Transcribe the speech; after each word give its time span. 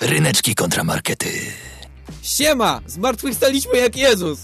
Ryneczki 0.00 0.54
kontramarkety. 0.54 1.28
Siema! 2.22 2.80
Zmartwychwstaliśmy 2.86 3.78
jak 3.78 3.96
Jezus! 3.96 4.38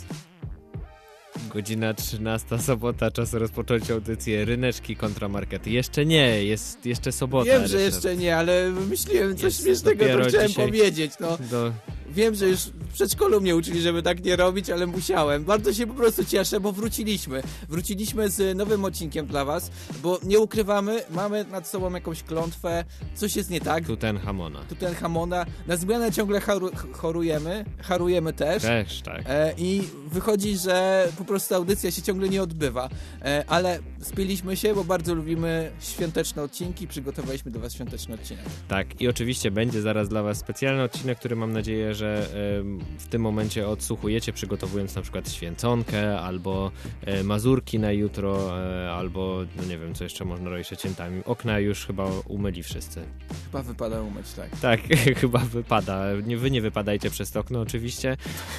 Godzina 1.55 1.95
13, 1.95 2.59
sobota, 2.59 3.11
czas 3.11 3.35
rozpocząć 3.35 3.91
audycję 3.91 4.45
Ryneczki 4.45 4.97
kontramarkety. 4.97 5.71
Jeszcze 5.71 6.07
nie, 6.07 6.45
jest 6.45 6.87
jeszcze 6.87 7.13
sobota. 7.13 7.45
Wiem, 7.51 7.67
że 7.67 7.77
Ryszard. 7.79 7.95
jeszcze 7.95 8.17
nie, 8.17 8.37
ale 8.37 8.71
wymyśliłem 8.71 9.37
coś 9.37 9.45
Jest 9.45 9.63
śmiesznego, 9.63 10.05
to 10.05 10.29
chciałem 10.29 10.49
dzisiaj. 10.49 10.67
powiedzieć, 10.67 11.13
no. 11.21 11.39
Do... 11.51 11.73
Wiem, 12.13 12.35
że 12.35 12.49
już 12.49 12.61
w 12.61 12.93
przedszkolu 12.93 13.41
mnie 13.41 13.57
uczyli, 13.57 13.81
żeby 13.81 14.03
tak 14.03 14.25
nie 14.25 14.37
robić, 14.37 14.71
ale 14.71 14.87
musiałem. 14.87 15.45
Bardzo 15.45 15.73
się 15.73 15.87
po 15.87 15.95
prostu 15.95 16.25
cieszę, 16.25 16.61
bo 16.61 16.73
wróciliśmy. 16.73 17.43
Wróciliśmy 17.69 18.31
z 18.31 18.57
nowym 18.57 18.85
odcinkiem 18.85 19.27
dla 19.27 19.45
was, 19.45 19.71
bo 20.03 20.19
nie 20.23 20.39
ukrywamy, 20.39 21.03
mamy 21.11 21.45
nad 21.45 21.69
sobą 21.69 21.95
jakąś 21.95 22.23
klątwę, 22.23 22.85
coś 23.15 23.37
jest 23.37 23.51
nie 23.51 23.61
tak. 23.61 23.87
Tutenhamona. 23.87 24.59
Tutenhamona. 24.69 25.47
Na 25.67 25.77
zmianę 25.77 26.13
ciągle 26.13 26.41
charu, 26.41 26.71
chorujemy, 26.93 27.65
harujemy 27.83 28.33
też. 28.33 28.63
Też, 28.63 29.03
tak. 29.03 29.23
E, 29.27 29.55
I 29.59 29.83
wychodzi, 30.07 30.57
że 30.57 31.09
po 31.19 31.25
prostu 31.25 31.55
audycja 31.55 31.91
się 31.91 32.03
ciągle 32.03 32.29
nie 32.29 32.43
odbywa. 32.43 32.89
E, 33.23 33.45
ale 33.49 33.79
spieliśmy 34.01 34.57
się, 34.57 34.75
bo 34.75 34.85
bardzo 34.85 35.15
lubimy 35.15 35.71
świąteczne 35.81 36.43
odcinki. 36.43 36.89
Przygotowaliśmy 36.89 37.51
do 37.51 37.61
Was 37.61 37.75
świąteczny 37.75 38.15
odcinek. 38.15 38.45
Tak, 38.69 39.01
i 39.01 39.09
oczywiście 39.09 39.51
będzie 39.51 39.83
zaraz 39.83 40.09
dla 40.09 40.23
Was 40.23 40.39
specjalny 40.39 40.83
odcinek, 40.83 41.19
który 41.19 41.37
mam 41.37 41.53
nadzieję, 41.53 41.95
że 41.95 42.02
em, 42.07 42.79
w 42.99 43.07
tym 43.07 43.23
momencie 43.23 43.69
odsłuchujecie, 43.69 44.33
przygotowując 44.33 44.95
na 44.95 45.03
przykład 45.03 45.31
święconkę, 45.31 46.21
albo 46.21 46.71
e, 47.07 47.23
mazurki 47.25 47.79
na 47.79 47.93
jutro, 47.93 48.61
e, 48.63 48.93
albo 48.93 49.39
no 49.57 49.65
nie 49.65 49.79
wiem, 49.79 49.95
co 49.95 50.05
jeszcze 50.05 50.25
można 50.25 50.51
robić 50.51 50.69
świętami. 50.79 51.23
Okna 51.25 51.59
już 51.59 51.87
chyba 51.87 52.07
umyli 52.29 52.63
wszyscy. 52.63 53.01
Chyba 53.45 53.63
wypada 53.63 54.03
umyć, 54.03 54.27
tak. 54.33 54.49
Tak, 54.61 54.81
chyba 55.21 55.39
wypada. 55.39 56.03
Wy 56.37 56.51
nie 56.51 56.61
wypadajcie 56.61 57.11
przez 57.11 57.31
to 57.31 57.41
okno 57.41 57.61
oczywiście, 57.61 58.17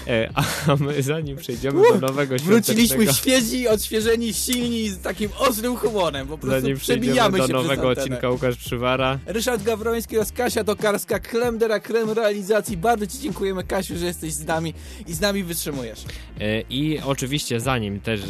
e, 0.07 0.29
a 0.67 0.75
my 0.75 1.03
zanim 1.03 1.37
przejdziemy 1.37 1.81
do 1.81 2.07
nowego 2.07 2.35
Wróciliśmy 2.43 3.13
świezi, 3.13 3.67
odświeżeni, 3.67 4.33
silni, 4.33 4.89
z 4.89 5.01
takim 5.01 5.29
ostrym 5.39 5.75
humorem. 5.75 6.27
Po 6.27 6.37
prostu 6.37 6.61
Zanim 6.61 6.77
przebijamy 6.77 7.37
do 7.37 7.47
się 7.47 7.53
nowego 7.53 7.81
przez 7.81 7.89
antenę. 7.89 8.03
odcinka 8.03 8.29
Łukasz 8.29 8.57
Przywara. 8.57 9.19
Ryszard 9.25 9.63
Gawroński 9.63 10.17
oraz 10.17 10.31
Kasia 10.31 10.63
Tokarska, 10.63 11.19
Klemdera, 11.19 11.79
Krem 11.79 12.09
Realizacji. 12.09 12.77
Bardzo 12.77 13.07
Ci 13.07 13.17
dziękujemy, 13.33 13.63
Kasiu, 13.63 13.97
że 13.97 14.05
jesteś 14.05 14.33
z 14.33 14.45
nami 14.45 14.73
i 15.07 15.13
z 15.13 15.21
nami 15.21 15.43
wytrzymujesz. 15.43 16.05
E, 16.39 16.61
I 16.69 16.99
oczywiście 17.05 17.59
zanim 17.59 17.99
też 17.99 18.21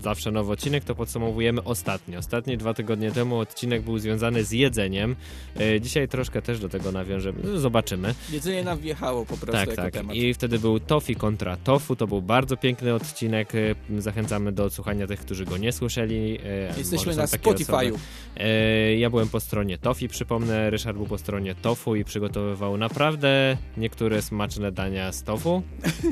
zawsze 0.00 0.30
nowy 0.30 0.52
odcinek, 0.52 0.84
to 0.84 0.94
podsumowujemy 0.94 1.62
ostatni. 1.64 2.16
Ostatnie 2.16 2.56
dwa 2.56 2.74
tygodnie 2.74 3.12
temu 3.12 3.38
odcinek 3.38 3.82
był 3.82 3.98
związany 3.98 4.44
z 4.44 4.52
jedzeniem. 4.52 5.16
E, 5.60 5.80
Dzisiaj 5.80 6.08
troszkę 6.08 6.42
też 6.42 6.60
do 6.60 6.68
tego 6.68 6.92
nawiążemy. 6.92 7.38
No, 7.44 7.58
Zobaczymy. 7.58 8.14
Jedzenie 8.32 8.64
nam 8.64 8.78
wjechało 8.78 9.26
po 9.26 9.36
prostu 9.36 9.66
Tak, 9.66 9.76
tak. 9.76 9.92
temat. 9.94 10.16
I 10.16 10.34
wtedy 10.34 10.58
był 10.58 10.80
Tofi 10.80 11.16
kontra 11.16 11.56
Tofu. 11.56 11.96
To 11.96 12.06
był 12.06 12.22
bardzo 12.22 12.56
piękny 12.56 12.94
odcinek. 12.94 13.52
E, 13.54 14.00
Zachęcamy 14.02 14.52
do 14.52 14.64
odsłuchania 14.64 15.06
tych, 15.06 15.20
którzy 15.20 15.44
go 15.44 15.56
nie 15.56 15.72
słyszeli. 15.72 16.38
Jesteśmy 16.78 17.16
na 17.16 17.24
Spotify'u. 17.26 17.98
Ja 18.98 19.10
byłem 19.10 19.28
po 19.28 19.40
stronie 19.40 19.78
Tofi, 19.78 20.08
przypomnę. 20.08 20.70
Ryszard 20.70 20.96
był 20.96 21.06
po 21.06 21.18
stronie 21.18 21.54
Tofu 21.54 21.96
i 21.96 22.04
przygotowywał 22.04 22.76
naprawdę 22.76 23.56
niektóre 23.76 24.22
smaczne 24.40 24.72
dania 24.72 25.12
z 25.12 25.22
tofu, 25.22 25.62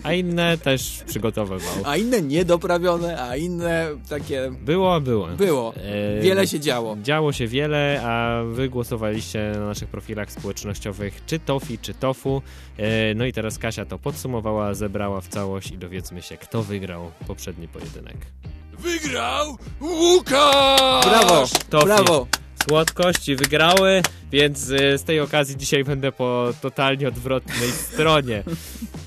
a 0.03 0.13
inne 0.13 0.59
też 0.59 1.03
przygotowywał. 1.07 1.75
A 1.85 1.97
inne 1.97 2.23
niedoprawione, 2.23 3.23
a 3.23 3.37
inne 3.37 3.87
takie 4.09 4.51
Było, 4.61 5.01
było. 5.01 5.27
było. 5.27 5.75
E, 5.77 6.21
Wiele 6.21 6.47
się 6.47 6.61
działo. 6.61 6.97
Działo 7.03 7.33
się 7.33 7.47
wiele, 7.47 8.01
a 8.05 8.43
wy 8.45 8.69
głosowaliście 8.69 9.53
na 9.55 9.67
naszych 9.67 9.89
profilach 9.89 10.33
społecznościowych 10.33 11.23
czy 11.27 11.39
Tofi, 11.39 11.79
czy 11.79 11.95
Tofu. 11.95 12.43
E, 12.79 13.15
No 13.15 13.25
i 13.27 13.33
teraz 13.33 13.59
Kasia 13.59 13.85
to 13.85 13.99
podsumowała, 13.99 14.75
zebrała 14.75 15.21
w 15.21 15.29
całość 15.29 15.71
i 15.71 15.79
dowiedzmy 15.79 16.23
się, 16.23 16.37
kto 16.37 16.63
wygrał 16.63 17.11
poprzedni 17.27 17.69
pojedynek. 17.69 18.17
Wygrał 18.79 19.57
Łukasz! 19.81 21.07
Brawo, 21.07 21.45
Tofi. 21.71 21.87
brawo. 21.87 22.27
Słodkości 22.69 23.37
wygrały, 23.37 24.03
więc 24.33 24.71
e, 24.71 24.99
z 24.99 25.05
tej 25.05 25.21
okazji 25.21 25.57
dzisiaj 25.57 25.85
będę 25.85 26.13
po 26.13 26.53
totalnie 26.61 27.09
odwrotnej 27.09 27.71
stronie. 27.93 28.43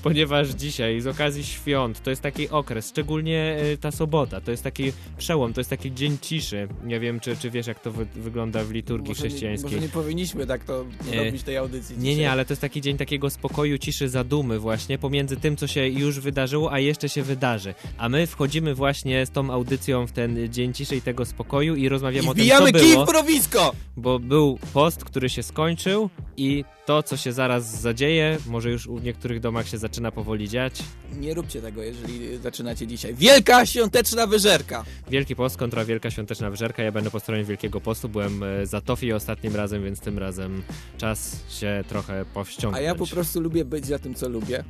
Ponieważ 0.02 0.48
dzisiaj, 0.48 1.00
z 1.00 1.06
okazji 1.06 1.44
świąt, 1.44 2.02
to 2.02 2.10
jest 2.10 2.22
taki 2.22 2.48
okres, 2.48 2.88
szczególnie 2.88 3.56
e, 3.72 3.76
ta 3.76 3.90
sobota, 3.90 4.40
to 4.40 4.50
jest 4.50 4.62
taki 4.62 4.92
przełom, 5.18 5.52
to 5.52 5.60
jest 5.60 5.70
taki 5.70 5.92
dzień 5.94 6.18
ciszy. 6.20 6.68
Nie 6.84 7.00
wiem, 7.00 7.20
czy, 7.20 7.36
czy 7.36 7.50
wiesz, 7.50 7.66
jak 7.66 7.80
to 7.80 7.90
wy, 7.92 8.06
wygląda 8.14 8.64
w 8.64 8.70
liturgii 8.70 9.08
Może 9.08 9.22
nie, 9.22 9.28
chrześcijańskiej. 9.28 9.70
może 9.72 9.82
nie 9.86 9.88
powinniśmy 9.92 10.46
tak 10.46 10.64
to 10.64 10.84
E, 11.12 11.24
robić 11.24 11.42
tej 11.42 11.56
audycji 11.56 11.96
Nie, 11.96 12.02
dzisiaj. 12.02 12.16
nie, 12.16 12.30
ale 12.30 12.44
to 12.44 12.52
jest 12.52 12.60
taki 12.60 12.80
dzień 12.80 12.96
takiego 12.96 13.30
spokoju, 13.30 13.78
ciszy, 13.78 14.08
zadumy 14.08 14.58
właśnie 14.58 14.98
pomiędzy 14.98 15.36
tym, 15.36 15.56
co 15.56 15.66
się 15.66 15.88
już 15.88 16.20
wydarzyło, 16.20 16.72
a 16.72 16.78
jeszcze 16.78 17.08
się 17.08 17.22
wydarzy. 17.22 17.74
A 17.98 18.08
my 18.08 18.26
wchodzimy 18.26 18.74
właśnie 18.74 19.26
z 19.26 19.30
tą 19.30 19.50
audycją 19.50 20.06
w 20.06 20.12
ten 20.12 20.52
dzień 20.52 20.72
ciszy 20.74 20.96
i 20.96 21.02
tego 21.02 21.24
spokoju 21.24 21.76
i 21.76 21.88
rozmawiamy 21.88 22.26
I 22.26 22.30
o 22.30 22.34
tym, 22.34 22.66
co 22.72 22.78
kij 22.80 22.92
było, 22.92 23.06
w 23.06 23.08
mrowisko! 23.52 23.76
bo 23.96 24.18
był 24.18 24.58
post, 24.72 25.04
który 25.04 25.28
się 25.28 25.42
skończył 25.42 26.10
i 26.36 26.64
to, 26.86 27.02
co 27.02 27.16
się 27.16 27.32
zaraz 27.32 27.80
zadzieje, 27.80 28.38
może 28.46 28.70
już 28.70 28.88
w 28.88 29.02
niektórych 29.02 29.40
domach 29.40 29.68
się 29.68 29.78
zaczyna 29.78 30.10
powoli 30.12 30.48
dziać. 30.48 30.82
Nie 31.20 31.34
róbcie 31.34 31.62
tego, 31.62 31.82
jeżeli 31.82 32.38
zaczynacie 32.38 32.86
dzisiaj. 32.86 33.14
Wielka 33.14 33.66
świąteczna 33.66 34.26
wyżerka! 34.26 34.84
Wielki 35.10 35.36
post 35.36 35.56
kontra 35.56 35.84
Wielka 35.84 36.10
Świąteczna 36.10 36.50
Wyżerka. 36.50 36.82
Ja 36.82 36.92
będę 36.92 37.10
po 37.10 37.20
stronie 37.20 37.44
Wielkiego 37.44 37.80
Postu. 37.80 38.08
Byłem 38.08 38.42
e, 38.42 38.66
za 38.66 38.80
Tofi 38.80 39.12
ostatnim 39.12 39.56
razem, 39.56 39.84
więc 39.84 40.00
tym 40.00 40.18
razem 40.18 40.62
czas 40.98 41.36
się 41.48 41.84
trochę 41.88 42.24
powściągnąć. 42.34 42.84
A 42.84 42.86
ja 42.86 42.94
po 42.94 43.06
prostu 43.06 43.40
lubię 43.40 43.64
być 43.64 43.86
za 43.86 43.98
tym, 43.98 44.14
co 44.14 44.28
lubię. 44.28 44.64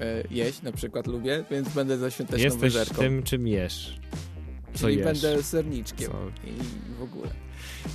E, 0.00 0.22
jeść 0.30 0.62
na 0.62 0.72
przykład 0.72 1.06
lubię, 1.06 1.44
więc 1.50 1.68
będę 1.68 1.98
za 1.98 2.10
świąteczną 2.10 2.44
Jesteś 2.44 2.60
wyżerką. 2.72 2.94
tym, 2.94 3.22
czym 3.22 3.46
jesz. 3.48 3.98
Co 4.74 4.80
Czyli 4.80 4.96
jesz. 4.96 5.04
będę 5.04 5.42
serniczkiem. 5.42 6.10
Co? 6.10 6.48
I 6.48 6.52
w 6.98 7.02
ogóle. 7.02 7.47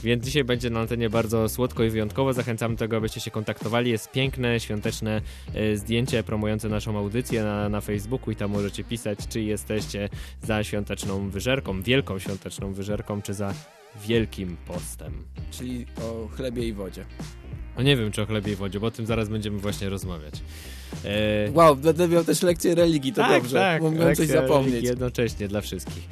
Więc 0.04 0.26
dzisiaj 0.26 0.44
będzie 0.44 0.70
na 0.70 0.80
antenie 0.80 1.10
bardzo 1.10 1.50
słodko 1.50 1.84
i 1.84 1.90
wyjątkowo. 1.90 2.34
Zachęcam 2.34 2.72
do 2.72 2.80
tego, 2.80 2.98
abyście 2.98 3.22
się 3.22 3.32
kontaktowali. 3.32 3.92
Jest 3.92 4.12
piękne, 4.12 4.60
świąteczne 4.60 5.22
e, 5.54 5.78
zdjęcie 5.78 6.24
promujące 6.24 6.70
naszą 6.70 6.98
audycję 6.98 7.44
na, 7.44 7.70
na 7.70 7.82
Facebooku 7.82 8.32
i 8.32 8.36
tam 8.36 8.52
możecie 8.52 8.84
pisać, 8.84 9.20
czy 9.30 9.42
jesteście 9.42 10.10
za 10.42 10.64
świąteczną 10.64 11.30
wyżerką, 11.30 11.82
wielką 11.82 12.20
świąteczną 12.20 12.74
wyżerką, 12.74 13.22
czy 13.22 13.34
za 13.34 13.54
wielkim 14.06 14.58
postem. 14.68 15.24
Czyli 15.52 15.86
o 16.02 16.28
chlebie 16.28 16.68
i 16.68 16.74
wodzie. 16.74 17.06
No 17.78 17.84
nie 17.84 17.98
wiem, 17.98 18.12
czy 18.12 18.22
o 18.22 18.26
chlebie 18.26 18.54
i 18.54 18.56
wodzie, 18.56 18.80
bo 18.80 18.88
o 18.88 18.92
tym 18.92 19.06
zaraz 19.06 19.30
będziemy 19.30 19.58
właśnie 19.58 19.90
rozmawiać. 19.90 20.34
E, 21.06 21.52
Wow, 21.52 21.76
będę 21.76 22.08
miał 22.08 22.24
też 22.24 22.42
lekcję 22.42 22.76
religii, 22.76 23.14
to 23.14 23.22
tak, 23.22 23.42
dobrze. 23.42 23.58
tak, 23.58 24.18
coś 24.18 24.28
zapomnieć. 24.28 24.86
Jednocześnie 24.86 25.48
dla 25.48 25.62
wszystkich. 25.62 26.04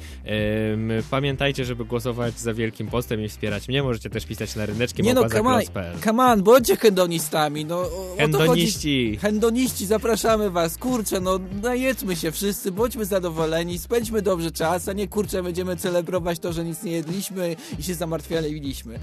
Pamiętajcie, 1.10 1.64
żeby 1.64 1.84
głosować 1.84 2.38
za 2.38 2.54
Wielkim 2.54 2.86
Postem 2.86 3.24
i 3.24 3.28
wspierać 3.28 3.68
mnie. 3.68 3.82
Możecie 3.82 4.10
też 4.10 4.26
pisać 4.26 4.56
na 4.56 4.66
ryneczki 4.66 5.02
Nie 5.02 5.14
no, 5.14 5.28
come 5.28 5.50
on, 5.50 5.62
come 6.04 6.24
on, 6.24 6.42
bądźcie 6.42 6.76
hedonistami, 6.76 7.64
no 7.64 7.76
o, 7.78 7.82
o. 7.82 8.16
Hendoniści! 8.18 9.18
Hendoniści, 9.22 9.86
zapraszamy 9.86 10.50
was, 10.50 10.78
kurczę, 10.78 11.20
no 11.20 11.38
najedzmy 11.62 12.16
się 12.16 12.30
wszyscy, 12.32 12.72
bądźmy 12.72 13.04
zadowoleni, 13.04 13.78
spędźmy 13.78 14.22
dobrze 14.22 14.50
czas, 14.50 14.88
a 14.88 14.92
nie 14.92 15.08
kurczę, 15.08 15.42
będziemy 15.42 15.76
celebrować 15.76 16.38
to, 16.38 16.52
że 16.52 16.64
nic 16.64 16.82
nie 16.82 16.92
jedliśmy 16.92 17.56
i 17.78 17.82
się 17.82 17.94
zamartwialiśmy. 17.94 18.98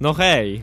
No 0.00 0.14
hej! 0.14 0.62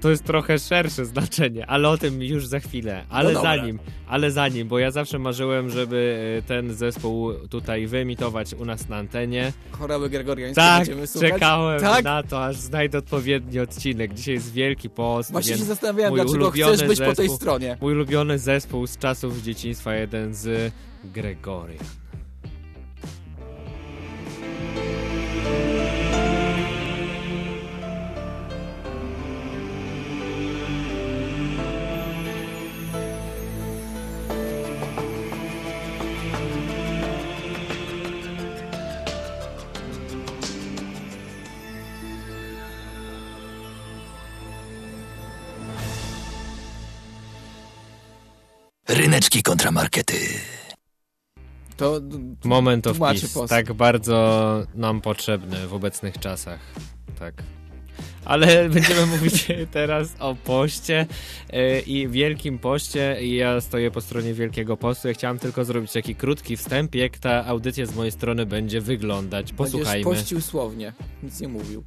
To 0.00 0.10
jest 0.10 0.24
trochę 0.24 0.58
szersze 0.58 1.04
znaczenie, 1.04 1.66
ale 1.66 1.88
o 1.88 1.98
tym 1.98 2.22
już 2.22 2.46
za 2.46 2.60
chwilę. 2.60 3.04
Ale 3.08 3.32
No 3.32 3.42
zanim, 3.42 3.78
ale 4.08 4.30
zanim, 4.30 4.68
bo 4.68 4.78
ja 4.78 4.90
zawsze 4.90 5.18
marzyłem, 5.18 5.70
żeby 5.70 6.18
e, 6.38 6.42
ten 6.42 6.74
zespół 6.74 7.32
tutaj 7.50 7.86
wyemitować 7.86 8.54
u 8.54 8.64
nas 8.64 8.88
na 8.88 8.96
antenie. 8.96 9.52
Choroby 9.70 10.10
gregoriańskie 10.10 10.60
Tak, 10.62 10.78
będziemy 10.78 11.06
słuchać. 11.06 11.30
czekałem 11.32 11.80
Tak? 11.80 12.04
na 12.04 12.22
to, 12.22 12.44
aż 12.44 12.56
znajdę 12.56 12.98
odpowiedni 12.98 13.60
odcinek. 13.60 14.14
Dzisiaj 14.14 14.34
jest 14.34 14.52
Wielki 14.52 14.90
Post, 14.90 15.32
Właśnie 15.32 15.56
się 15.56 15.64
zastanawiałem, 15.64 16.14
dlaczego 16.14 16.50
chcesz 16.50 16.84
być 16.84 16.98
po 16.98 17.04
tej 17.04 17.14
zespół. 17.14 17.36
stronie. 17.36 17.76
mój 17.80 17.92
ulubiony 17.92 18.38
zespół 18.38 18.86
z 18.86 18.98
czasów 18.98 19.42
dzieciństwa, 19.42 19.94
jeden 19.94 20.34
z 20.34 20.72
Gregorian. 21.04 21.84
Ryneczki 49.26 49.42
kontramarkety. 49.42 50.14
To 51.76 52.00
Moment 52.44 52.86
of 52.86 52.98
peace, 52.98 53.28
post. 53.34 53.50
tak 53.50 53.72
bardzo 53.72 54.62
nam 54.74 55.00
potrzebny 55.00 55.66
w 55.66 55.74
obecnych 55.74 56.18
czasach. 56.18 56.60
Tak. 57.18 57.34
ale 58.24 58.46
będziemy 58.68 59.06
mówić 59.06 59.46
teraz 59.72 60.08
o 60.18 60.34
poście 60.34 61.06
e, 61.50 61.80
i 61.80 62.08
wielkim 62.08 62.58
poście 62.58 63.18
i 63.20 63.34
ja 63.34 63.60
stoję 63.60 63.90
po 63.90 64.00
stronie 64.00 64.34
Wielkiego 64.34 64.76
Postu. 64.76 65.08
Ja 65.08 65.14
chciałem 65.14 65.38
tylko 65.38 65.64
zrobić 65.64 65.92
taki 65.92 66.14
krótki 66.14 66.56
wstęp, 66.56 66.94
jak 66.94 67.18
ta 67.18 67.46
audycja 67.46 67.86
z 67.86 67.94
mojej 67.94 68.12
strony 68.12 68.46
będzie 68.46 68.80
wyglądać. 68.80 69.52
Posłuchajmy. 69.52 70.04
Będziesz 70.04 70.22
pościł 70.22 70.40
słownie, 70.40 70.92
nic 71.22 71.40
nie 71.40 71.48
mówił. 71.48 71.84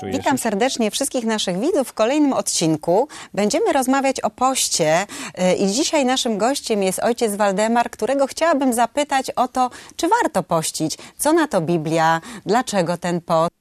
Czujesz 0.00 0.16
Witam 0.16 0.32
już? 0.32 0.40
serdecznie 0.40 0.90
wszystkich 0.90 1.24
naszych 1.24 1.60
widzów 1.60 1.88
w 1.88 1.92
kolejnym 1.92 2.32
odcinku. 2.32 3.08
Będziemy 3.34 3.72
rozmawiać 3.72 4.20
o 4.20 4.30
poście 4.30 5.02
y, 5.02 5.54
i 5.54 5.66
dzisiaj 5.66 6.04
naszym 6.04 6.38
gościem 6.38 6.82
jest 6.82 6.98
ojciec 6.98 7.36
Waldemar, 7.36 7.90
którego 7.90 8.26
chciałabym 8.26 8.72
zapytać 8.72 9.30
o 9.30 9.48
to, 9.48 9.70
czy 9.96 10.08
warto 10.08 10.42
pościć, 10.42 10.98
co 11.18 11.32
na 11.32 11.48
to 11.48 11.60
Biblia, 11.60 12.20
dlaczego 12.46 12.96
ten 12.96 13.20
post. 13.20 13.55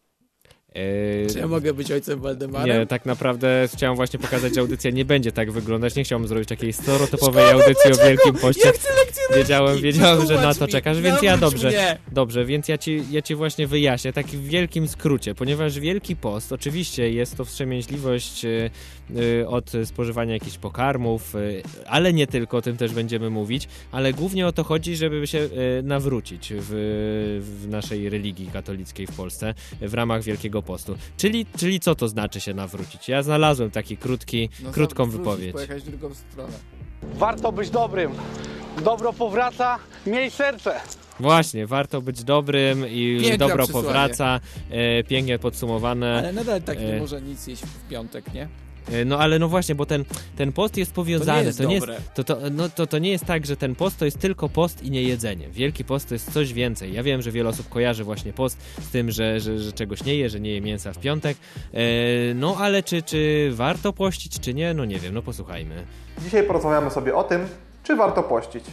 E, 0.76 1.28
Czy 1.28 1.40
ja 1.40 1.48
mogę 1.48 1.74
być 1.74 1.92
ojcem 1.92 2.20
Waldemarem? 2.20 2.80
Nie, 2.80 2.88
tak 2.88 3.06
naprawdę 3.06 3.68
chciałem 3.74 3.96
właśnie 3.96 4.20
pokazać, 4.20 4.56
że 4.56 4.62
audycja 4.62 4.92
nie 4.92 5.06
będzie 5.06 5.32
tak 5.32 5.52
wyglądać. 5.52 5.96
Nie 5.96 6.04
chciałbym 6.04 6.28
zrobić 6.28 6.50
takiej 6.50 6.74
stereotypowej 6.74 7.50
audycji 7.50 7.92
o 7.92 8.06
Wielkim 8.08 8.34
Poście. 8.34 8.68
Ja 8.68 8.72
chcę 8.72 8.90
Wiedziałem, 9.36 9.82
wiedziałem, 9.82 10.28
że 10.28 10.36
na 10.36 10.54
to 10.54 10.68
czekasz, 10.68 11.02
więc 11.02 11.22
ja 11.22 11.38
dobrze. 11.38 11.68
Mnie. 11.68 11.98
Dobrze, 12.12 12.46
więc 12.46 12.68
ja 12.68 12.78
ci, 12.78 13.04
ja 13.12 13.22
ci 13.22 13.36
właśnie 13.36 13.68
wyjaśnię, 13.68 14.14
tak 14.14 14.28
w 14.28 14.48
wielkim 14.48 14.88
skrócie, 14.88 15.36
ponieważ 15.36 15.80
Wielki 15.80 16.16
Post, 16.16 16.52
oczywiście 16.52 17.12
jest 17.12 17.38
to 17.38 17.46
wstrzemięźliwość 17.46 18.46
y, 18.46 18.70
y, 19.18 19.48
od 19.48 19.72
spożywania 19.86 20.34
jakichś 20.34 20.58
pokarmów, 20.58 21.36
y, 21.36 21.64
ale 21.86 22.14
nie 22.14 22.28
tylko, 22.28 22.58
o 22.58 22.62
tym 22.62 22.78
też 22.78 22.94
będziemy 22.94 23.30
mówić, 23.30 23.68
ale 23.92 24.14
głównie 24.14 24.48
o 24.48 24.52
to 24.52 24.64
chodzi, 24.64 24.96
żeby 24.96 25.28
się 25.28 25.50
nawrócić 25.84 26.54
w, 26.58 26.72
w 27.42 27.68
naszej 27.68 28.10
religii 28.10 28.50
katolickiej 28.54 29.08
w 29.08 29.12
Polsce 29.12 29.54
w 29.82 29.94
ramach 29.94 30.24
Wielkiego 30.24 30.62
Postu. 30.66 30.96
Czyli, 31.18 31.46
czyli 31.58 31.80
co 31.80 31.96
to 31.96 32.08
znaczy 32.08 32.42
się 32.42 32.54
nawrócić? 32.54 33.10
Ja 33.10 33.24
znalazłem 33.24 33.72
taki 33.72 33.98
krótki, 33.98 34.50
No 34.64 34.72
krótką 34.72 35.10
wypowiedź. 35.10 35.52
Pojechać 35.54 35.84
w 35.84 35.90
drugą 35.90 36.14
stronę. 36.16 36.54
Warto 37.04 37.52
być 37.52 37.70
dobrym. 37.70 38.12
Dobro 38.84 39.14
powraca, 39.14 39.80
miej 40.08 40.32
serce. 40.32 40.80
Właśnie, 41.20 41.68
warto 41.68 42.02
być 42.02 42.24
dobrym 42.24 42.88
i 42.90 43.18
Piękne 43.22 43.38
dobro 43.38 43.64
przesłanie. 43.64 43.86
powraca, 43.88 44.40
e, 44.70 45.04
pięknie 45.04 45.40
podsumowane. 45.40 46.18
Ale 46.18 46.34
nadal 46.34 46.62
tak 46.62 46.80
nie 46.80 46.94
E. 46.96 47.00
może 47.00 47.22
nic 47.22 47.48
jeść 47.48 47.64
w 47.64 47.90
piątek, 47.90 48.34
nie? 48.34 48.48
E, 48.92 49.06
No 49.06 49.20
ale 49.20 49.40
no 49.40 49.48
właśnie, 49.50 49.76
bo 49.76 49.86
ten, 49.86 50.06
ten 50.36 50.52
post 50.52 50.78
jest 50.78 50.94
powiązany. 50.94 51.44
jest 51.44 51.62
dobre. 51.62 51.98
to, 52.16 52.24
to, 52.24 52.38
no, 52.52 52.70
to, 52.70 52.88
to 52.88 52.98
nie 53.00 53.10
jest 53.12 53.26
tak, 53.26 53.46
że 53.46 53.58
ten 53.58 53.76
post 53.76 53.98
to 53.98 54.06
jest 54.06 54.20
tylko 54.20 54.50
post 54.50 54.84
i 54.84 54.92
nie 54.92 55.04
jedzenie. 55.04 55.50
Wielki 55.50 55.84
post 55.84 56.08
to 56.10 56.16
jest 56.16 56.32
coś 56.34 56.54
więcej. 56.54 56.94
Ja 56.94 57.04
wiem, 57.04 57.22
że 57.22 57.32
wiele 57.32 57.50
osób 57.50 57.70
kojarzy 57.70 58.04
właśnie 58.04 58.34
post 58.34 58.58
z 58.82 58.90
tym, 58.90 59.12
że, 59.12 59.40
że, 59.40 59.60
że 59.60 59.72
czegoś 59.74 60.04
nie 60.04 60.16
je, 60.16 60.30
że 60.30 60.40
nie 60.40 60.52
je 60.52 60.62
mięsa 60.62 60.94
w 60.94 60.98
piątek. 60.98 61.38
E, 61.74 61.80
no 62.36 62.58
ale 62.60 62.84
czy, 62.84 63.02
czy 63.04 63.50
warto 63.54 63.94
pościć, 63.94 64.40
czy 64.40 64.54
nie? 64.54 64.74
No 64.74 64.86
nie 64.86 65.00
wiem, 65.00 65.14
no 65.14 65.22
posłuchajmy. 65.22 65.86
Dzisiaj 66.24 66.44
porozmawiamy 66.44 66.92
sobie 66.92 67.16
o 67.16 67.24
tym, 67.24 67.48
czy 67.84 67.96
warto 67.96 68.24
pościć. 68.24 68.64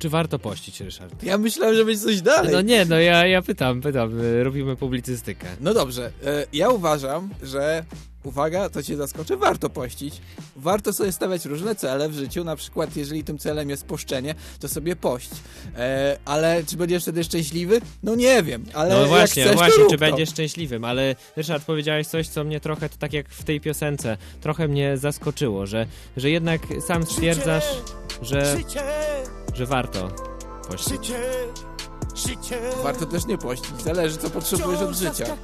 Czy 0.00 0.08
warto 0.08 0.38
pościć, 0.38 0.80
Ryszard? 0.80 1.22
Ja 1.22 1.38
myślałem, 1.38 1.76
że 1.76 1.84
będzie 1.84 2.00
coś 2.00 2.20
dalej. 2.22 2.52
No 2.52 2.60
nie, 2.60 2.84
no 2.84 3.00
ja, 3.00 3.26
ja 3.26 3.42
pytam, 3.42 3.80
pytam, 3.80 4.20
robimy 4.42 4.76
publicystykę. 4.76 5.46
No 5.60 5.74
dobrze, 5.74 6.12
e, 6.24 6.46
ja 6.52 6.68
uważam, 6.68 7.30
że 7.42 7.84
uwaga, 8.24 8.68
to 8.68 8.82
cię 8.82 8.96
zaskoczy, 8.96 9.36
warto 9.36 9.70
pościć. 9.70 10.20
Warto 10.56 10.92
sobie 10.92 11.12
stawiać 11.12 11.44
różne 11.44 11.74
cele 11.74 12.08
w 12.08 12.14
życiu, 12.14 12.44
na 12.44 12.56
przykład 12.56 12.96
jeżeli 12.96 13.24
tym 13.24 13.38
celem 13.38 13.70
jest 13.70 13.84
poszczenie, 13.86 14.34
to 14.60 14.68
sobie 14.68 14.96
pość. 14.96 15.30
E, 15.76 16.18
ale 16.24 16.64
czy 16.66 16.76
będziesz 16.76 17.02
wtedy 17.02 17.24
szczęśliwy? 17.24 17.80
No 18.02 18.14
nie 18.14 18.42
wiem, 18.42 18.64
ale 18.74 19.00
No 19.00 19.06
właśnie, 19.06 19.42
chcesz, 19.44 19.56
właśnie, 19.56 19.84
czy 19.84 19.96
to. 19.96 19.98
będziesz 19.98 20.28
szczęśliwym, 20.28 20.84
ale 20.84 21.14
Ryszard, 21.36 21.64
powiedziałeś 21.64 22.06
coś, 22.06 22.28
co 22.28 22.44
mnie 22.44 22.60
trochę, 22.60 22.88
to 22.88 22.96
tak 22.96 23.12
jak 23.12 23.28
w 23.28 23.44
tej 23.44 23.60
piosence, 23.60 24.16
trochę 24.40 24.68
mnie 24.68 24.96
zaskoczyło, 24.96 25.66
że, 25.66 25.86
że 26.16 26.30
jednak 26.30 26.60
sam 26.86 27.06
stwierdzasz, 27.06 27.64
że, 28.22 28.56
że 29.56 29.66
warto 29.66 30.08
pościć. 30.68 31.12
Warto 32.82 33.06
też 33.06 33.26
nie 33.26 33.38
pościć, 33.38 33.82
zależy 33.82 34.16
co 34.16 34.30
potrzebujesz 34.30 34.80
od 34.80 34.94
życia. 34.96 35.36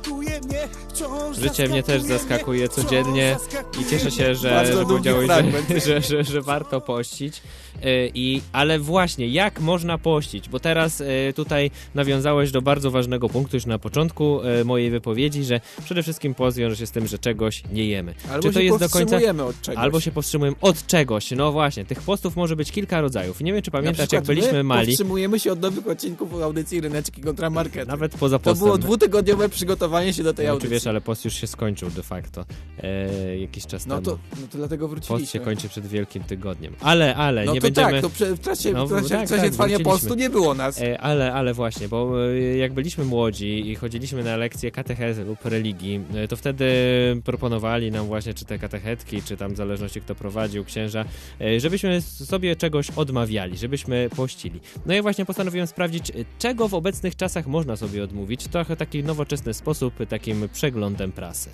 Życie 1.33 1.69
mnie 1.69 1.83
też 1.83 2.03
zaskakuje 2.03 2.69
codziennie 2.69 3.37
i 3.81 3.91
cieszę 3.91 4.11
się, 4.11 4.35
że, 4.35 4.67
że 4.67 4.85
powiedziałeś, 4.85 5.31
że, 5.87 6.01
że, 6.01 6.25
że 6.25 6.43
warto 6.43 6.81
pościć. 6.81 7.43
Yy, 7.85 8.11
I, 8.15 8.41
ale 8.53 8.79
właśnie, 8.79 9.29
jak 9.29 9.61
można 9.61 9.99
pościć? 9.99 10.49
Bo 10.49 10.61
teraz 10.61 11.01
yy, 11.01 11.33
tutaj 11.37 11.71
nawiązałeś 11.95 12.51
do 12.51 12.63
bardzo 12.63 12.91
ważnego 12.91 13.29
punktu 13.29 13.57
już 13.57 13.67
na 13.67 13.79
początku 13.79 14.41
yy, 14.59 14.65
mojej 14.65 14.91
wypowiedzi, 14.91 15.45
że 15.45 15.61
przede 15.85 16.03
wszystkim 16.03 16.35
post 16.35 16.57
wiąże 16.57 16.77
się 16.77 16.87
z 16.87 16.91
tym, 16.91 17.07
że 17.07 17.19
czegoś 17.19 17.63
nie 17.73 17.85
jemy. 17.87 18.15
Albo 18.31 18.43
Czy 18.43 18.49
to 18.55 18.59
się 18.61 18.65
jest 18.65 18.79
do 18.79 18.89
końca 18.89 18.99
powstrzymujemy 18.99 19.45
od 19.45 19.61
czegoś. 19.61 19.79
Albo 19.83 20.01
się 20.01 20.13
powstrzymujemy 20.13 20.57
od 20.61 20.87
czegoś. 20.87 21.31
No 21.31 21.53
właśnie, 21.53 21.85
tych 21.85 22.03
postów 22.03 22.37
może 22.37 22.57
być 22.57 22.73
kilka 22.73 23.01
rodzajów. 23.01 23.41
Nie 23.41 23.53
wiem, 23.53 23.63
czy 23.63 23.71
pamiętasz, 23.71 24.13
jak 24.13 24.25
byliśmy 24.25 24.53
my 24.53 24.63
mali, 24.63 24.87
powstrzymujemy 24.87 25.41
się 25.41 25.53
od 25.53 25.61
nowych 25.61 25.87
odcinków 25.87 26.43
audycji 26.43 26.81
Ryneczki 26.81 27.21
kontra 27.21 27.51
Market. 27.51 27.89
nawet 27.89 28.17
poza 28.17 28.39
To 28.39 28.45
postem. 28.45 28.65
było 28.67 28.79
dwutygodniowe 28.79 29.49
przygotowanie 29.49 30.13
się 30.13 30.23
do 30.23 30.35
tej 30.35 30.47
no, 30.47 30.51
czy 30.51 30.53
audycji. 30.53 30.71
wiesz, 30.71 30.87
ale 30.87 31.01
post 31.01 31.25
już 31.25 31.35
się 31.35 31.47
skończył 31.47 31.91
de 31.91 32.03
facto 32.03 32.45
e, 32.83 33.39
jakiś 33.39 33.67
czas 33.67 33.87
No 33.87 33.95
temu. 33.95 34.05
to, 34.05 34.19
no 34.41 34.47
to 34.53 34.59
dlatego 34.59 34.89
Post 34.89 35.07
się 35.07 35.15
wróciliśmy. 35.15 35.41
kończy 35.41 35.69
przed 35.69 35.87
Wielkim 35.87 36.23
Tygodniem. 36.25 36.75
Ale, 36.81 37.17
ale, 37.17 37.45
No 37.45 37.53
nie 37.55 37.61
to 37.61 37.66
będziemy... 37.67 37.93
tak, 37.93 38.01
to 38.01 38.11
prze- 38.11 38.37
w 38.37 38.41
czasie, 38.41 38.73
No, 38.73 38.87
w 38.87 38.91
czasie, 38.91 39.09
tak, 39.09 39.27
w 39.27 39.31
czasie 39.31 39.43
tak, 39.43 39.51
trwania 39.51 39.81
postu 39.81 40.15
nie 40.15 40.31
było 40.31 40.55
nas. 40.55 40.81
E, 40.81 41.01
ale, 41.01 41.33
ale 41.33 41.55
właśnie, 41.55 41.89
bo 41.89 42.27
e, 42.31 42.57
jak 42.57 42.73
byliśmy 42.73 43.05
młodzi 43.05 43.71
i 43.71 43.75
chodziliśmy 43.75 44.25
na 44.25 44.37
lekcje 44.37 44.71
katechezy 44.71 45.25
lub 45.25 45.45
religii, 45.45 46.01
e, 46.15 46.29
to 46.29 46.37
wtedy 46.37 46.67
proponowali 47.25 47.91
nam 47.91 48.07
właśnie, 48.07 48.35
czy 48.35 48.45
te 48.45 48.59
katechetki, 48.59 49.23
czy 49.23 49.37
tam 49.37 49.55
w 49.55 49.57
zależności 49.57 50.01
kto 50.01 50.15
prowadził, 50.15 50.65
księża, 50.65 51.05
żebyśmy 51.59 52.01
sobie 52.03 52.57
czegoś 52.57 52.91
odmawiali, 52.91 53.59
żebyśmy 53.59 54.09
pościli. 54.17 54.61
No 54.87 54.95
i 54.95 55.03
właśnie 55.03 55.25
postanowiłem 55.25 55.67
sprawdzić, 55.67 56.13
czego 56.39 56.69
w 56.69 56.75
obecnych 56.75 57.17
czasach 57.17 57.47
można 57.47 57.77
sobie 57.77 58.05
odmówić. 58.05 58.49
Trochę 58.49 58.77
taki 58.77 59.05
nowoczesny 59.05 59.55
sposób, 59.55 59.95
takim 60.09 60.49
przeglądem 60.53 61.13
prasy. 61.13 61.51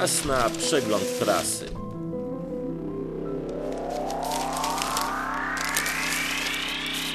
Czas 0.00 0.24
na 0.24 0.50
przegląd 0.50 1.04
prasy. 1.04 1.64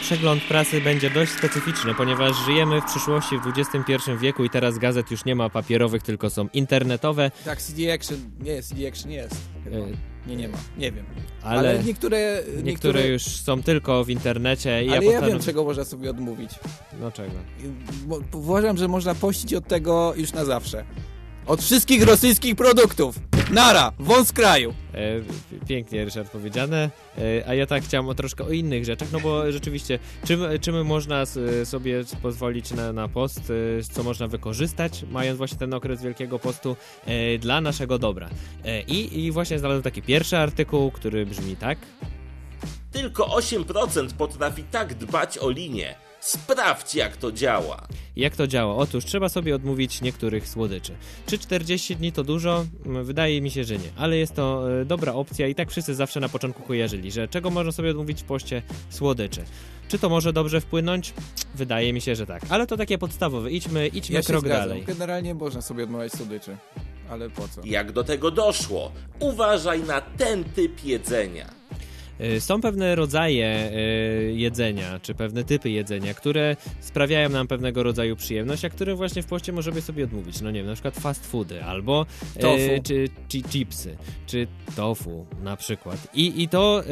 Przegląd 0.02 0.44
prasy 0.44 0.82
będzie 0.82 1.10
dość 1.10 1.32
specyficzny, 1.32 1.96
ponieważ 1.96 2.36
żyjemy 2.46 2.82
w 2.82 2.86
przyszłości 2.86 3.38
w 3.38 3.48
XXI 3.60 3.94
wieku 4.22 4.44
i 4.46 4.50
teraz 4.50 4.78
gazet 4.78 5.12
już 5.12 5.26
nie 5.26 5.36
ma 5.36 5.50
papierowych, 5.50 6.04
tylko 6.04 6.30
są 6.30 6.48
internetowe, 6.54 7.32
Tak, 7.46 7.62
CD 7.62 7.94
Action, 7.94 8.18
nie, 8.40 8.62
CD 8.64 8.88
Action 8.88 9.12
jest. 9.12 9.36
chyba. 9.64 9.76
e, 9.78 9.82
Nie, 10.28 10.36
nie 10.36 10.48
ma, 10.48 10.58
nie 10.78 10.92
wiem. 10.92 11.06
Ale, 11.44 11.60
ale 11.60 11.84
niektóre, 11.84 12.44
niektóre 12.64 13.08
już 13.08 13.24
są 13.24 13.64
tylko 13.64 14.04
w 14.04 14.10
internecie 14.10 14.70
i 14.84 14.88
Ale 14.90 14.96
ja 14.96 14.96
ja, 14.96 15.02
postanowię... 15.02 15.32
wiem, 15.34 15.42
czego 15.42 15.64
można 15.64 15.86
sobie 15.86 16.10
odmówić. 16.10 16.50
No 17.00 17.12
czego? 17.12 17.32
Bo, 18.06 18.20
uważam, 18.34 18.78
że 18.78 18.88
można 18.88 19.16
pościć 19.16 19.54
od 19.54 19.68
tego 19.68 20.14
już 20.18 20.34
na 20.34 20.46
zawsze. 20.46 20.86
Od 21.48 21.62
wszystkich 21.62 22.04
rosyjskich 22.04 22.56
produktów. 22.56 23.20
Nara, 23.52 23.92
wąs 24.00 24.32
kraju. 24.32 24.74
E, 24.94 24.98
pięknie, 25.68 26.06
Ryszard, 26.06 26.32
powiedziane. 26.32 26.90
E, 27.18 27.48
a 27.50 27.54
ja 27.54 27.66
tak 27.66 27.84
chciałem 27.84 28.10
o 28.10 28.16
troszkę 28.16 28.44
o 28.44 28.50
innych 28.50 28.86
rzeczach, 28.86 29.12
no 29.12 29.20
bo 29.20 29.52
rzeczywiście, 29.52 30.00
czym, 30.28 30.40
czym 30.62 30.86
można 30.86 31.22
s- 31.22 31.40
sobie 31.64 32.04
pozwolić 32.22 32.72
na, 32.72 32.94
na 32.94 33.08
post, 33.08 33.52
e, 33.80 33.84
co 33.84 34.04
można 34.04 34.28
wykorzystać, 34.28 35.06
mając 35.12 35.38
właśnie 35.38 35.58
ten 35.58 35.74
okres 35.74 36.02
Wielkiego 36.02 36.40
Postu 36.40 36.76
e, 37.06 37.38
dla 37.38 37.62
naszego 37.62 38.00
dobra. 38.00 38.30
E, 38.66 38.82
i, 38.82 39.26
I 39.26 39.32
właśnie 39.32 39.60
znalazłem 39.60 39.84
taki 39.84 40.02
pierwszy 40.02 40.38
artykuł, 40.38 40.92
który 40.92 41.26
brzmi 41.26 41.56
tak. 41.56 41.78
Tylko 42.92 43.24
8% 43.26 44.14
potrafi 44.14 44.64
tak 44.64 44.94
dbać 44.94 45.38
o 45.38 45.50
linię. 45.50 45.96
Sprawdź 46.26 46.96
jak 46.96 47.18
to 47.18 47.32
działa. 47.32 47.88
Jak 48.16 48.36
to 48.36 48.48
działa? 48.48 48.76
Otóż 48.76 49.06
trzeba 49.06 49.30
sobie 49.30 49.56
odmówić 49.56 50.02
niektórych 50.02 50.48
słodyczy. 50.48 50.94
Czy 51.28 51.38
40 51.40 51.96
dni 51.96 52.12
to 52.12 52.24
dużo? 52.24 52.66
Mm, 52.86 53.06
Wydaje 53.06 53.42
mi 53.42 53.52
się, 53.52 53.64
że 53.64 53.78
nie, 53.78 53.90
ale 53.96 54.18
jest 54.18 54.34
to 54.36 54.72
e, 54.82 54.86
dobra 54.86 55.14
opcja 55.14 55.48
i 55.48 55.56
tak 55.56 55.72
wszyscy 55.72 55.96
zawsze 55.96 56.20
na 56.20 56.30
początku 56.30 56.64
kojarzyli, 56.64 57.12
że 57.12 57.28
czego 57.28 57.50
można 57.50 57.72
sobie 57.72 57.92
odmówić 57.92 58.22
w 58.22 58.26
poście? 58.26 58.62
Słodyczy. 58.90 59.44
Czy 59.88 60.00
to 60.00 60.10
może 60.10 60.34
dobrze 60.34 60.62
wpłynąć? 60.62 61.14
Wydaje 61.56 61.94
mi 61.94 62.02
się, 62.02 62.16
że 62.16 62.26
tak. 62.26 62.42
Ale 62.50 62.68
to 62.68 62.78
takie 62.78 62.98
podstawowe. 62.98 63.52
Idźmy, 63.52 63.88
idźmy 63.88 64.16
Ja 64.16 64.22
się 64.22 64.28
krok 64.28 64.42
zgadzam. 64.46 64.68
dalej. 64.70 64.84
Generalnie 64.84 65.34
można 65.34 65.62
sobie 65.62 65.84
odmawiać 65.84 66.12
słodyczy. 66.14 66.58
Ale 67.10 67.30
po 67.30 67.48
co? 67.48 67.62
Jak 67.66 67.92
do 67.92 68.04
tego 68.04 68.32
doszło? 68.32 68.92
Uważaj 69.20 69.84
na 69.84 70.02
ten 70.02 70.44
typ 70.44 70.84
jedzenia. 70.86 71.50
Y, 72.22 72.42
Są 72.42 72.62
pewne 72.62 72.96
rodzaje 72.96 73.72
y, 73.72 74.34
jedzenia, 74.36 75.00
czy 75.00 75.14
pewne 75.14 75.44
typy 75.44 75.70
jedzenia, 75.70 76.14
które 76.14 76.56
sprawiają 76.82 77.30
nam 77.30 77.48
pewnego 77.48 77.84
rodzaju 77.84 78.16
przyjemność, 78.16 78.66
a 78.66 78.70
które 78.70 78.96
właśnie 78.96 79.24
w 79.24 79.26
poście 79.26 79.52
możemy 79.52 79.82
sobie 79.82 80.04
odmówić. 80.04 80.42
No 80.42 80.52
nie 80.52 80.60
wiem, 80.60 80.68
na 80.68 80.74
przykład 80.74 80.96
fast 80.96 81.28
foody, 81.28 81.64
albo 81.64 82.06
y, 82.38 82.40
Tofu. 82.40 82.84
czy, 82.84 83.10
czy 83.28 83.42
chipsy, 83.42 83.98
czy 84.28 84.48
tofu 84.76 85.26
na 85.44 85.58
przykład. 85.58 86.08
I, 86.14 86.44
i 86.44 86.50
to 86.50 86.84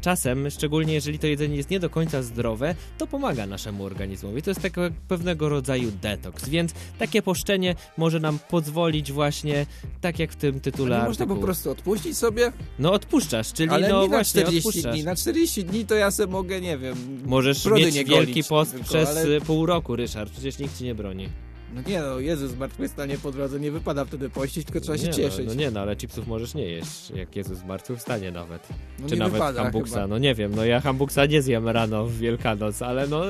czasem, 0.00 0.50
szczególnie 0.50 0.94
jeżeli 0.94 1.18
to 1.18 1.26
jedzenie 1.26 1.56
jest 1.56 1.70
nie 1.70 1.80
do 1.80 1.90
końca 1.90 2.22
zdrowe, 2.22 2.74
to 2.98 3.06
pomaga 3.06 3.46
naszemu 3.46 3.84
organizmowi. 3.84 4.42
To 4.42 4.50
jest 4.50 4.62
takiego 4.62 4.90
pewnego 5.08 5.48
rodzaju 5.48 5.90
detoks, 6.02 6.48
więc 6.48 6.72
takie 6.98 7.22
poszczenie 7.22 7.74
może 7.96 8.20
nam 8.20 8.38
pozwolić 8.38 9.12
właśnie, 9.12 9.66
tak 10.00 10.18
jak 10.18 10.32
w 10.32 10.36
tym 10.36 10.60
tytule 10.60 10.98
Nie 10.98 11.04
można 11.04 11.26
po 11.26 11.36
prostu 11.36 11.70
odpuścić 11.70 12.16
sobie? 12.16 12.52
No 12.78 12.92
odpuszczasz, 12.92 13.52
czyli 13.52 13.70
Ale 13.70 13.88
no 13.88 14.00
na 14.00 14.06
właśnie 14.06 14.49
40 14.50 14.68
odpuszczasz. 14.68 14.94
dni. 14.94 15.04
Na 15.04 15.16
40 15.16 15.64
dni 15.64 15.86
to 15.86 15.94
ja 15.94 16.10
sobie 16.10 16.32
mogę, 16.32 16.60
nie 16.60 16.78
wiem... 16.78 16.96
Możesz 17.26 17.64
mieć 17.66 17.84
nie 17.94 18.04
wielki 18.04 18.10
golić 18.10 18.48
post 18.48 18.70
tylko, 18.72 18.86
przez 18.86 19.08
ale- 19.08 19.26
y, 19.36 19.40
pół 19.40 19.66
roku, 19.66 19.96
Ryszard, 19.96 20.32
przecież 20.32 20.58
nikt 20.58 20.78
ci 20.78 20.84
nie 20.84 20.94
broni. 20.94 21.28
No 21.74 21.82
nie 21.86 22.00
no, 22.00 22.18
Jezus 22.20 22.50
zmartwychwstanie 22.50 23.18
po 23.18 23.32
drodze, 23.32 23.60
nie 23.60 23.70
wypada 23.70 24.04
wtedy 24.04 24.30
pościć, 24.30 24.64
tylko 24.66 24.80
trzeba 24.80 24.98
się 24.98 25.06
nie, 25.06 25.12
cieszyć. 25.12 25.46
No, 25.46 25.54
no 25.54 25.60
nie, 25.60 25.70
no 25.70 25.80
ale 25.80 25.96
chipsów 25.96 26.26
możesz 26.26 26.54
nie 26.54 26.64
jeść, 26.66 27.10
jak 27.14 27.36
Jezus 27.36 27.58
zmartwychwstanie 27.58 28.30
nawet. 28.32 28.68
No 28.98 29.08
Czy 29.08 29.16
nawet 29.16 29.32
wypada 29.32 29.62
hambuksa. 29.62 29.94
chyba. 29.94 30.06
No 30.06 30.18
nie 30.18 30.34
wiem, 30.34 30.52
no 30.56 30.64
ja 30.64 30.80
hambuksa 30.80 31.26
nie 31.26 31.42
zjem 31.42 31.68
rano 31.68 32.06
w 32.06 32.16
Wielkanoc, 32.18 32.82
ale 32.82 33.06
no 33.08 33.22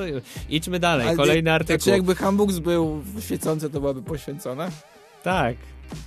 idźmy 0.49 0.79
dalej. 0.79 1.07
Ale 1.07 1.17
Kolejny 1.17 1.51
artykuł. 1.51 1.79
Znaczy 1.79 1.89
jakby 1.89 2.15
hambuks 2.15 2.59
był 2.59 3.01
świecący, 3.19 3.69
to 3.69 3.79
byłaby 3.79 4.01
poświęcona? 4.01 4.69
Tak, 5.23 5.55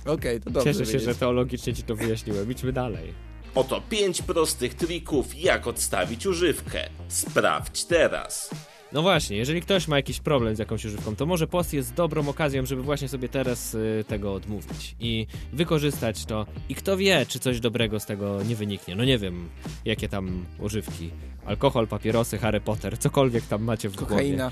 Okej, 0.05 0.41
to 0.41 0.49
dobrze 0.49 0.73
cieszę 0.73 0.85
się, 0.85 0.91
wiedzieć. 0.91 1.03
że 1.09 1.15
teologicznie 1.15 1.73
ci 1.73 1.83
to 1.83 1.95
wyjaśniłem. 1.95 2.51
Idźmy 2.51 2.73
dalej. 2.73 3.13
Oto 3.55 3.81
5 3.89 4.21
prostych 4.21 4.73
trików, 4.73 5.35
jak 5.43 5.67
odstawić 5.67 6.25
używkę. 6.25 6.89
Sprawdź 7.07 7.83
teraz. 7.83 8.49
No 8.93 9.01
właśnie, 9.01 9.37
jeżeli 9.37 9.61
ktoś 9.61 9.87
ma 9.87 9.95
jakiś 9.95 10.19
problem 10.19 10.55
z 10.55 10.59
jakąś 10.59 10.85
używką, 10.85 11.15
to 11.15 11.25
może 11.25 11.47
post 11.47 11.73
jest 11.73 11.93
dobrą 11.93 12.29
okazją, 12.29 12.65
żeby 12.65 12.81
właśnie 12.81 13.07
sobie 13.07 13.29
teraz 13.29 13.73
y, 13.73 14.05
tego 14.07 14.33
odmówić 14.33 14.95
i 14.99 15.27
wykorzystać 15.53 16.25
to. 16.25 16.45
I 16.69 16.75
kto 16.75 16.97
wie, 16.97 17.25
czy 17.25 17.39
coś 17.39 17.59
dobrego 17.59 17.99
z 17.99 18.05
tego 18.05 18.43
nie 18.43 18.55
wyniknie. 18.55 18.95
No 18.95 19.05
nie 19.05 19.17
wiem, 19.17 19.49
jakie 19.85 20.09
tam 20.09 20.45
używki. 20.59 21.09
Alkohol, 21.45 21.87
papierosy, 21.87 22.37
Harry 22.37 22.61
Potter, 22.61 22.99
cokolwiek 22.99 23.43
tam 23.43 23.63
macie 23.63 23.89
w 23.89 23.95
głowie. 23.95 24.15
Kokaina. 24.15 24.51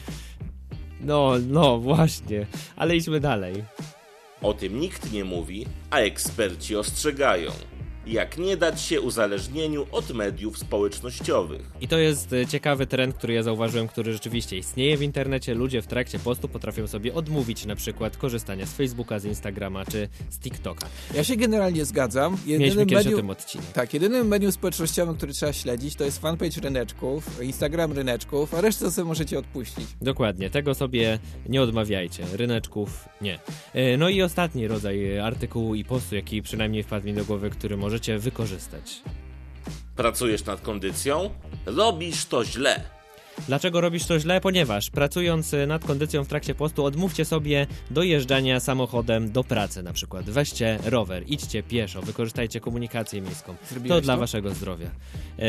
No, 1.01 1.33
no, 1.47 1.77
właśnie. 1.77 2.45
Ale 2.75 2.95
idźmy 2.95 3.19
dalej. 3.19 3.63
O 4.41 4.53
tym 4.53 4.79
nikt 4.79 5.11
nie 5.11 5.23
mówi, 5.23 5.65
a 5.89 5.97
eksperci 5.99 6.75
ostrzegają. 6.75 7.51
Jak 8.07 8.37
nie 8.37 8.57
dać 8.57 8.81
się 8.81 9.01
uzależnieniu 9.01 9.85
od 9.91 10.09
mediów 10.13 10.57
społecznościowych. 10.57 11.61
I 11.81 11.87
to 11.87 11.97
jest 11.97 12.33
e, 12.33 12.47
ciekawy 12.47 12.87
trend, 12.87 13.15
który 13.15 13.33
ja 13.33 13.43
zauważyłem, 13.43 13.87
który 13.87 14.13
rzeczywiście 14.13 14.57
istnieje 14.57 14.97
w 14.97 15.01
internecie. 15.01 15.53
Ludzie 15.53 15.81
w 15.81 15.87
trakcie 15.87 16.19
postu 16.19 16.47
potrafią 16.47 16.87
sobie 16.87 17.13
odmówić 17.13 17.65
na 17.65 17.75
przykład 17.75 18.17
korzystania 18.17 18.65
z 18.65 18.73
Facebooka, 18.73 19.19
z 19.19 19.25
Instagrama 19.25 19.85
czy 19.85 20.09
z 20.29 20.39
TikToka. 20.39 20.87
Ja 21.15 21.23
się 21.23 21.35
generalnie 21.35 21.85
zgadzam. 21.85 22.37
Mieliśmy 22.45 22.65
Jedynym 22.65 22.87
kiedyś 22.87 23.05
o 23.05 23.09
medium... 23.09 23.21
tym 23.21 23.29
odcinek. 23.29 23.67
Tak, 23.71 23.93
jedynym 23.93 24.27
medium 24.27 24.51
społecznościowym, 24.51 25.15
który 25.15 25.33
trzeba 25.33 25.53
śledzić, 25.53 25.95
to 25.95 26.03
jest 26.03 26.19
fanpage 26.21 26.61
Ryneczków, 26.61 27.41
Instagram 27.41 27.91
Ryneczków, 27.91 28.53
a 28.53 28.61
resztę 28.61 28.91
sobie 28.91 29.07
możecie 29.07 29.39
odpuścić. 29.39 29.85
Dokładnie, 30.01 30.49
tego 30.49 30.75
sobie 30.75 31.19
nie 31.49 31.61
odmawiajcie. 31.61 32.23
Ryneczków 32.33 33.09
nie. 33.21 33.39
E, 33.73 33.97
No 33.97 34.09
i 34.09 34.21
ostatni 34.21 34.67
rodzaj 34.67 35.19
artykułu 35.19 35.75
i 35.75 35.83
postu, 35.85 36.15
jaki 36.15 36.41
przynajmniej 36.41 36.83
wpadł 36.83 37.05
mi 37.05 37.13
do 37.13 37.25
głowy, 37.25 37.49
który 37.49 37.77
możecie 37.93 38.19
wykorzystać. 38.19 39.01
Pracujesz 39.95 40.45
nad 40.45 40.61
kondycją? 40.61 41.29
Robisz 41.65 42.25
to 42.25 42.45
źle. 42.45 42.83
Dlaczego 43.47 43.81
robisz 43.81 44.05
to 44.05 44.19
źle? 44.19 44.41
Ponieważ 44.41 44.89
pracując 44.89 45.53
e, 45.53 45.67
nad 45.67 45.85
kondycją 45.85 46.23
w 46.23 46.27
trakcie 46.27 46.55
postu, 46.55 46.85
odmówcie 46.85 47.25
sobie 47.25 47.67
dojeżdżania 47.91 48.59
samochodem 48.59 49.31
do 49.31 49.43
pracy 49.43 49.83
na 49.83 49.93
przykład. 49.93 50.29
Weźcie 50.29 50.79
rower, 50.85 51.23
idźcie 51.27 51.63
pieszo, 51.63 52.01
wykorzystajcie 52.01 52.59
komunikację 52.59 53.21
miejską. 53.21 53.55
Zrobiłeś 53.69 53.97
to 53.97 54.01
dla 54.01 54.13
to? 54.13 54.19
waszego 54.19 54.53
zdrowia. 54.53 54.87
E, 55.39 55.43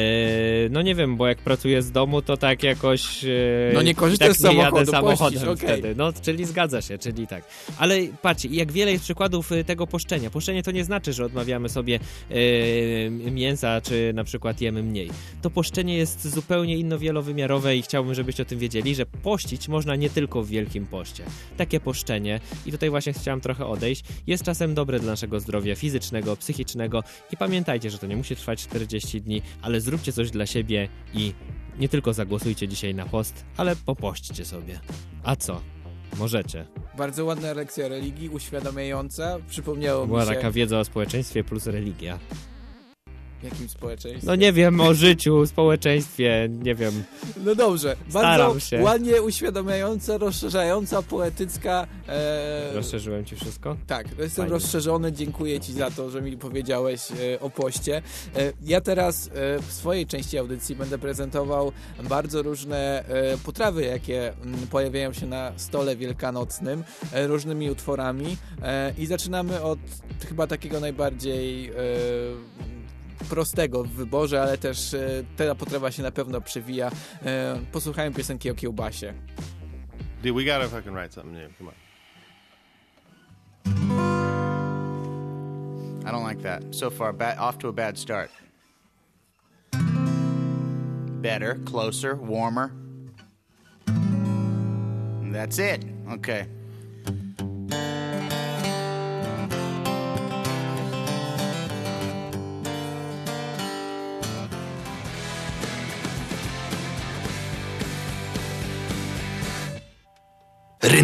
no 0.71 0.83
nie 0.83 0.95
wiem, 0.95 1.17
bo 1.17 1.26
jak 1.26 1.38
pracuję 1.38 1.83
z 1.83 1.91
domu, 1.93 2.23
to 2.23 2.37
tak 2.37 2.62
jakoś... 2.62 3.25
E, 3.25 3.29
No 3.75 3.83
nie 3.83 3.95
korzystasz 3.95 4.29
tak 4.29 4.37
z 4.37 4.41
samochodu, 4.41 4.76
jadę 4.76 4.91
samochodem 4.91 5.41
pościsz, 5.41 5.49
okej. 5.64 5.79
wtedy. 5.79 5.95
No, 5.97 6.12
czyli 6.23 6.45
zgadza 6.45 6.83
się, 6.83 6.99
czyli 6.99 7.26
tak. 7.26 7.45
Ale 7.79 7.99
patrzcie, 8.23 8.49
jak 8.49 8.73
wiele 8.73 8.93
jest 8.93 9.05
przykładów 9.05 9.50
tego 9.67 9.87
poszczenia. 9.87 10.31
Poszczenie 10.31 10.62
to 10.62 10.71
nie 10.71 10.85
znaczy, 10.85 11.12
że 11.12 11.25
odmawiamy 11.25 11.69
sobie 11.69 12.00
e, 12.31 13.11
mięsa, 13.11 13.81
czy 13.81 14.12
na 14.14 14.25
przykład 14.25 14.61
jemy 14.61 14.83
mniej. 14.83 15.11
To 15.43 15.50
poszczenie 15.50 15.97
jest 15.97 16.29
zupełnie 16.29 16.76
innowielowymiarowe 16.76 17.74
i 17.76 17.83
chciałbym, 17.83 18.14
żebyście 18.14 18.43
o 18.43 18.47
tym 18.47 18.59
wiedzieli, 18.59 18.95
że 18.95 19.07
pościć 19.07 19.69
można 19.69 19.97
nie 19.97 20.11
tylko 20.11 20.43
w 20.43 20.49
Wielkim 20.49 20.87
Poście. 20.87 21.25
Takie 21.57 21.81
poszczenie, 21.81 22.40
i 22.66 22.73
tutaj 22.73 22.90
właśnie 22.90 23.12
chciałem 23.12 23.40
trochę 23.40 23.66
odejść, 23.66 24.04
jest 24.26 24.45
czasem 24.45 24.75
dobre 24.75 25.00
dla 25.00 25.11
naszego 25.11 25.40
zdrowia 25.40 25.75
fizycznego, 25.75 26.37
psychicznego 26.37 27.02
i 27.33 27.37
pamiętajcie, 27.37 27.90
że 27.90 27.99
to 27.99 28.07
nie 28.07 28.16
musi 28.16 28.37
trwać 28.37 28.62
40 28.62 29.21
dni, 29.21 29.43
ale 29.62 29.81
zróbcie 29.81 30.12
coś 30.12 30.31
dla 30.31 30.47
siebie 30.47 30.88
i 31.14 31.33
nie 31.78 31.88
tylko 31.88 32.12
zagłosujcie 32.12 32.69
dzisiaj 32.69 32.95
na 32.95 33.07
post, 33.07 33.45
ale 33.57 33.76
popośćcie 33.76 34.45
sobie. 34.45 34.81
A 35.23 35.37
co? 35.37 35.61
Możecie. 36.19 36.66
Bardzo 36.99 37.25
ładna 37.25 37.52
lekcja 37.52 37.88
religii, 37.88 38.28
uświadamiająca. 38.28 39.38
Przypomniało 39.49 40.07
Była 40.07 40.21
mi 40.21 40.28
się... 40.28 40.35
taka 40.35 40.50
wiedza 40.50 40.78
o 40.78 40.85
społeczeństwie 40.85 41.45
plus 41.45 41.66
religia. 41.66 42.19
Jakim 43.44 43.68
społeczeństwie? 43.68 44.26
No 44.26 44.34
nie 44.34 44.52
wiem, 44.52 44.80
o 44.80 44.94
życiu, 44.94 45.46
społeczeństwie, 45.46 46.48
nie 46.50 46.74
wiem. 46.74 47.04
No 47.44 47.54
dobrze, 47.54 47.96
Staram 48.08 48.38
bardzo 48.40 48.60
się. 48.60 48.82
ładnie 48.82 49.22
uświadamiająca, 49.22 50.18
rozszerzająca, 50.18 51.02
poetycka. 51.02 51.86
E... 52.08 52.72
Rozszerzyłem 52.74 53.24
ci 53.24 53.36
wszystko? 53.36 53.76
Tak, 53.86 54.06
jestem 54.08 54.28
Fajnie. 54.30 54.50
rozszerzony, 54.50 55.12
dziękuję 55.12 55.60
Ci 55.60 55.72
za 55.72 55.90
to, 55.90 56.10
że 56.10 56.22
mi 56.22 56.36
powiedziałeś 56.36 57.00
e, 57.10 57.40
o 57.40 57.50
poście. 57.50 58.02
E, 58.36 58.52
ja 58.62 58.80
teraz 58.80 59.26
e, 59.26 59.30
w 59.62 59.72
swojej 59.72 60.06
części 60.06 60.38
audycji 60.38 60.76
będę 60.76 60.98
prezentował 60.98 61.72
bardzo 62.08 62.42
różne 62.42 63.04
e, 63.08 63.38
potrawy, 63.38 63.84
jakie 63.84 64.32
mm, 64.32 64.66
pojawiają 64.66 65.12
się 65.12 65.26
na 65.26 65.52
stole 65.56 65.96
wielkanocnym, 65.96 66.84
e, 67.12 67.26
różnymi 67.26 67.70
utworami 67.70 68.36
i 68.98 69.06
zaczynamy 69.06 69.62
od 69.62 69.78
chyba 70.28 70.46
takiego 70.46 70.80
najbardziej 70.80 71.72
prostego 73.28 73.85
w 73.85 73.88
wyborze, 73.88 74.42
ale 74.42 74.59
też 74.59 74.94
e, 74.94 75.25
ta 75.37 75.54
potrawa 75.54 75.90
się 75.90 76.02
na 76.02 76.11
pewno 76.11 76.40
przewija. 76.40 76.90
E, 77.25 77.61
posłuchajmy 77.73 78.16
piosenki 78.16 78.50
o 78.50 78.54
kiełbasie. 78.54 79.14
Dude, 80.23 80.35
we 80.35 80.44
gotta 80.44 80.68
fucking 80.68 80.94
write 80.97 81.12
something 81.14 81.35
new. 81.35 81.59
Come 81.59 81.68
on. 81.71 81.75
I 86.06 86.11
don't 86.12 86.28
like 86.28 86.42
that. 86.42 86.62
So 86.75 86.90
far, 86.90 87.14
ba- 87.14 87.37
off 87.38 87.59
to 87.59 87.68
a 87.68 87.73
bad 87.73 87.99
start. 87.99 88.30
Better, 91.23 91.59
closer, 91.64 92.14
warmer. 92.16 92.71
That's 95.33 95.59
it. 95.59 95.85
Okay. 96.12 96.47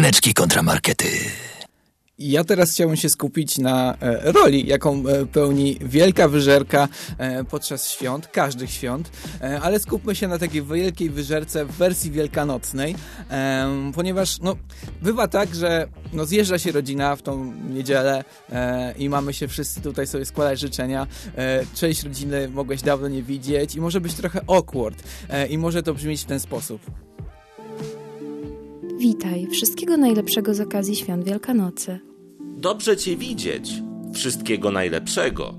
Ryneczki 0.01 0.33
kontramarkety. 0.33 1.07
Ja 2.19 2.43
teraz 2.43 2.71
chciałbym 2.71 2.97
się 2.97 3.09
skupić 3.09 3.57
na 3.57 3.97
e, 4.01 4.31
roli, 4.31 4.67
jaką 4.67 5.07
e, 5.07 5.25
pełni 5.25 5.77
wielka 5.81 6.27
wyżerka 6.27 6.87
e, 7.17 7.43
podczas 7.43 7.91
świąt, 7.91 8.27
każdych 8.27 8.71
świąt, 8.71 9.11
ale 9.61 9.79
skupmy 9.79 10.15
się 10.15 10.27
na 10.27 10.37
takiej 10.37 10.63
wielkiej 10.63 11.09
wyżerce 11.09 11.65
w 11.65 11.71
wersji 11.71 12.11
wielkanocnej, 12.11 12.95
ponieważ 13.95 14.39
no, 14.39 14.55
bywa 15.01 15.27
tak, 15.27 15.55
że 15.55 15.87
no, 16.13 16.25
zjeżdża 16.25 16.59
się 16.59 16.71
rodzina 16.71 17.15
w 17.15 17.21
tą 17.21 17.53
niedzielę 17.69 18.23
i 18.97 19.09
mamy 19.09 19.33
się 19.33 19.47
wszyscy 19.47 19.81
tutaj 19.81 20.07
sobie 20.07 20.25
składać 20.25 20.59
życzenia. 20.59 21.07
Część 21.75 22.03
rodziny 22.03 22.49
mogłeś 22.49 22.81
dawno 22.81 23.07
nie 23.07 23.23
widzieć 23.23 23.75
i 23.75 23.81
może 23.81 24.01
być 24.01 24.13
trochę 24.13 24.41
awkward 24.47 25.03
i 25.49 25.57
może 25.57 25.83
to 25.83 25.93
brzmieć 25.93 26.21
w 26.21 26.25
ten 26.25 26.39
sposób. 26.39 26.81
Witaj, 29.01 29.47
wszystkiego 29.47 29.97
najlepszego 29.97 30.53
z 30.53 30.59
okazji 30.59 30.95
świąt 30.95 31.23
Wielkanocy. 31.23 31.99
Dobrze 32.57 32.97
Cię 32.97 33.17
widzieć. 33.17 33.73
Wszystkiego 34.13 34.71
najlepszego. 34.71 35.53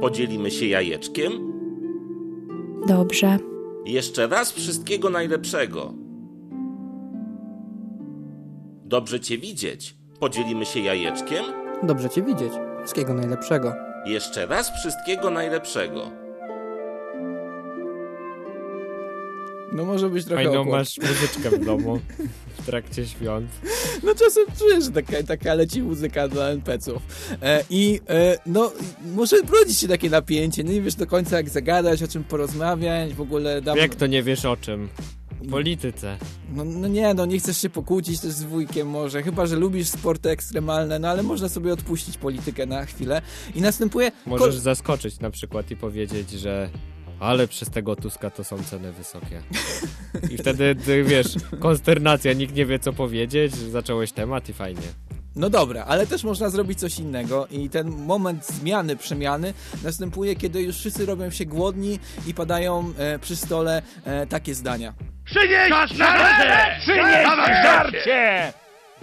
Podzielimy 0.00 0.50
się 0.50 0.66
jajeczkiem? 0.66 1.32
Dobrze. 2.86 3.38
Jeszcze 3.86 4.26
raz 4.26 4.52
wszystkiego 4.52 5.10
najlepszego. 5.10 5.94
Dobrze 8.84 9.20
Cię 9.20 9.38
widzieć. 9.38 9.96
Podzielimy 10.20 10.64
się 10.66 10.80
jajeczkiem? 10.80 11.44
Dobrze 11.82 12.10
Cię 12.10 12.22
widzieć. 12.22 12.52
Wszystkiego 12.78 13.14
najlepszego. 13.14 13.74
Jeszcze 14.06 14.46
raz 14.46 14.70
wszystkiego 14.80 15.30
najlepszego. 15.30 16.21
No 19.72 19.84
może 19.84 20.10
być 20.10 20.24
trochę 20.24 20.44
Fajną 20.44 20.64
masz 20.64 20.98
muzyczkę 20.98 21.50
w 21.50 21.64
domu 21.64 22.00
w 22.58 22.66
trakcie 22.66 23.06
świąt. 23.06 23.50
No 24.02 24.14
czasem 24.14 24.44
czujesz, 24.58 24.84
że 24.84 24.90
taka, 24.90 25.22
taka 25.22 25.54
leci 25.54 25.82
muzyka 25.82 26.28
dla 26.28 26.48
NPC-ów. 26.48 27.02
E, 27.42 27.64
I 27.70 28.00
e, 28.08 28.38
no, 28.46 28.72
może 29.14 29.36
rodzić 29.60 29.78
się 29.78 29.88
takie 29.88 30.10
napięcie, 30.10 30.64
nie 30.64 30.80
wiesz 30.80 30.94
do 30.94 31.06
końca 31.06 31.36
jak 31.36 31.48
zagadać, 31.48 32.02
o 32.02 32.08
czym 32.08 32.24
porozmawiać, 32.24 33.14
w 33.14 33.20
ogóle 33.20 33.62
dam... 33.62 33.76
Jak 33.76 33.94
to 33.94 34.06
nie 34.06 34.22
wiesz 34.22 34.44
o 34.44 34.56
czym? 34.56 34.88
Polityce. 35.50 36.16
No, 36.52 36.64
no 36.64 36.88
nie, 36.88 37.14
no 37.14 37.26
nie 37.26 37.38
chcesz 37.38 37.58
się 37.58 37.70
pokłócić 37.70 38.20
też 38.20 38.30
z 38.30 38.42
wujkiem 38.42 38.88
może, 38.88 39.22
chyba, 39.22 39.46
że 39.46 39.56
lubisz 39.56 39.88
sporty 39.88 40.30
ekstremalne, 40.30 40.98
no 40.98 41.08
ale 41.08 41.22
można 41.22 41.48
sobie 41.48 41.72
odpuścić 41.72 42.18
politykę 42.18 42.66
na 42.66 42.84
chwilę. 42.84 43.22
I 43.54 43.60
następuje... 43.60 44.12
Możesz 44.26 44.56
zaskoczyć 44.56 45.20
na 45.20 45.30
przykład 45.30 45.70
i 45.70 45.76
powiedzieć, 45.76 46.30
że 46.30 46.70
ale 47.22 47.48
przez 47.48 47.70
tego 47.70 47.96
Tuska 47.96 48.30
to 48.30 48.44
są 48.44 48.62
ceny 48.62 48.92
wysokie. 48.92 49.42
I 50.30 50.38
wtedy, 50.38 50.74
ty, 50.74 51.04
wiesz, 51.04 51.26
konsternacja, 51.60 52.32
nikt 52.32 52.54
nie 52.54 52.66
wie 52.66 52.78
co 52.78 52.92
powiedzieć, 52.92 53.54
zacząłeś 53.54 54.12
temat 54.12 54.48
i 54.48 54.52
fajnie. 54.52 54.82
No 55.36 55.50
dobra, 55.50 55.84
ale 55.84 56.06
też 56.06 56.24
można 56.24 56.50
zrobić 56.50 56.80
coś 56.80 56.98
innego 56.98 57.46
i 57.50 57.70
ten 57.70 57.88
moment 57.88 58.46
zmiany, 58.46 58.96
przemiany 58.96 59.54
następuje, 59.84 60.36
kiedy 60.36 60.62
już 60.62 60.76
wszyscy 60.76 61.06
robią 61.06 61.30
się 61.30 61.44
głodni 61.44 61.98
i 62.26 62.34
padają 62.34 62.92
e, 62.98 63.18
przy 63.18 63.36
stole 63.36 63.82
e, 64.04 64.26
takie 64.26 64.54
zdania. 64.54 64.94
Przynieś 65.24 65.68
żarcie! 65.70 66.76
Przynieś 66.80 67.26
żarcie! 67.64 68.52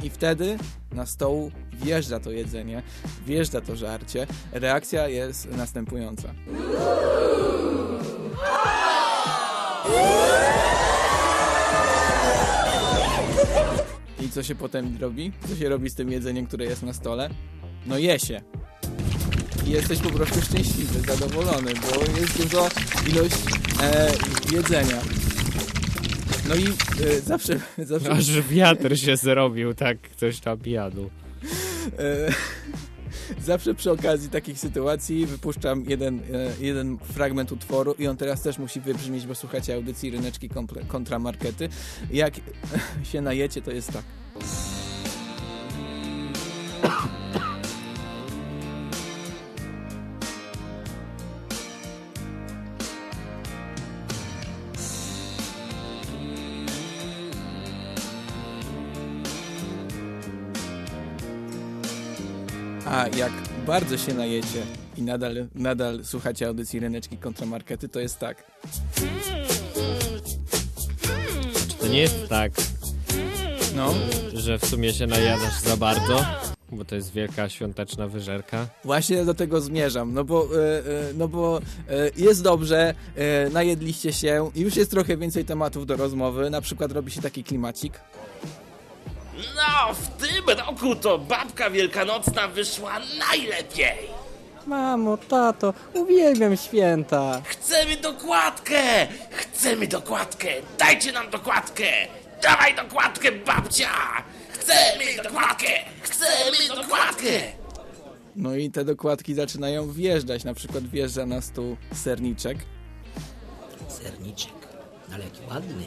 I 0.04 0.10
wtedy 0.10 0.58
na 0.92 1.06
stołu 1.06 1.52
wjeżdża 1.74 2.20
to 2.20 2.32
jedzenie, 2.32 2.84
wjeżdża 3.26 3.62
to 3.62 3.76
żarcie. 3.76 4.28
Reakcja 4.52 5.08
jest 5.08 5.52
następująca. 5.52 6.30
I 14.22 14.30
co 14.30 14.44
się 14.44 14.56
potem 14.56 14.98
robi? 15.02 15.32
Co 15.50 15.56
się 15.56 15.70
robi 15.70 15.90
z 15.90 15.96
tym 15.96 16.12
jedzeniem, 16.12 16.46
które 16.46 16.66
jest 16.66 16.84
na 16.84 16.94
stole? 16.94 17.30
No 17.86 17.98
je 17.98 18.20
się. 18.20 18.42
I 19.68 19.70
jesteś 19.70 20.00
po 20.00 20.10
prostu 20.10 20.42
szczęśliwy, 20.42 21.00
zadowolony, 21.00 21.74
bo 21.74 22.20
jest 22.22 22.44
dużo 22.44 22.70
ilość 23.10 23.36
e, 23.84 24.12
jedzenia. 24.52 25.02
No 26.50 26.56
i 26.56 26.68
e, 27.04 27.22
zawsze, 27.22 27.60
zawsze... 27.78 28.12
Aż 28.12 28.42
wiatr 28.42 29.00
się 29.00 29.18
zrobił, 29.18 29.74
tak 29.74 30.02
ktoś 30.02 30.40
tam 30.40 30.60
jadł. 30.66 31.10
E, 32.00 32.34
Zawsze 33.42 33.74
przy 33.74 33.92
okazji 33.92 34.30
takich 34.30 34.60
sytuacji 34.60 35.26
wypuszczam 35.26 35.84
jeden, 35.88 36.20
e, 36.20 36.22
jeden 36.66 36.98
fragment 36.98 37.52
utworu 37.52 37.96
i 38.00 38.08
on 38.08 38.18
teraz 38.18 38.42
też 38.42 38.58
musi 38.58 38.82
wybrzmieć, 38.82 39.28
bo 39.28 39.36
słuchacie 39.36 39.76
audycji 39.76 40.12
Ryneczki 40.12 40.50
kontra 40.88 41.20
Markety. 41.20 41.70
Jak 42.12 42.34
się 43.12 43.22
najecie, 43.22 43.62
to 43.62 43.72
jest 43.72 43.94
tak. 43.94 44.04
Bardzo 63.70 63.98
się 63.98 64.14
najecie 64.14 64.64
i 64.98 65.02
nadal, 65.02 65.48
nadal 65.56 66.06
słuchacie 66.06 66.48
audycji 66.48 66.80
Ryneczki 66.80 67.18
kontra 67.18 67.46
Markety, 67.46 67.90
to 67.90 68.00
jest 68.00 68.20
tak. 68.20 68.44
To 71.80 71.88
nie 71.88 72.00
jest 72.00 72.28
tak, 72.30 72.52
No, 73.76 73.94
że 74.34 74.60
w 74.60 74.66
sumie 74.66 74.94
się 74.94 75.08
najadasz 75.08 75.60
za 75.62 75.78
bardzo, 75.78 76.26
bo 76.72 76.86
to 76.86 76.96
jest 76.96 77.14
wielka 77.14 77.50
świąteczna 77.50 78.08
wyżerka. 78.08 78.68
właśnie 78.84 79.26
do 79.26 79.34
tego 79.34 79.62
zmierzam, 79.62 80.14
no 80.14 80.24
bo, 80.24 80.44
e, 80.44 80.84
no 81.18 81.28
bo 81.28 81.58
e, 81.58 81.62
jest 82.18 82.44
dobrze, 82.44 82.94
e, 83.16 83.50
najedliście 83.50 84.14
się 84.14 84.52
i 84.56 84.62
już 84.62 84.76
jest 84.76 84.92
trochę 84.92 85.18
więcej 85.18 85.46
tematów 85.46 85.86
do 85.86 85.96
rozmowy, 85.96 86.50
na 86.50 86.62
przykład 86.62 86.92
robi 86.92 87.12
się 87.12 87.22
taki 87.22 87.44
klimacik. 87.44 88.00
No, 89.56 89.94
w 89.94 90.08
tym 90.08 90.58
roku 90.58 90.96
to 90.96 91.18
babka 91.18 91.70
wielkanocna 91.70 92.48
wyszła 92.48 93.00
najlepiej. 93.20 93.98
Mamo, 94.66 95.18
tato, 95.18 95.74
uwielbiam 95.94 96.58
święta. 96.58 97.42
Chcemy 97.46 97.98
dokładkę! 97.98 99.08
Chcemy 99.32 99.88
dokładkę! 99.88 100.48
Dajcie 100.80 101.12
nam 101.12 101.30
dokładkę! 101.30 101.84
Dawaj 102.44 102.76
dokładkę, 102.76 103.32
babcia! 103.32 103.90
Chcemy 104.50 105.24
dokładkę! 105.24 105.68
Chcemy 106.02 106.82
dokładkę! 106.82 107.30
No 108.36 108.56
i 108.56 108.72
te 108.72 108.86
dokładki 108.86 109.34
zaczynają 109.34 109.92
wjeżdżać, 109.92 110.44
na 110.44 110.54
przykład 110.54 110.84
wjeżdża 110.88 111.26
na 111.26 111.42
stół 111.42 111.78
serniczek. 111.94 112.58
Serniczek. 113.88 114.54
Ale 115.14 115.24
jaki 115.24 115.42
ładny. 115.50 115.86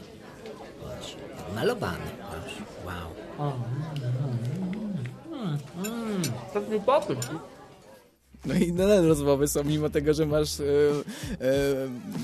Patrz, 0.82 1.16
malowany. 1.54 2.10
Patrz, 2.20 2.54
wow. 2.86 3.21
Taki 6.52 6.80
popyt. 6.86 7.30
No 8.46 8.54
i 8.54 8.72
nadal 8.72 9.04
rozmowy 9.04 9.48
są, 9.48 9.64
mimo 9.64 9.90
tego, 9.90 10.14
że 10.14 10.26
masz 10.26 10.60
e, 10.60 10.64
e, 10.64 10.66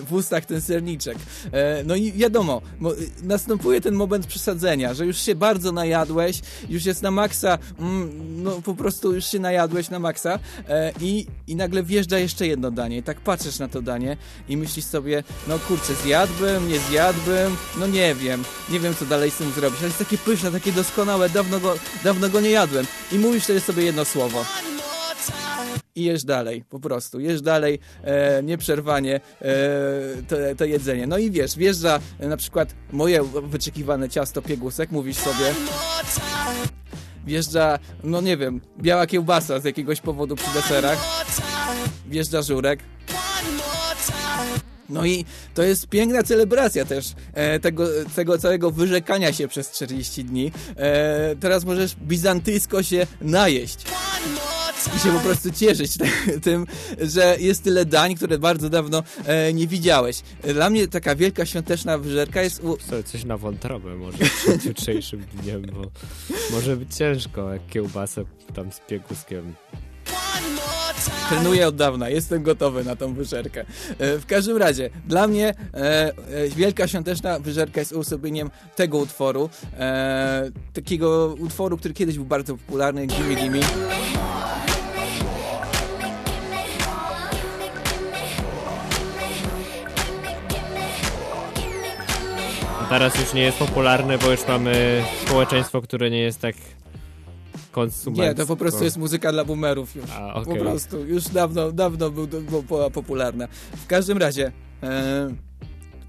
w 0.07 0.13
ustach 0.13 0.47
ten 0.47 0.61
serniczek. 0.61 1.19
E, 1.53 1.85
no 1.85 1.97
i 1.97 2.13
wiadomo, 2.13 2.63
mo, 2.81 2.93
następuje 3.23 3.81
ten 3.81 3.95
moment 3.95 4.27
przesadzenia, 4.27 4.95
że 4.95 5.07
już 5.07 5.19
się 5.19 5.35
bardzo 5.35 5.73
najadłeś, 5.73 6.41
już 6.69 6.85
jest 6.85 7.03
na 7.03 7.11
maksa, 7.11 7.59
mm, 7.79 8.43
no 8.43 8.63
po 8.63 8.75
prostu 8.75 9.15
już 9.15 9.25
się 9.25 9.39
najadłeś 9.39 9.91
na 9.91 9.99
maksa 9.99 10.39
e, 10.69 10.93
i, 11.01 11.27
i 11.47 11.57
nagle 11.57 11.83
wjeżdża 11.83 12.19
jeszcze 12.19 12.47
jedno 12.47 12.71
danie. 12.71 12.97
I 12.97 13.03
tak 13.03 13.21
patrzysz 13.21 13.59
na 13.59 13.69
to 13.69 13.83
danie 13.83 14.17
i 14.49 14.57
myślisz 14.57 14.85
sobie, 14.85 15.23
no 15.49 15.59
kurczę, 15.59 15.95
zjadłbym, 15.95 16.69
nie 16.69 16.79
zjadłbym, 16.79 17.57
no 17.81 17.87
nie 17.87 18.15
wiem, 18.15 18.45
nie 18.71 18.81
wiem 18.81 18.95
co 18.95 19.05
dalej 19.05 19.31
z 19.31 19.37
tym 19.37 19.53
zrobić, 19.53 19.79
ale 19.79 19.89
jest 19.89 19.99
takie 19.99 20.19
pyszne, 20.19 20.51
takie 20.51 20.73
doskonałe, 20.73 21.31
dawno 21.31 21.61
go, 21.61 21.75
dawno 22.05 22.29
go 22.29 22.41
nie 22.41 22.51
jadłem. 22.51 22.87
I 23.13 23.19
mówisz 23.19 23.45
wtedy 23.45 23.61
sobie 23.61 23.85
jedno 23.85 24.05
słowo 24.05 24.45
i 25.99 26.05
jesz 26.05 26.25
dalej, 26.25 26.65
po 26.71 26.81
prostu, 26.81 27.21
jesz 27.21 27.43
dalej, 27.43 27.79
e, 28.03 28.43
nieprzerwanie 28.43 29.21
e, 29.43 29.51
to, 30.29 30.37
to 30.57 30.65
jedzenie. 30.65 31.07
No 31.07 31.19
i 31.19 31.31
wiesz, 31.31 31.57
wjeżdża 31.57 32.01
na 32.21 32.37
przykład 32.37 32.75
moje 32.93 33.23
wyczekiwane 33.25 34.09
ciasto 34.09 34.43
piegusek, 34.43 34.91
mówisz 34.91 35.17
sobie, 35.17 35.55
wjeżdża, 37.27 37.79
no 38.05 38.21
nie 38.21 38.37
wiem, 38.37 38.61
biała 38.79 39.07
kiełbasa 39.07 39.61
z 39.61 39.65
jakiegoś 39.65 40.01
powodu 40.01 40.37
przy 40.37 40.51
deserach, 40.55 40.99
wjeżdża 42.07 42.43
żurek, 42.43 42.81
no 44.89 45.07
i 45.07 45.25
to 45.55 45.63
jest 45.63 45.87
piękna 45.89 46.23
celebracja 46.23 46.85
też 46.85 47.13
e, 47.35 47.61
tego, 47.61 47.87
tego 48.17 48.39
całego 48.39 48.71
wyrzekania 48.71 49.33
się 49.33 49.49
przez 49.49 49.71
40 49.71 50.25
dni. 50.25 50.53
E, 50.77 51.37
teraz 51.37 51.65
możesz 51.65 51.97
bizantyjsko 51.97 52.83
się 52.83 53.07
najeść. 53.21 53.85
I 54.97 54.99
się 54.99 55.13
po 55.13 55.21
prostu 55.21 55.51
cieszyć 55.51 55.93
tym, 56.45 56.67
że 57.01 57.37
jest 57.41 57.65
tyle 57.65 57.85
dań, 57.85 58.15
które 58.15 58.39
bardzo 58.39 58.71
dawno 58.71 59.03
e, 59.27 59.53
nie 59.53 59.67
widziałeś. 59.67 60.23
Dla 60.55 60.71
mnie 60.71 60.89
taka 60.89 61.15
wielka 61.17 61.47
świąteczna 61.47 61.99
wyżerka 61.99 62.43
jest... 62.43 62.65
U... 62.65 62.77
Co, 62.77 63.03
coś 63.03 63.25
na 63.25 63.37
wątrobę 63.37 63.95
może 63.95 64.19
przed 64.19 64.65
jutrzejszym 64.65 65.25
dniem, 65.43 65.63
bo 65.63 65.83
może 66.51 66.77
być 66.77 66.95
ciężko, 66.97 67.53
jak 67.53 67.67
kiełbasę 67.67 68.25
tam 68.55 68.73
z 68.73 68.81
pieguskiem. 68.81 69.55
Trenuję 71.29 71.69
od 71.69 71.77
dawna, 71.77 72.09
jestem 72.09 72.43
gotowy 72.43 72.85
na 72.85 72.97
tą 72.97 73.15
wyżerkę. 73.15 73.61
E, 73.99 74.19
W 74.19 74.27
każdym 74.27 74.57
razie, 74.57 74.91
dla 75.07 75.27
mnie 75.27 75.55
e, 75.75 75.79
e, 75.79 76.13
Wielka 76.57 76.89
Świąteczna 76.89 77.39
Wyżerka 77.39 77.81
jest 77.81 77.93
uosobieniem 77.93 78.51
tego 78.77 78.99
utworu. 78.99 79.51
E, 79.79 80.51
takiego 80.73 81.35
utworu, 81.39 81.77
który 81.77 81.95
kiedyś 81.95 82.17
był 82.17 82.25
bardzo 82.25 82.57
popularny, 82.57 83.07
Gimme 83.07 83.35
Gimme. 83.35 83.61
Teraz 92.89 93.21
już 93.21 93.35
nie 93.35 93.43
jest 93.43 93.59
popularny, 93.59 94.19
bo 94.19 94.31
już 94.31 94.49
mamy 94.49 95.05
społeczeństwo, 95.27 95.81
które 95.83 96.11
nie 96.11 96.21
jest 96.21 96.41
tak 96.41 96.55
konsumenckie. 97.73 98.29
Nie, 98.29 98.35
to 98.35 98.47
po 98.47 98.57
prostu 98.57 98.85
jest 98.85 98.97
muzyka 98.97 99.33
dla 99.33 99.45
boomerów 99.45 99.97
już. 99.97 100.11
A, 100.11 100.33
Po 100.35 100.41
okej. 100.41 100.59
prostu, 100.61 101.05
już 101.05 101.25
dawno, 101.25 101.73
dawno 101.73 102.11
był, 102.11 102.27
był, 102.27 102.63
była 102.63 102.91
popularna. 102.91 103.49
W 103.73 103.87
każdym 103.87 104.19
razie, 104.19 104.53
e, 104.83 105.29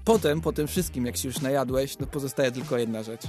potem, 0.04 0.40
po 0.40 0.52
tym 0.52 0.66
wszystkim, 0.66 1.06
jak 1.06 1.16
się 1.16 1.28
już 1.28 1.40
najadłeś, 1.40 1.98
no 1.98 2.06
pozostaje 2.06 2.52
tylko 2.52 2.78
jedna 2.78 3.02
rzecz. 3.02 3.22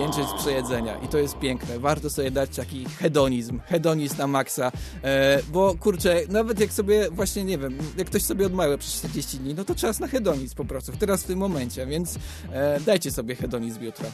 Jęczeć 0.00 0.28
z 0.28 0.32
przejedzenia 0.32 0.98
i 0.98 1.08
to 1.08 1.18
jest 1.18 1.38
piękne. 1.38 1.78
Warto 1.78 2.10
sobie 2.10 2.30
dać 2.30 2.56
taki 2.56 2.84
hedonizm, 2.84 3.60
hedonizm 3.66 4.18
na 4.18 4.26
maksa, 4.26 4.72
e, 5.04 5.42
bo 5.52 5.74
kurczę, 5.74 6.20
nawet 6.28 6.60
jak 6.60 6.72
sobie 6.72 7.10
właśnie, 7.10 7.44
nie 7.44 7.58
wiem, 7.58 7.78
jak 7.96 8.06
ktoś 8.06 8.22
sobie 8.22 8.46
odmawia 8.46 8.78
przez 8.78 8.94
40 8.94 9.38
dni, 9.38 9.54
no 9.54 9.64
to 9.64 9.74
czas 9.74 10.00
na 10.00 10.08
hedonizm 10.08 10.56
po 10.56 10.64
prostu, 10.64 10.92
teraz 10.98 11.22
w 11.22 11.26
tym 11.26 11.38
momencie, 11.38 11.86
więc 11.86 12.18
e, 12.52 12.80
dajcie 12.80 13.10
sobie 13.10 13.34
hedonizm 13.34 13.82
jutro. 13.82 14.06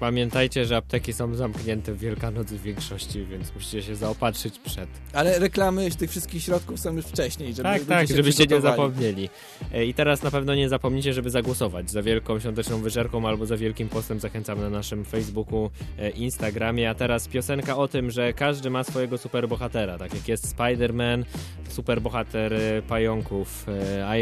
Pamiętajcie, 0.00 0.64
że 0.64 0.76
apteki 0.76 1.12
są 1.12 1.34
zamknięte 1.34 1.92
w 1.92 1.98
Wielkanoc 1.98 2.46
w 2.46 2.62
większości, 2.62 3.24
więc 3.24 3.54
musicie 3.54 3.82
się 3.82 3.96
zaopatrzyć 3.96 4.58
przed. 4.58 4.88
Ale 5.12 5.38
reklamy 5.38 5.90
tych 5.90 6.10
wszystkich 6.10 6.42
środków 6.42 6.80
są 6.80 6.96
już 6.96 7.04
wcześniej, 7.04 7.54
żeby 7.54 7.62
tak, 7.62 7.82
tak, 7.84 8.08
żebyście 8.08 8.46
nie 8.46 8.60
zapomnieli. 8.60 9.28
E, 9.72 9.84
I 9.84 9.94
teraz 9.94 10.22
na 10.22 10.30
pewno 10.30 10.54
nie 10.54 10.68
zapomnijcie, 10.68 11.12
żeby 11.12 11.30
zagłosować 11.30 11.90
za 11.90 12.02
Wielką 12.02 12.40
Świąteczną 12.40 12.80
Wyżerką 12.80 13.28
albo 13.28 13.46
za 13.46 13.56
Wielkim 13.56 13.88
Postem. 13.88 14.20
Zachęcam 14.20 14.60
na 14.60 14.70
naszym 14.70 15.04
Facebooku, 15.04 15.70
e, 15.98 16.10
Instagramie. 16.10 16.90
A 16.90 16.94
teraz 16.94 17.28
piosenka 17.28 17.76
o 17.76 17.88
tym, 17.88 18.10
że 18.10 18.32
każdy 18.32 18.70
ma 18.70 18.84
swojego 18.84 19.18
superbohatera. 19.18 19.98
Tak 19.98 20.14
jak 20.14 20.28
jest 20.28 20.56
Spider-Man, 20.56 21.24
superbohater 21.68 22.54
e, 22.54 22.82
pająków, 22.82 23.66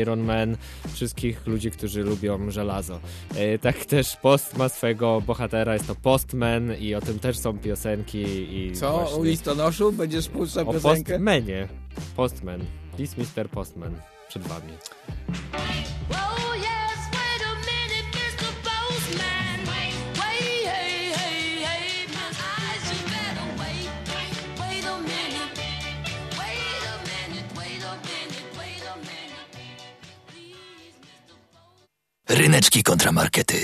Iron 0.01 0.21
Man, 0.21 0.57
wszystkich 0.93 1.47
ludzi, 1.47 1.71
którzy 1.71 2.03
lubią 2.03 2.51
żelazo. 2.51 3.01
Tak 3.61 3.85
też 3.85 4.17
Post 4.17 4.59
ma 4.59 4.69
swojego 4.69 5.21
bohatera, 5.21 5.66
jest 5.73 5.87
to 5.87 5.95
Postman 5.95 6.75
i 6.79 6.95
o 6.95 7.01
tym 7.01 7.19
też 7.19 7.39
są 7.39 7.59
piosenki. 7.59 8.23
I 8.57 8.73
Co? 8.73 8.93
właśnie... 8.99 9.17
U 9.17 9.23
listonoszu 9.23 9.93
będziesz 9.93 10.29
puszczał 10.29 10.69
O 10.69 10.73
piosenkę? 10.73 11.13
Postmanie. 11.13 11.69
Postman. 12.17 12.61
This 12.97 13.17
Mr. 13.17 13.49
Postman. 13.49 14.01
Przed 14.29 14.43
wami. 14.43 14.73
Ryneczki 32.29 32.83
kontramarkety. 32.83 33.57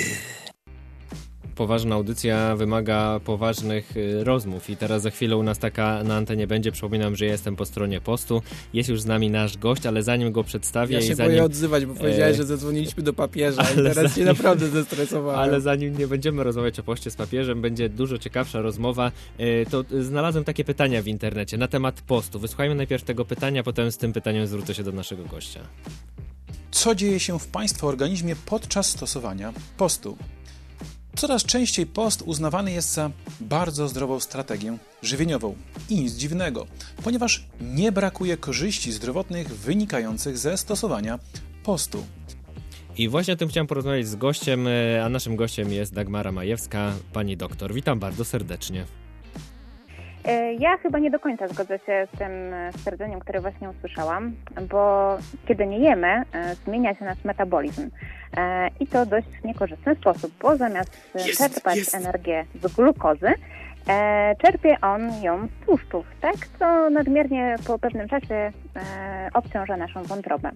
Poważna 1.63 1.95
audycja 1.95 2.57
wymaga 2.57 3.21
poważnych 3.25 3.97
y, 3.97 4.25
rozmów 4.25 4.71
i 4.71 4.77
teraz 4.77 5.03
za 5.03 5.11
chwilę 5.11 5.37
u 5.37 5.43
nas 5.43 5.59
taka 5.59 6.05
na 6.05 6.17
antenie 6.17 6.47
będzie. 6.47 6.73
Przypominam, 6.73 7.17
że 7.17 7.25
jestem 7.27 7.57
po 7.57 7.65
stronie 7.67 8.01
postu. 8.01 8.43
Jest 8.75 8.89
już 8.89 9.01
z 9.01 9.07
nami 9.07 9.31
nasz 9.31 9.57
gość, 9.59 9.87
ale 9.87 10.03
zanim 10.03 10.33
go 10.33 10.45
przedstawię 10.45 10.95
Ja 10.95 11.01
i 11.01 11.07
się 11.07 11.15
zanim... 11.15 11.33
boję 11.33 11.45
odzywać, 11.45 11.87
bo 11.87 11.95
powiedziałeś, 11.95 12.35
e, 12.35 12.37
że 12.37 12.45
zadzwoniliśmy 12.45 13.03
do 13.03 13.13
papieża 13.13 13.63
i 13.63 13.67
ale 13.67 13.95
teraz 13.95 14.15
się 14.15 14.25
zanim- 14.25 14.27
naprawdę 14.27 14.69
zestresowałem. 14.69 15.41
Ale 15.41 15.61
zanim 15.61 15.99
nie 15.99 16.07
będziemy 16.07 16.45
rozmawiać 16.45 16.79
o 16.79 16.83
poście 16.83 17.11
z 17.11 17.17
papieżem, 17.17 17.63
będzie 17.63 17.89
dużo 17.89 18.19
ciekawsza 18.19 18.61
rozmowa. 18.61 19.13
E, 19.39 19.67
To 19.67 19.85
e, 19.99 20.03
znalazłem 20.03 20.45
takie 20.45 20.65
pytania 20.65 21.03
w 21.03 21.07
internecie 21.09 21.59
na 21.59 21.69
temat 21.69 22.01
postu. 22.01 22.39
Wysłuchajmy 22.39 22.75
najpierw 22.75 23.03
tego 23.05 23.25
pytania, 23.25 23.63
potem 23.63 23.93
z 23.93 23.97
tym 23.97 24.13
pytaniem 24.13 24.47
zwrócę 24.47 24.75
się 24.75 24.83
do 24.83 24.93
naszego 24.93 25.25
gościa. 25.25 25.61
Co 26.71 26.95
dzieje 26.95 27.21
się 27.21 27.39
w 27.39 27.47
Państwa 27.47 27.87
organizmie 27.87 28.37
podczas 28.47 28.87
stosowania 28.91 29.53
postu? 29.77 30.17
Coraz 31.17 31.45
częściej 31.45 31.87
post 31.87 32.23
uznawany 32.23 32.73
jest 32.73 32.93
za 32.93 33.11
bardzo 33.41 33.89
zdrową 33.89 34.21
strategię 34.21 34.79
żywieniową. 35.03 35.55
I 35.89 36.01
nic 36.01 36.13
dziwnego, 36.13 36.67
ponieważ 37.05 37.47
nie 37.61 37.93
brakuje 37.93 38.37
korzyści 38.37 38.93
zdrowotnych 38.93 39.49
wynikających 39.49 40.39
ze 40.39 40.57
stosowania 40.57 41.19
postu. 41.65 42.05
I 42.97 43.09
właśnie 43.09 43.35
o 43.35 43.37
tym 43.37 43.49
chciałem 43.49 43.67
porozmawiać 43.67 44.07
z 44.07 44.17
gościem, 44.17 44.67
e, 44.67 45.05
a 45.05 45.09
naszym 45.09 45.37
gościem 45.37 45.73
jest 45.73 45.95
Dagmara 45.95 46.33
Majewska, 46.33 46.93
pani 47.13 47.37
doktor. 47.37 47.75
Witam 47.75 47.99
bardzo 47.99 48.25
serdecznie. 48.25 48.85
E, 50.29 50.55
Ja 50.55 50.77
chyba 50.77 50.99
nie 50.99 51.11
do 51.11 51.21
końca 51.21 51.49
zgodzę 51.49 51.79
się 51.79 52.09
z 52.15 52.19
tym 52.19 52.55
e, 52.55 52.73
stwierdzeniem, 52.73 53.21
które 53.21 53.41
właśnie 53.41 53.71
usłyszałam, 53.71 54.33
bo 54.71 55.17
kiedy 55.49 55.67
nie 55.67 55.79
jemy, 55.79 56.09
e, 56.09 56.55
zmienia 56.55 56.95
się 56.95 57.05
nasz 57.05 57.25
metabolizm. 57.25 57.91
I 58.81 58.87
to 58.87 59.07
dość 59.07 59.27
niekorzystny 59.45 59.95
sposób, 59.95 60.33
bo 60.43 60.57
zamiast 60.57 61.11
Jest, 61.15 61.39
czerpać 61.39 61.77
jest. 61.77 61.95
energię 61.95 62.45
z 62.63 62.75
glukozy, 62.75 63.29
czerpie 64.43 64.77
on 64.83 65.23
ją 65.23 65.47
z 65.47 65.67
tłuszczów, 65.67 66.07
tak? 66.21 66.35
Co 66.59 66.91
nadmiernie 66.91 67.57
po 67.67 67.79
pewnym 67.79 68.09
czasie 68.09 68.53
obciąża 69.35 69.77
naszą 69.77 70.03
wątrobę. 70.03 70.51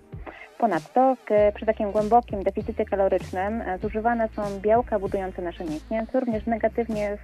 Ponadto 0.59 1.16
przy 1.55 1.66
takim 1.66 1.92
głębokim 1.92 2.42
deficycie 2.42 2.85
kalorycznym 2.85 3.61
e, 3.61 3.79
zużywane 3.83 4.29
są 4.37 4.61
białka 4.61 4.98
budujące 4.98 5.42
nasze 5.42 5.64
mięśnie, 5.64 6.07
co 6.12 6.20
również 6.20 6.46
negatywnie 6.46 7.18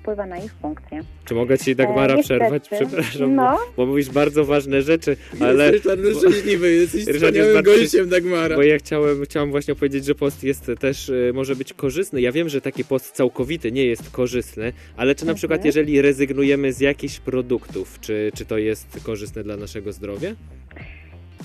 wpływa 0.00 0.26
na 0.26 0.36
ich 0.38 0.52
funkcję. 0.62 1.00
Czy 1.24 1.34
mogę 1.34 1.58
ci 1.58 1.76
Dagmara 1.76 2.14
E, 2.14 2.22
przerwać? 2.22 2.68
Przepraszam, 2.68 3.34
No. 3.34 3.52
bo, 3.52 3.58
bo 3.76 3.86
mówisz 3.90 4.10
bardzo 4.10 4.44
ważne 4.44 4.82
rzeczy, 4.82 5.16
ale... 5.40 5.64
Jesteś 5.72 5.96
bardzo 5.96 6.20
szczęśliwy, 6.20 6.70
jesteś 6.72 7.06
Ryszard 7.06 7.34
wspaniałym 7.34 7.54
jest 7.66 7.66
gościem, 7.66 8.08
Dagmara. 8.08 8.56
Bo 8.56 8.62
ja 8.62 8.78
chciałem, 8.78 9.22
chciałem 9.24 9.50
właśnie 9.50 9.74
powiedzieć, 9.74 10.04
że 10.04 10.14
post 10.14 10.44
jest 10.44 10.70
też, 10.80 11.10
e, 11.10 11.32
może 11.32 11.56
być 11.56 11.72
korzystny. 11.74 12.20
Ja 12.20 12.32
wiem, 12.32 12.48
że 12.48 12.60
taki 12.60 12.84
post 12.84 13.12
całkowity 13.12 13.72
nie 13.72 13.84
jest 13.86 14.10
korzystny, 14.10 14.72
ale 14.96 15.14
czy 15.14 15.24
na 15.24 15.30
Mhm. 15.30 15.36
przykład 15.36 15.64
jeżeli 15.64 16.02
rezygnujemy 16.02 16.72
z 16.72 16.80
jakichś 16.80 17.18
produktów, 17.18 18.00
czy, 18.00 18.32
czy 18.34 18.44
to 18.44 18.58
jest 18.58 19.00
korzystne 19.04 19.42
dla 19.44 19.56
naszego 19.56 19.92
zdrowia? 19.92 20.27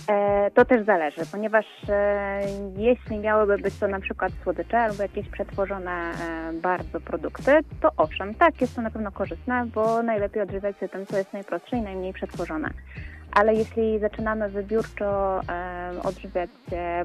E, 0.10 0.52
To 0.52 0.66
też 0.66 0.86
zależy, 0.86 1.22
ponieważ 1.32 1.66
e, 1.90 2.42
jeśli 2.78 3.18
miałyby 3.18 3.58
być 3.58 3.80
to 3.80 3.88
na 3.88 4.00
przykład 4.00 4.32
słodycze 4.44 4.80
albo 4.80 5.04
jakieś 5.04 5.30
przetworzone 5.30 5.92
e, 5.92 6.54
bardzo 6.54 7.00
produkty, 7.02 7.52
to 7.82 7.92
owszem, 7.98 8.36
tak, 8.36 8.62
jest 8.62 8.76
to 8.76 8.82
na 8.82 8.92
pewno 8.92 9.12
korzystne, 9.12 9.66
bo 9.66 10.04
najlepiej 10.04 10.42
odżywiać 10.42 10.80
się 10.80 10.90
tym, 10.90 11.06
co 11.06 11.18
jest 11.18 11.34
najprostsze 11.34 11.78
i 11.78 11.82
najmniej 11.82 12.14
przetworzone. 12.14 12.70
Ale 13.36 13.56
jeśli 13.56 14.00
zaczynamy 14.00 14.50
wybiórczo 14.50 15.42
odżywiać 16.04 16.50
się 16.70 17.04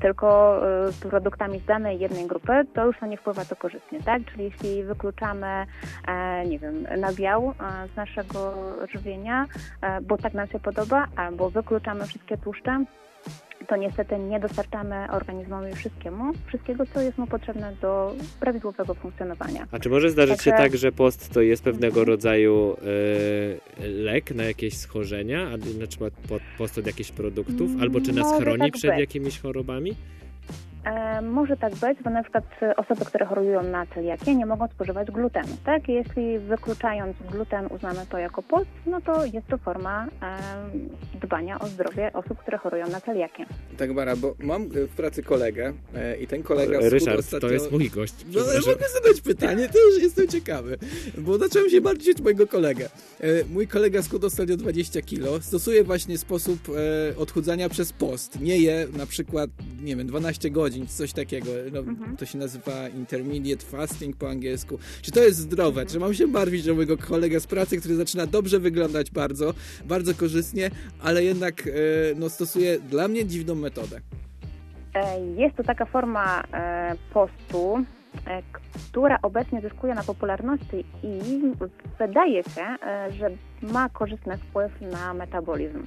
tylko 0.00 0.60
e, 0.88 0.92
produktami 0.92 1.58
z 1.58 1.64
danej 1.64 1.98
jednej 1.98 2.26
grupy, 2.26 2.52
to 2.74 2.86
już 2.86 2.98
to 2.98 3.06
nie 3.06 3.16
wpływa 3.16 3.44
to 3.44 3.56
korzystnie, 3.56 4.02
tak? 4.02 4.22
Czyli 4.24 4.44
jeśli 4.44 4.84
wykluczamy, 4.84 5.66
e, 6.08 6.46
nie 6.46 6.58
wiem, 6.58 6.86
nabiał 6.98 7.50
e, 7.50 7.88
z 7.88 7.96
naszego 7.96 8.54
żywienia, 8.92 9.46
bo 10.02 10.18
tak 10.18 10.34
nam 10.34 10.48
się 10.48 10.60
podoba, 10.60 11.06
albo 11.16 11.50
wykluczamy 11.50 12.06
wszystkie 12.06 12.38
tłuszcze, 12.38 12.84
to 13.68 13.76
niestety 13.76 14.18
nie 14.18 14.40
dostarczamy 14.40 15.06
organizmowi 15.10 15.74
wszystkiemu, 15.74 16.32
wszystkiego, 16.46 16.84
co 16.94 17.00
jest 17.00 17.18
mu 17.18 17.26
potrzebne 17.26 17.72
do 17.82 18.14
prawidłowego 18.40 18.94
funkcjonowania. 18.94 19.66
A 19.72 19.78
czy 19.78 19.90
może 19.90 20.10
zdarzyć 20.10 20.42
się 20.42 20.50
Także- 20.50 20.64
tak, 20.70 20.76
że 20.76 20.92
post 20.92 21.30
to 21.34 21.40
jest 21.40 21.62
pewnego 21.64 22.04
rodzaju 22.04 22.76
e, 23.80 23.88
lek 23.88 24.34
na 24.34 24.44
jakieś 24.44 24.76
schorzenia, 24.76 25.42
a 25.42 25.78
na 25.80 25.86
przykład 25.88 26.12
po- 26.28 26.38
post 26.58 26.78
od 26.78 26.86
jakichś 26.86 27.10
produktów, 27.10 27.70
albo 27.80 28.00
czy 28.00 28.12
nas 28.12 28.26
Może 28.26 28.40
chroni 28.44 28.60
tak 28.60 28.72
przed 28.72 28.90
być. 28.90 29.00
jakimiś 29.00 29.40
chorobami? 29.40 29.94
E, 30.84 31.22
może 31.22 31.56
tak 31.56 31.74
być, 31.74 32.02
bo 32.04 32.10
na 32.10 32.22
przykład 32.22 32.44
osoby, 32.76 33.04
które 33.04 33.26
chorują 33.26 33.62
na 33.62 33.86
celiakię 33.86 34.34
nie 34.34 34.46
mogą 34.46 34.68
spożywać 34.68 35.10
glutenu, 35.10 35.56
tak? 35.64 35.88
Jeśli 35.88 36.38
wykluczając 36.38 37.16
gluten 37.30 37.66
uznamy 37.66 38.06
to 38.10 38.18
jako 38.18 38.42
post, 38.42 38.70
no 38.86 39.00
to 39.00 39.24
jest 39.24 39.46
to 39.46 39.58
forma 39.58 40.06
e, 40.06 40.38
dbania 41.20 41.58
o 41.58 41.66
zdrowie 41.66 42.12
osób, 42.12 42.38
które 42.38 42.58
chorują 42.58 42.88
na 42.88 43.00
celiakię. 43.00 43.46
Dagmara, 43.78 44.16
bo 44.16 44.34
mam 44.38 44.62
e, 44.62 44.66
w 44.66 44.96
pracy 44.96 45.22
kolegę 45.22 45.72
e, 45.94 46.16
i 46.16 46.26
ten 46.26 46.42
kolega... 46.42 46.78
Ryszard, 46.82 47.18
ostatnio... 47.18 47.48
to 47.48 47.54
jest 47.54 47.72
mój 47.72 47.90
gość, 47.90 48.14
No, 48.34 48.40
ale 48.40 48.60
mogę 48.60 48.88
zadać 48.88 49.20
pytanie, 49.20 49.68
to 49.68 49.78
już 49.78 50.02
jestem 50.02 50.28
ciekawy, 50.28 50.78
bo 51.18 51.38
zacząłem 51.38 51.70
się 51.70 51.80
martwić 51.80 52.20
o 52.20 52.22
mojego 52.22 52.46
kolegę. 52.46 52.88
E, 53.20 53.44
mój 53.52 53.68
kolega 53.68 54.02
schudł 54.02 54.26
ostatnio 54.26 54.56
20 54.56 55.02
kilo, 55.02 55.40
stosuje 55.40 55.84
właśnie 55.84 56.18
sposób 56.18 56.58
e, 56.68 57.16
odchudzania 57.16 57.68
przez 57.68 57.92
post. 57.92 58.40
Nie 58.40 58.58
je 58.58 58.86
na 58.96 59.06
przykład, 59.06 59.50
nie 59.82 59.96
wiem, 59.96 60.06
12 60.06 60.50
godzin, 60.50 60.69
czy 60.72 60.86
coś 60.86 61.12
takiego. 61.12 61.50
No, 61.72 61.82
To 62.18 62.26
się 62.26 62.38
nazywa 62.38 62.88
intermediate 62.88 63.66
fasting 63.66 64.16
po 64.16 64.28
angielsku. 64.30 64.78
Czy 65.02 65.10
to 65.12 65.20
jest 65.20 65.38
zdrowe? 65.38 65.86
Czy 65.86 65.98
mam 65.98 66.14
się 66.14 66.26
martwić 66.26 66.68
o 66.68 66.74
mojego 66.74 66.96
kolegę 66.98 67.40
z 67.40 67.46
pracy, 67.46 67.76
który 67.80 67.94
zaczyna 67.96 68.26
dobrze 68.26 68.58
wyglądać 68.60 69.10
bardzo, 69.10 69.54
bardzo 69.84 70.14
korzystnie, 70.14 70.70
ale 71.02 71.24
jednak 71.24 71.66
e, 71.66 71.70
no, 72.16 72.28
stosuje 72.28 72.78
dla 72.80 73.08
mnie 73.08 73.26
dziwną 73.26 73.54
metodę. 73.54 74.00
E, 74.94 75.20
Jest 75.36 75.56
to 75.56 75.62
taka 75.64 75.86
forma 75.86 76.42
e, 76.52 76.94
postu, 77.14 77.84
która 78.90 79.18
obecnie 79.22 79.60
zyskuje 79.60 79.94
na 79.94 80.02
popularności 80.02 80.84
i 81.02 81.20
wydaje 81.98 82.42
się, 82.42 82.62
e, 82.62 83.12
że 83.12 83.30
ma 83.62 83.88
korzystny 83.88 84.36
wpływ 84.38 84.80
na 84.80 85.14
metabolizm. 85.14 85.86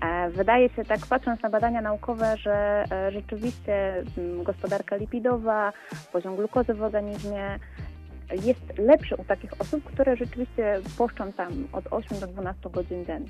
E, 0.00 0.30
Wydaje 0.30 0.68
się, 0.68 0.84
tak 0.84 1.00
patrząc 1.08 1.42
na 1.42 1.50
badania 1.50 1.80
naukowe, 1.80 2.36
że 2.36 2.84
e, 2.90 3.12
rzeczywiście 3.12 4.04
gospodarka 4.42 4.96
lipidowa, 4.96 5.72
poziom 6.12 6.36
glukozy 6.36 6.74
w 6.74 6.82
organizmie 6.82 7.58
jest 8.32 8.78
lepszy 8.78 9.16
u 9.16 9.24
takich 9.24 9.60
osób, 9.60 9.84
które 9.84 10.16
rzeczywiście 10.16 10.80
poszczą 10.98 11.32
tam 11.32 11.68
od 11.72 11.84
8 11.90 12.20
do 12.20 12.26
12 12.26 12.70
godzin 12.70 13.04
dziennie. 13.04 13.28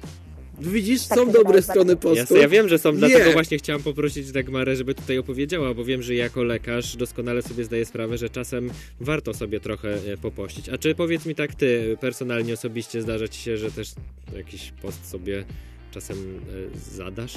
Widzisz, 0.61 1.07
Tak 1.07 1.19
są 1.19 1.31
dobre 1.31 1.63
strony 1.63 1.97
postu. 1.97 2.37
Ja, 2.37 2.43
ja 2.43 2.49
wiem, 2.49 2.69
że 2.69 2.79
są, 2.79 2.93
Nie. 2.93 2.99
dlatego 2.99 3.33
właśnie 3.33 3.59
chciałam 3.59 3.83
poprosić 3.83 4.33
Dagmarę, 4.33 4.77
żeby 4.77 4.95
tutaj 4.95 5.19
opowiedziała, 5.19 5.75
bo 5.75 5.85
wiem, 5.85 6.03
że 6.03 6.15
jako 6.15 6.43
lekarz 6.43 6.97
doskonale 6.97 7.43
sobie 7.43 7.65
zdaję 7.65 7.85
sprawę, 7.85 8.19
że 8.19 8.31
czasem 8.31 8.71
warto 9.01 9.35
sobie 9.35 9.61
trochę 9.61 9.89
e, 9.95 10.17
popościć. 10.17 10.69
A 10.69 10.79
czy 10.79 10.95
powiedz 10.95 11.27
mi 11.27 11.35
tak 11.35 11.55
ty, 11.55 11.97
personalnie, 12.01 12.55
osobiście 12.55 13.03
zdarza 13.03 13.29
ci 13.29 13.41
się, 13.41 13.57
że 13.57 13.71
też 13.71 13.89
jakiś 14.37 14.73
post 14.83 15.11
sobie 15.11 15.45
czasem 15.91 16.17
e, 16.17 16.79
zadasz? 16.79 17.35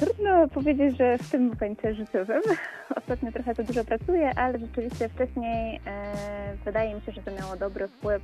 Trudno 0.00 0.48
powiedzieć, 0.48 0.98
że 0.98 1.18
w 1.18 1.30
tym 1.30 1.42
momencie 1.48 1.94
życiowym. 1.94 2.42
Ostatnio 3.00 3.32
trochę 3.32 3.54
to 3.54 3.64
dużo 3.64 3.84
pracuję, 3.84 4.30
ale 4.36 4.58
rzeczywiście 4.58 5.08
wcześniej 5.08 5.80
e, 5.86 6.12
wydaje 6.64 6.94
mi 6.94 7.00
się, 7.00 7.12
że 7.12 7.22
to 7.22 7.30
miało 7.30 7.56
dobry 7.56 7.88
wpływ 7.88 8.22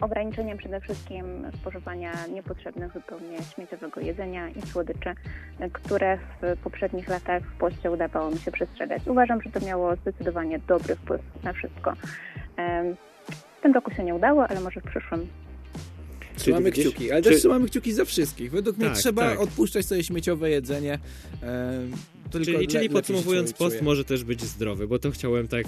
ograniczeniem 0.00 0.58
przede 0.58 0.80
wszystkim 0.80 1.24
spożywania 1.60 2.26
niepotrzebnych 2.26 2.92
zupełnie 2.92 3.38
śmieciowego 3.54 4.00
jedzenia 4.00 4.48
i 4.48 4.62
słodyczy, 4.62 5.14
które 5.72 6.18
w 6.42 6.56
poprzednich 6.58 7.08
latach 7.08 7.42
w 7.42 7.58
poście 7.58 7.90
udawało 7.90 8.30
mi 8.30 8.38
się 8.38 8.52
przestrzegać. 8.52 9.02
Uważam, 9.06 9.42
że 9.42 9.50
to 9.50 9.66
miało 9.66 9.96
zdecydowanie 9.96 10.58
dobry 10.58 10.96
wpływ 10.96 11.20
na 11.42 11.52
wszystko. 11.52 11.92
W 13.58 13.62
tym 13.62 13.72
roku 13.72 13.90
się 13.94 14.04
nie 14.04 14.14
udało, 14.14 14.46
ale 14.48 14.60
może 14.60 14.80
w 14.80 14.84
przyszłym 14.84 15.26
Trzymamy 16.36 16.70
gdzieś- 16.70 16.86
kciuki, 16.86 17.12
ale 17.12 17.22
czy- 17.22 17.28
też 17.30 17.38
trzymamy 17.38 17.66
kciuki 17.68 17.92
za 17.92 18.04
wszystkich. 18.04 18.50
Według 18.50 18.76
mnie 18.78 18.88
Tak, 18.88 18.96
trzeba 18.98 19.22
tak. 19.30 19.40
odpuszczać 19.40 19.86
sobie 19.86 20.04
śmieciowe 20.04 20.50
jedzenie. 20.50 20.98
Tylko 22.30 22.52
Czyli, 22.52 22.66
czyli 22.68 22.88
podsumowując, 22.90 23.52
post 23.52 23.76
czuje. 23.76 23.82
może 23.84 24.04
też 24.04 24.24
być 24.24 24.42
zdrowy, 24.42 24.86
bo 24.88 24.98
to 24.98 25.10
chciałem 25.10 25.48
tak, 25.48 25.64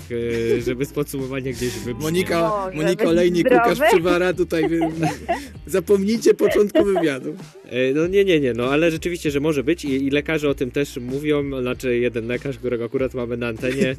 e, 0.57 0.61
żeby 0.61 0.85
z 0.85 0.93
podsumowania 0.93 1.53
gdzieś 1.53 1.71
wybrzmiało. 1.71 2.01
Monika, 2.03 2.41
Może 2.65 2.77
Monika 2.77 3.05
być 3.05 3.11
Olejnik. 3.13 3.51
Łukasz 3.51 3.79
Przywara 3.93 4.33
tutaj. 4.33 4.65
Zapomnijcie 5.67 6.35
początku 6.35 6.85
wywiadu. 6.85 7.35
E, 7.65 7.93
No 7.95 8.07
nie, 8.07 8.25
nie, 8.25 8.41
nie, 8.41 8.53
no 8.53 8.65
ale 8.65 8.91
rzeczywiście, 8.91 9.31
że 9.31 9.41
może 9.41 9.65
być 9.65 9.85
i, 9.85 9.89
i 10.07 10.11
lekarze 10.11 10.49
o 10.49 10.55
tym 10.55 10.71
też 10.71 10.97
mówią, 10.97 11.61
znaczy 11.63 11.99
jeden 11.99 12.27
lekarz, 12.27 12.59
którego 12.59 12.85
akurat 12.85 13.15
mamy 13.15 13.37
na 13.37 13.47
antenie, 13.47 13.97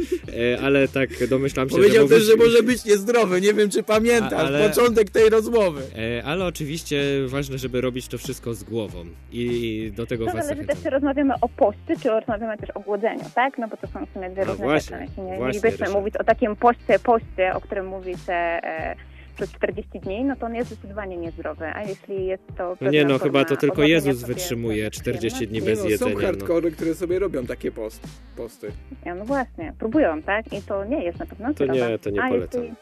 e, 0.53 0.59
ale 0.61 0.87
tak 0.87 1.27
domyślam 1.27 1.69
się, 1.69 1.75
Powiedział 1.75 2.07
że... 2.07 2.15
też, 2.15 2.23
że 2.23 2.35
może 2.35 2.63
być 2.63 2.85
niezdrowy. 2.85 3.41
Nie 3.41 3.53
wiem, 3.53 3.69
czy 3.69 3.83
pamiętasz 3.83 4.33
ale- 4.33 4.69
początek 4.69 5.09
tej 5.09 5.29
rozmowy. 5.29 5.81
Ale 6.23 6.45
oczywiście 6.45 7.03
ważne, 7.27 7.57
żeby 7.57 7.81
robić 7.81 8.07
to 8.07 8.17
wszystko 8.17 8.53
z 8.53 8.63
głową 8.63 9.05
i 9.31 9.91
do 9.95 10.05
tego 10.05 10.25
To 10.25 10.31
was 10.33 10.45
zależy 10.47 10.67
też, 10.67 10.77
czy 10.83 10.89
rozmawiamy 10.89 11.33
o 11.41 11.49
poście, 11.49 11.95
czy 12.03 12.09
rozmawiamy 12.09 12.46
też 12.57 12.69
o 12.69 12.79
głodzeniu, 12.79 13.23
tak? 13.35 13.57
No 13.57 13.67
bo 13.67 13.77
to 13.77 13.87
są 13.87 14.05
w 14.05 14.09
sumie 14.13 14.29
dwie 14.29 14.41
No 14.45 14.51
różne 14.51 14.65
właśnie, 14.65 14.97
rzeczy. 14.97 15.09
Jeśli 15.09 15.23
nie 15.23 15.37
właśnie, 15.37 15.61
mielibyśmy 15.61 15.89
mówić 15.99 16.17
o 16.17 16.23
takim 16.23 16.55
poście, 16.55 16.99
poście, 16.99 17.53
o 17.53 17.61
którym 17.61 17.87
mówicie 17.87 18.33
e, 18.33 18.95
przez 19.35 19.51
40 19.51 19.99
dni, 19.99 20.23
no 20.25 20.35
to 20.35 20.45
on 20.45 20.55
jest 20.55 20.69
zdecydowanie 20.71 21.17
niezdrowy. 21.17 21.65
A 21.65 21.81
jeśli 21.83 22.25
jest 22.25 22.43
to 22.57 22.77
No 22.81 22.91
nie 22.91 23.05
no, 23.05 23.19
chyba 23.19 23.45
to 23.45 23.57
tylko 23.57 23.83
Jezus 23.83 24.23
wytrzymuje 24.23 24.83
pewnych 24.83 25.01
40 25.01 25.47
dni 25.47 25.59
Nie 25.59 25.65
bez 25.65 25.83
no, 25.83 25.89
jedzenia. 25.89 26.11
są 26.11 26.19
no. 26.19 26.25
hardkory, 26.25 26.71
które 26.71 26.93
sobie 26.95 27.19
robią 27.19 27.45
takie 27.45 27.71
post, 27.71 28.07
posty. 28.37 28.71
Ja, 29.05 29.15
no 29.15 29.25
właśnie, 29.25 29.73
próbują, 29.79 30.21
tak? 30.21 30.53
I 30.53 30.61
to 30.61 30.85
nie 30.85 31.03
jest 31.03 31.19
na 31.19 31.25
pewno 31.25 31.47
To 31.47 31.53
zdrowe. 31.53 31.73
nie- 31.91 31.99
to 31.99 32.09
nie 32.09 32.23
A 32.23 32.29
polecam. 32.29 32.61
Jeśli, 32.63 32.75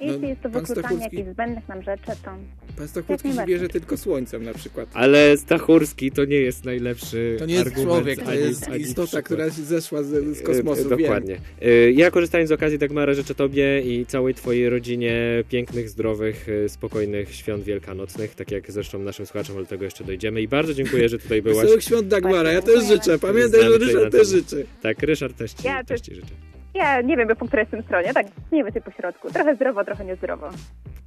jeśli 0.00 0.28
jest 0.28 0.40
to 0.40 0.48
wykluczanie 0.48 0.82
Stachurski- 0.88 1.02
jakichś 1.02 1.28
zbędnych 1.32 1.68
nam 1.68 1.82
rzeczy, 1.82 2.02
to 2.06 2.30
Pan 2.76 2.88
Stachurski 2.88 3.22
się 3.28 3.34
najbardziej. 3.34 3.54
bierze 3.56 3.68
tylko 3.68 3.96
słońcem 3.96 4.42
na 4.42 4.54
przykład. 4.54 4.88
Ale 4.94 5.36
Stachurski 5.36 6.10
to 6.12 6.24
nie 6.24 6.36
jest 6.36 6.64
najlepszy 6.64 7.36
To 7.38 7.46
nie 7.46 7.54
jest 7.54 7.66
argument. 7.66 7.88
człowiek, 7.90 8.22
to 8.22 8.30
ani- 8.30 8.40
jest 8.40 8.68
ani 8.68 8.80
istota, 8.80 9.02
przykład. 9.06 9.24
która 9.24 9.48
zeszła 9.48 10.02
z, 10.02 10.36
z 10.38 10.42
kosmosu. 10.42 10.80
E, 10.80 10.88
wiem. 10.88 10.98
Dokładnie. 10.98 11.40
E, 11.62 11.90
Ja 11.92 12.10
korzystając 12.10 12.48
z 12.48 12.52
okazji 12.52 12.78
Dagmara 12.78 13.14
życzę 13.14 13.34
Tobie 13.34 13.80
i 13.80 14.06
całej 14.06 14.34
Twojej 14.34 14.68
rodzinie 14.70 15.44
pięknych, 15.48 15.88
zdrowych, 15.88 16.46
e, 16.64 16.68
spokojnych 16.68 17.34
świąt 17.34 17.64
wielkanocnych, 17.64 18.34
tak 18.34 18.50
jak 18.50 18.72
zresztą 18.72 18.98
naszym 18.98 19.26
słuchaczom, 19.26 19.56
ale 19.56 19.64
do 19.64 19.68
tego 19.70 19.84
jeszcze 19.84 20.04
dojdziemy 20.04 20.42
i 20.42 20.48
bardzo 20.48 20.74
dziękuję, 20.74 21.08
że 21.08 21.18
tutaj 21.18 21.42
byłaś. 21.42 21.58
Wesołych 21.64 21.84
świąt 21.84 22.08
Dagmara, 22.08 22.52
ja 22.52 22.62
też 22.62 22.84
życzę. 22.84 23.18
Pamiętaj, 23.18 23.60
że 23.62 23.78
Ryszard 23.78 24.12
też 24.12 24.28
życzy. 24.28 24.66
Tak, 24.82 25.02
Ryszard 25.02 25.36
też 25.36 25.52
Ci, 25.52 25.66
Ja 25.66 25.84
też 25.84 26.00
też- 26.00 26.08
ci 26.08 26.14
życzę. 26.14 26.47
Ja 26.74 27.00
nie 27.00 27.16
wiem, 27.16 27.28
po 27.28 27.46
której 27.46 27.62
jestem 27.62 27.82
stronie, 27.82 28.14
tak 28.14 28.26
mniej 28.52 28.64
więcej 28.64 28.82
po 28.82 28.90
środku. 28.90 29.30
Trochę 29.32 29.56
zdrowo, 29.56 29.84
trochę 29.84 30.04
niezdrowo. 30.04 30.50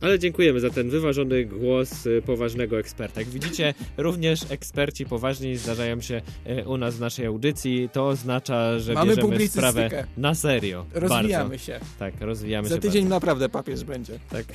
Ale 0.02 0.20
dziękujemy 0.20 0.60
za 0.60 0.70
ten 0.70 0.90
wyważony 0.90 1.46
głos 1.46 2.06
y, 2.06 2.22
poważnego 2.26 2.80
eksperta. 2.80 3.22
Jak 3.22 3.30
widzicie, 3.30 3.74
również 3.98 4.52
eksperci 4.52 5.06
poważni 5.06 5.56
zdarzają 5.58 6.02
się 6.02 6.22
y, 6.48 6.68
u 6.70 6.78
nas 6.78 6.96
w 6.96 7.00
naszej 7.00 7.26
audycji. 7.26 7.90
To 7.94 8.08
oznacza, 8.08 8.80
że 8.80 8.94
Mamy 8.94 9.16
bierzemy 9.16 9.48
sprawę 9.48 9.90
na 10.18 10.36
serio. 10.36 10.86
Rozwijamy 10.94 11.50
bardzo. 11.50 11.66
się. 11.66 11.80
Tak, 12.00 12.14
rozwijamy 12.20 12.68
Za 12.68 12.76
się 12.76 12.82
tydzień 12.82 13.02
bardzo. 13.04 13.16
naprawdę 13.16 13.50
papież 13.50 13.84
będzie. 13.84 14.14
Tak. 14.30 14.46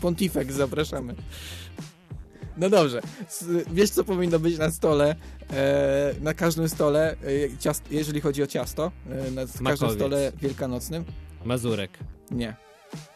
Pontifex, 0.00 0.54
zapraszamy. 0.54 1.14
No 2.56 2.70
dobrze, 2.70 3.00
wiesz 3.70 3.90
co 3.90 4.04
powinno 4.04 4.38
być 4.38 4.58
na 4.58 4.70
stole, 4.70 5.14
e, 5.52 6.14
na 6.20 6.34
każdym 6.34 6.68
stole, 6.68 7.12
e, 7.12 7.58
ciast, 7.58 7.82
jeżeli 7.90 8.20
chodzi 8.20 8.42
o 8.42 8.46
ciasto, 8.46 8.92
e, 9.10 9.30
na 9.30 9.42
każdym 9.42 9.62
Makowiec. 9.64 9.94
stole 9.96 10.32
wielkanocnym? 10.42 11.04
Mazurek, 11.44 11.90
Nie, 12.30 12.54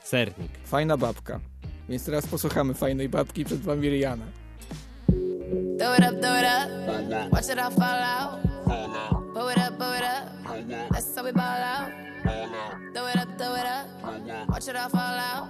sernik. 0.04 0.50
fajna 0.64 0.96
babka. 0.96 1.40
Więc 1.88 2.04
teraz 2.04 2.26
posłuchamy 2.26 2.74
fajnej 2.74 3.08
babki 3.08 3.44
przed 3.44 3.60
wami 3.60 3.88
Rihanna. 3.90 4.24
Throw 5.78 5.98
it 5.98 6.04
up, 6.12 6.20
throw 6.20 6.36
it 6.38 6.46
up. 6.46 7.32
Watch 7.32 7.52
it 7.52 7.58
all 7.58 7.72
fall 7.72 8.02
out. 8.02 8.42
Blow 9.32 9.50
it 9.50 9.58
up, 9.58 9.76
blow 9.76 9.94
it 9.94 10.02
up. 10.02 10.90
That's 10.92 11.16
how 11.16 11.24
we 11.24 11.32
ball 11.32 11.62
out. 11.62 11.88
Throw 12.94 13.08
it 13.08 13.16
up, 13.16 13.28
throw 13.38 13.54
it 13.56 13.66
up. 13.66 14.48
Watch 14.48 14.68
it 14.68 14.76
all 14.76 14.88
fall 14.90 15.18
out. 15.18 15.48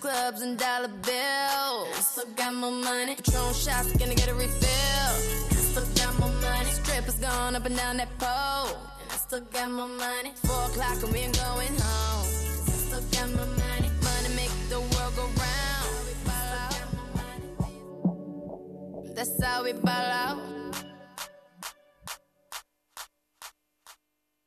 Clubs 0.00 0.42
and 0.42 0.58
dollar 0.58 0.88
bills. 0.88 2.06
Still 2.06 2.26
got 2.36 2.54
more 2.54 2.70
money. 2.70 3.14
Patron 3.16 3.54
shots, 3.54 3.92
gonna 3.96 4.14
get 4.14 4.28
a 4.28 4.34
refill. 4.34 5.14
Still 5.50 5.86
got 5.96 6.18
more 6.18 6.32
money. 6.40 6.70
Strippers 6.70 7.14
going 7.14 7.54
up 7.56 7.64
and 7.64 7.76
down 7.76 7.96
that 7.96 8.08
pole. 8.18 8.76
And 9.00 9.10
I 9.10 9.16
still 9.16 9.40
got 9.40 9.70
more 9.70 9.88
money. 9.88 10.32
Four 10.46 10.64
o'clock 10.66 11.02
and 11.02 11.12
we 11.12 11.20
ain't 11.20 11.36
going 11.36 11.74
home. 11.86 12.26
I 12.26 12.76
still 12.86 13.02
got 13.12 13.28
more 13.30 13.46
money. 13.46 13.90
Money 14.02 14.28
make 14.36 14.52
the 14.68 14.80
world 14.80 15.16
go 15.16 15.24
round. 15.24 15.54
That's 19.16 19.42
how 19.42 19.64
we 19.64 19.72
ball 19.72 20.10
out. 20.24 20.38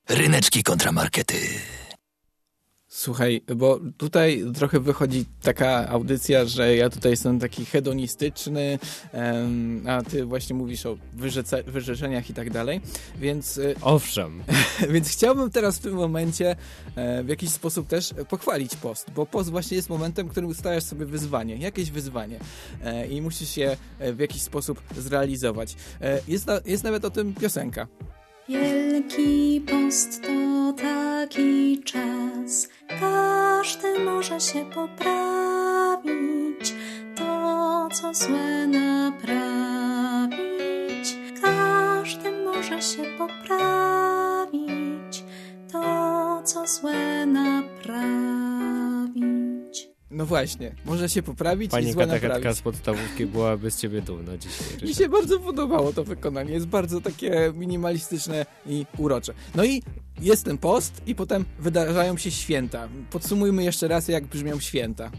Ryneczki 0.09 0.61
kontramarkety. 0.63 1.59
Słuchaj, 3.07 3.41
bo 3.55 3.79
tutaj 3.97 4.43
trochę 4.55 4.79
wychodzi 4.79 5.25
taka 5.41 5.89
audycja, 5.89 6.45
że 6.45 6.75
ja 6.75 6.89
tutaj 6.89 7.11
jestem 7.11 7.39
taki 7.39 7.65
hedonistyczny, 7.65 8.79
a 9.87 10.01
ty 10.01 10.25
właśnie 10.25 10.55
mówisz 10.55 10.85
o 10.85 10.97
wyrzece, 11.13 11.63
wyrzeczeniach 11.63 12.29
i 12.29 12.33
tak 12.33 12.49
dalej, 12.49 12.81
więc... 13.19 13.57
e, 13.57 13.73
Owszem. 13.81 14.43
więc 14.93 15.09
chciałbym 15.09 15.51
teraz 15.51 15.77
w 15.77 15.81
tym 15.81 15.93
momencie 15.93 16.55
e, 16.95 17.23
w 17.23 17.27
jakiś 17.27 17.49
sposób 17.49 17.87
też 17.87 18.13
pochwalić 18.29 18.75
post, 18.75 19.11
bo 19.15 19.25
post 19.25 19.49
właśnie 19.49 19.77
jest 19.77 19.89
momentem, 19.89 20.27
w 20.27 20.31
którym 20.31 20.49
ustawiasz 20.49 20.83
sobie 20.83 21.05
wyzwanie, 21.05 21.55
jakieś 21.55 21.91
wyzwanie 21.91 22.39
e, 22.83 23.07
i 23.07 23.21
musisz 23.21 23.57
je 23.57 23.77
e, 23.99 24.13
w 24.13 24.19
jakiś 24.19 24.41
sposób 24.41 24.81
zrealizować. 24.97 25.75
Jest, 26.27 26.47
jest 26.65 26.83
nawet 26.83 27.05
o 27.05 27.09
tym 27.09 27.33
piosenka. 27.33 27.87
Wielki 28.49 29.61
post 29.61 30.21
to 30.21 31.06
taki 31.21 31.83
czas, 31.83 32.69
każdy 32.99 33.99
może 33.99 34.39
się 34.39 34.65
poprawić, 34.65 36.73
to 37.15 37.89
co 37.93 38.13
złe 38.13 38.67
naprawić. 38.67 40.37
Każdy 41.41 42.31
może 42.31 42.81
się 42.81 43.03
poprawić, 43.17 44.53
to 45.71 46.41
co 46.43 46.67
złe 46.67 47.25
naprawić. 47.25 48.26
No 50.11 50.25
właśnie, 50.25 50.75
może 50.85 51.09
się 51.09 51.23
poprawić 51.23 51.67
i 51.67 51.71
Pani 51.71 51.91
złe 51.93 52.07
Katka 52.07 52.27
naprawić. 52.27 52.57
z 52.57 52.61
podstawówki 52.61 53.25
byłaby 53.25 53.71
z 53.71 53.77
ciebie 53.81 54.01
dumna 54.01 54.37
dzisiaj. 54.37 54.67
Mi 54.73 54.81
Ryszard. 54.81 54.97
się 54.97 55.09
bardzo 55.09 55.39
podobało 55.39 55.93
to 55.93 56.03
wykonanie. 56.03 56.53
Jest 56.53 56.65
bardzo 56.67 57.01
takie 57.01 57.53
minimalistyczne 57.55 58.45
i 58.65 58.85
urocze. 58.97 59.33
No 59.55 59.65
i 59.65 59.83
jest 60.21 60.45
ten 60.45 60.57
post 60.57 61.01
i 61.07 61.15
potem 61.15 61.45
wydarzają 61.59 62.17
się 62.17 62.31
święta. 62.31 62.87
Podsumujmy 63.09 63.63
jeszcze 63.63 63.87
raz, 63.87 64.07
jak 64.07 64.25
brzmią 64.25 64.59
święta. 64.59 65.11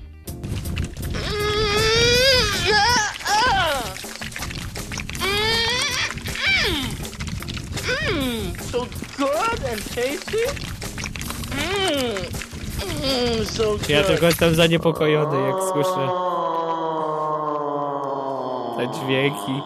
Mmm, 8.09 8.55
so 8.71 8.87
good 9.19 9.65
and 9.73 9.83
tasty. 9.95 10.45
Mmm, 11.53 12.48
mmm, 12.87 13.47
so. 13.47 13.77
Ja 13.89 14.05
tylko 14.05 14.27
jestem 14.27 14.55
zaniepokojony, 14.55 15.49
jak 15.49 15.57
słyszę 15.73 16.09
te 18.77 18.89
dźwięki. 18.99 19.63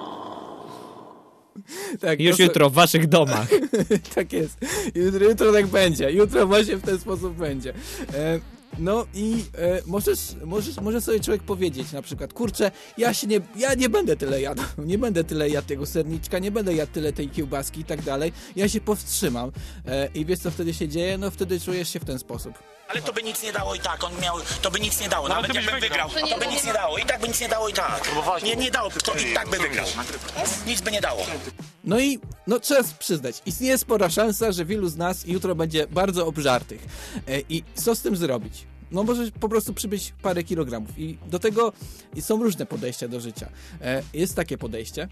Tak, 2.00 2.20
Już 2.20 2.36
to 2.36 2.42
jutro 2.42 2.70
w 2.70 2.72
waszych 2.72 3.08
domach. 3.08 3.48
tak 4.14 4.32
jest. 4.32 4.58
Jutro, 4.94 5.24
jutro 5.24 5.52
tak 5.52 5.66
będzie. 5.66 6.10
Jutro 6.10 6.46
właśnie 6.46 6.76
w 6.76 6.82
ten 6.82 6.98
sposób 6.98 7.34
będzie. 7.34 7.72
E, 8.14 8.40
No 8.78 9.06
i 9.14 9.44
e, 9.58 9.82
możesz, 9.86 10.18
możesz, 10.44 10.76
może 10.76 11.00
sobie 11.00 11.20
człowiek 11.20 11.42
powiedzieć 11.42 11.92
na 11.92 12.02
przykład, 12.02 12.32
kurczę, 12.32 12.70
ja 12.98 13.14
się 13.14 13.26
nie, 13.26 13.40
ja 13.56 13.74
nie 13.74 13.88
będę 13.88 14.16
tyle 14.16 14.40
jadł, 14.40 14.62
nie 14.90 14.98
będę 14.98 15.24
tyle 15.24 15.48
jadł 15.48 15.68
tego 15.68 15.86
serniczka, 15.86 16.38
nie 16.38 16.50
będę 16.50 16.74
jadł 16.74 16.92
tyle 16.92 17.12
tej 17.12 17.28
kiełbaski 17.28 17.80
i 17.80 17.84
tak 17.84 18.02
dalej, 18.02 18.32
ja 18.56 18.68
się 18.68 18.80
powstrzymam. 18.80 19.52
E, 19.86 20.08
I 20.14 20.24
wiesz 20.24 20.38
co 20.38 20.50
wtedy 20.50 20.74
się 20.74 20.88
dzieje? 20.88 21.18
No 21.18 21.30
wtedy 21.30 21.60
czujesz 21.60 21.88
się 21.88 22.00
w 22.00 22.04
ten 22.04 22.18
sposób. 22.18 22.54
Ale 22.92 23.02
to 23.02 23.12
by 23.12 23.22
nic 23.22 23.42
nie 23.42 23.52
dało 23.52 23.74
i 23.74 23.80
tak, 23.80 24.04
on 24.04 24.12
miał, 24.20 24.36
to 24.62 24.70
by 24.70 24.80
nic 24.80 25.00
nie 25.00 25.08
dało, 25.08 25.28
No, 25.28 25.34
ale 25.34 25.42
nawet 25.48 25.52
ty 25.56 25.58
byś 25.58 25.66
jakbym 25.72 25.80
wygrał, 25.90 26.08
wygrał. 26.08 26.28
to 26.28 26.38
by 26.38 26.46
nic 26.46 26.64
nie 26.64 26.72
dało, 26.72 26.98
i 26.98 27.04
tak 27.04 27.20
by 27.20 27.28
nic 27.28 27.40
nie 27.40 27.48
dało 27.48 27.68
i 27.68 27.72
tak. 27.72 28.10
Nie, 28.44 28.56
nie 28.56 28.70
dało, 28.70 28.90
to 29.04 29.14
i 29.14 29.34
tak 29.34 29.48
by 29.50 29.58
wygrał. 29.58 29.86
Nic 30.66 30.80
by 30.80 30.90
nie 30.90 31.00
dało. 31.00 31.26
No 31.84 32.00
i 32.00 32.18
no 32.46 32.60
trzeba 32.60 32.80
przyznać, 32.98 33.42
istnieje 33.46 33.78
spora 33.78 34.10
szansa, 34.10 34.52
że 34.52 34.64
wielu 34.64 34.88
z 34.88 34.96
nas 34.96 35.26
jutro 35.26 35.54
będzie 35.54 35.86
bardzo 35.86 36.26
obżartych. 36.26 36.80
E, 37.28 37.40
I 37.48 37.64
co 37.74 37.94
z 37.94 38.00
tym 38.02 38.16
zrobić? 38.16 38.64
No 38.90 39.02
możesz 39.04 39.30
po 39.40 39.48
prostu 39.48 39.74
przybyć 39.74 40.12
parę 40.22 40.44
kilogramów 40.44 40.98
i 40.98 41.18
do 41.26 41.38
tego 41.38 41.72
są 42.20 42.42
różne 42.42 42.66
podejścia 42.66 43.08
do 43.08 43.20
życia. 43.20 43.48
E, 43.80 44.02
Jest 44.14 44.34
takie 44.36 44.58
podejście. 44.58 45.08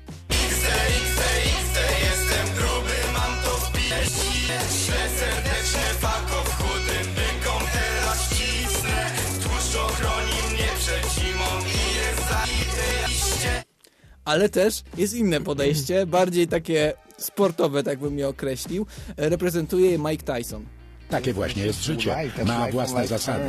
Ale 14.25 14.49
też 14.49 14.83
jest 14.97 15.15
inne 15.15 15.41
podejście, 15.41 16.07
bardziej 16.07 16.49
takie 16.49 16.93
sportowe, 17.19 17.83
tak 17.83 17.99
bym 17.99 18.19
je 18.19 18.29
określił. 18.29 18.87
E, 19.17 19.29
Reprezentuje 19.29 19.91
je 19.91 19.99
Mike 19.99 20.35
Tyson. 20.35 20.65
Takie 21.09 21.33
właśnie 21.33 21.63
jest 21.65 21.85
życie. 21.85 22.17
Ma 22.47 22.69
własne 22.71 23.07
zasady. 23.07 23.45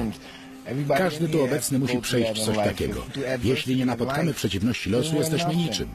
Każdy 0.97 1.27
tu 1.29 1.43
obecny 1.43 1.79
musi 1.79 1.97
przejść 1.97 2.45
coś 2.45 2.55
takiego. 2.57 3.05
Jeśli 3.43 3.75
nie 3.75 3.85
napotkamy 3.85 4.33
przeciwności 4.33 4.89
losu, 4.89 5.15
jesteśmy 5.15 5.55
niczym. 5.55 5.89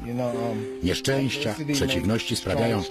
Nieszczęścia, 0.83 1.55
przeciwności 1.73 2.37
sprawiają, 2.37 2.83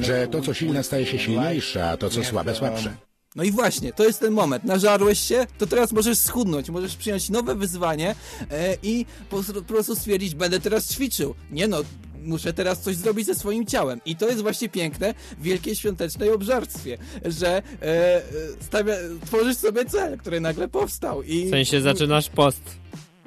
że 0.00 0.28
to, 0.28 0.40
co 0.40 0.54
silne, 0.54 0.82
staje 0.82 1.06
się 1.06 1.18
silniejsze, 1.18 1.90
a 1.90 1.96
to, 1.96 2.10
co 2.10 2.24
słabe, 2.24 2.54
słabsze. 2.54 2.94
No 3.38 3.44
i 3.44 3.50
właśnie, 3.50 3.92
to 3.92 4.04
jest 4.04 4.20
ten 4.20 4.32
moment. 4.32 4.64
Nażarłeś 4.64 5.20
się, 5.20 5.46
to 5.58 5.66
teraz 5.66 5.92
możesz 5.92 6.18
schudnąć, 6.18 6.70
możesz 6.70 6.96
przyjąć 6.96 7.30
nowe 7.30 7.54
wyzwanie 7.54 8.14
e, 8.50 8.76
i 8.82 9.06
po, 9.30 9.42
po 9.54 9.62
prostu 9.62 9.96
stwierdzić, 9.96 10.34
będę 10.34 10.60
teraz 10.60 10.92
ćwiczył. 10.92 11.34
Nie 11.50 11.68
no, 11.68 11.78
muszę 12.22 12.52
teraz 12.52 12.80
coś 12.80 12.96
zrobić 12.96 13.26
ze 13.26 13.34
swoim 13.34 13.66
ciałem. 13.66 14.00
I 14.04 14.16
to 14.16 14.28
jest 14.28 14.42
właśnie 14.42 14.68
piękne 14.68 15.14
w 15.38 15.42
wielkiej 15.42 15.76
świątecznej 15.76 16.30
obżarstwie, 16.30 16.98
że 17.24 17.48
e, 17.56 17.62
e, 17.82 18.22
stawia, 18.60 18.94
tworzysz 19.26 19.56
sobie 19.56 19.84
cel, 19.84 20.18
który 20.18 20.40
nagle 20.40 20.68
powstał. 20.68 21.22
I, 21.22 21.46
W 21.46 21.50
sensie 21.50 21.80
zaczynasz 21.80 22.28
post. 22.28 22.62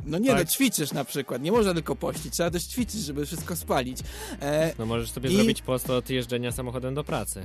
No 0.05 0.17
nie, 0.17 0.27
Tak. 0.29 0.37
no 0.37 0.45
ćwiczysz 0.45 0.91
na 0.91 1.05
przykład. 1.05 1.41
Nie 1.41 1.51
można 1.51 1.73
tylko 1.73 1.95
pościć, 1.95 2.33
trzeba 2.33 2.51
też 2.51 2.63
ćwiczyć, 2.63 3.01
żeby 3.01 3.25
wszystko 3.25 3.55
spalić. 3.55 3.97
E, 4.41 4.73
No 4.79 4.85
możesz 4.85 5.11
sobie 5.11 5.29
i- 5.29 5.35
zrobić 5.35 5.61
post 5.61 5.89
od 5.89 6.09
jeżdżenia 6.09 6.51
samochodem 6.51 6.93
do 6.95 7.03
pracy. 7.03 7.41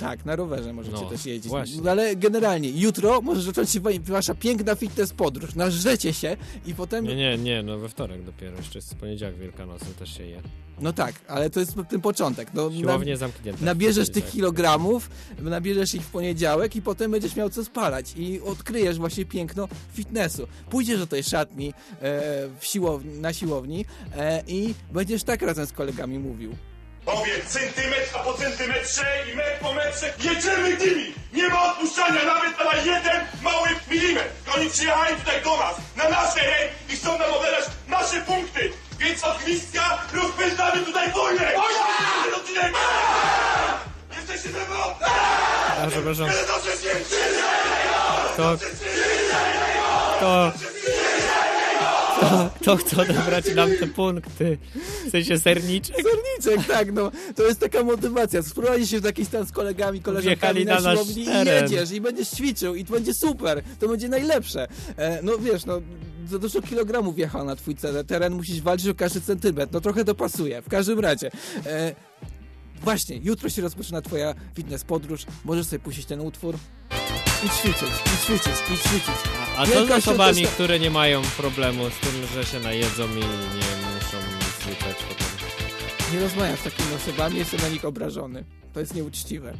Tak, 0.00 0.24
na 0.24 0.36
rowerze 0.36 0.72
możecie 0.72 0.96
No, 0.96 1.10
też 1.10 1.26
jeździć. 1.26 1.48
właśnie. 1.48 1.80
No, 1.82 1.90
ale 1.90 2.16
generalnie, 2.16 2.70
jutro 2.70 3.20
może 3.20 3.42
zacząć 3.42 3.70
się 3.70 3.80
wa- 3.80 3.90
wasza 4.04 4.34
piękna 4.34 4.74
fitness 4.74 5.12
podróż. 5.12 5.54
Nażrzecie 5.54 6.12
się 6.14 6.36
i 6.66 6.74
potem... 6.74 7.04
Nie, 7.04 7.16
nie, 7.16 7.38
nie, 7.38 7.62
no 7.62 7.78
we 7.78 7.88
wtorek 7.88 8.22
dopiero, 8.22 8.56
jeszcze 8.56 8.78
jest 8.78 8.94
poniedziałek 8.94 9.36
wielkanocny, 9.38 9.88
też 9.98 10.16
się 10.16 10.24
je. 10.26 10.42
No 10.80 10.92
tak, 10.92 11.14
ale 11.28 11.50
to 11.50 11.60
jest 11.60 11.74
ten 11.90 12.00
początek. 12.00 12.48
No, 12.54 12.70
Siłownie 12.72 13.16
zamknięte. 13.16 13.64
Nabierzesz 13.64 14.10
tych 14.10 14.24
tak. 14.24 14.32
kilogramów, 14.32 15.10
nabierzesz 15.42 15.94
ich 15.94 16.02
w 16.02 16.10
poniedziałek 16.10 16.76
i 16.76 16.82
potem 16.82 17.10
będziesz 17.10 17.36
miał 17.36 17.50
co 17.50 17.64
spalać 17.64 18.14
i 18.16 18.40
odkryjesz 18.40 18.98
właśnie 18.98 19.24
piękno 19.24 19.68
fitnessu. 19.92 20.46
Pójdziesz 20.70 20.98
do 20.98 21.06
tej 21.06 21.22
szatni 21.22 21.68
e, 21.68 21.72
w 22.60 22.66
siłowni, 22.66 23.18
na 23.18 23.32
siłowni 23.32 23.84
e, 24.16 24.42
i 24.46 24.74
będziesz 24.92 25.24
tak 25.24 25.42
razem 25.42 25.66
z 25.66 25.72
kolegami 25.72 26.18
mówił. 26.18 26.54
Powiedz 27.04 27.46
centymetr, 27.46 28.16
a 28.16 28.18
po 28.18 28.34
centymetrze 28.34 29.04
i 29.32 29.36
metr 29.36 29.58
po 29.60 29.72
metrze 29.72 30.12
jedziemy 30.18 30.76
nimi! 30.76 31.14
Nie 31.32 31.48
ma 31.48 31.72
odpuszczania 31.72 32.24
nawet 32.24 32.58
na 32.58 32.74
jeden 32.92 33.26
mały 33.42 33.68
milimetr! 33.90 34.30
Oni 34.56 34.70
przyjechali 34.70 35.16
tutaj 35.16 35.42
do 35.42 35.56
nas, 35.56 35.74
na 35.96 36.08
nasz 36.08 36.34
teren 36.34 36.68
i 36.88 36.96
chcą 36.96 37.18
nam 37.18 37.32
odebrać 37.34 37.64
nasze 37.88 38.20
punkty! 38.20 38.72
Więc 38.98 39.24
od 39.24 39.38
gwizdka 39.38 39.98
rozpędzamy 40.12 40.82
tutaj 40.84 41.12
wojnę! 41.12 41.52
Odcinek! 42.36 42.72
Jesteście 44.16 44.48
ze 44.48 44.66
mną? 44.66 44.94
A, 45.84 45.86
przepraszam. 45.90 46.26
Kiedy 46.28 46.46
to 50.20 50.52
To... 52.20 52.26
To... 52.28 52.50
To, 52.50 52.50
to 52.64 52.76
chce 52.76 53.02
odebrać 53.02 53.54
nam 53.54 53.70
te 53.80 53.86
punkty. 53.86 54.58
W 55.06 55.10
sensie 55.10 55.38
serniczek? 55.38 55.96
Serniczek, 55.96 56.68
tak, 56.68 56.92
no. 56.92 57.10
To 57.36 57.42
jest 57.42 57.60
taka 57.60 57.84
motywacja. 57.84 58.42
Sprowadzisz 58.42 58.90
się 58.90 59.00
w 59.00 59.02
taki 59.02 59.24
stan 59.24 59.46
z 59.46 59.52
kolegami, 59.52 60.00
koleżankami 60.00 60.64
na 60.64 60.80
nasz 60.80 60.94
siłowni 60.94 61.22
i 61.22 61.26
teren. 61.26 61.62
jedziesz 61.62 61.92
i 61.92 62.00
będziesz 62.00 62.28
ćwiczył 62.28 62.74
i 62.74 62.84
to 62.84 62.92
będzie 62.92 63.14
super. 63.14 63.62
To 63.78 63.88
będzie 63.88 64.08
najlepsze. 64.08 64.68
E, 64.96 65.22
no 65.22 65.38
wiesz, 65.38 65.64
no 65.66 65.80
za 66.28 66.38
dużo 66.38 66.62
kilogramów 66.62 67.16
wjechał 67.16 67.44
na 67.44 67.56
twój 67.56 67.74
cel- 67.76 68.04
teren, 68.04 68.32
musisz 68.34 68.60
walczyć 68.60 68.88
o 68.88 68.94
każdy 68.94 69.20
centymetr. 69.20 69.72
No 69.72 69.80
trochę 69.80 70.04
to 70.04 70.14
pasuje, 70.14 70.62
w 70.62 70.68
każdym 70.68 71.00
razie. 71.00 71.30
E, 71.66 71.94
właśnie, 72.82 73.16
jutro 73.16 73.48
się 73.48 73.62
rozpoczyna 73.62 74.02
twoja 74.02 74.34
fitness 74.54 74.84
podróż. 74.84 75.26
Możesz 75.44 75.66
sobie 75.66 75.80
puścić 75.80 76.06
ten 76.06 76.20
utwór 76.20 76.56
i 77.44 77.48
ćwiczyć, 77.48 77.90
i 78.14 78.26
ćwiczyć, 78.26 78.54
i 78.70 78.78
ćwiczyć. 78.78 79.14
A 79.56 79.66
co 79.66 79.86
z 79.86 79.90
osobami, 79.90 80.44
które 80.44 80.78
nie 80.78 80.90
mają 80.90 81.22
problemu 81.22 81.90
z 81.90 81.98
tym, 81.98 82.26
że 82.34 82.44
się 82.44 82.60
najedzą 82.60 83.08
i 83.08 83.14
nie 83.14 83.76
muszą 83.94 84.16
nic 84.38 84.60
rzucać 84.62 84.96
potem? 85.08 85.26
Nie 86.12 86.20
rozmawiam 86.20 86.56
z 86.56 86.62
takimi 86.62 86.94
osobami, 86.94 87.38
jestem 87.38 87.60
na 87.60 87.68
nich 87.68 87.84
obrażony. 87.84 88.44
To 88.72 88.80
jest 88.80 88.94
nieuczciwe. 88.94 89.54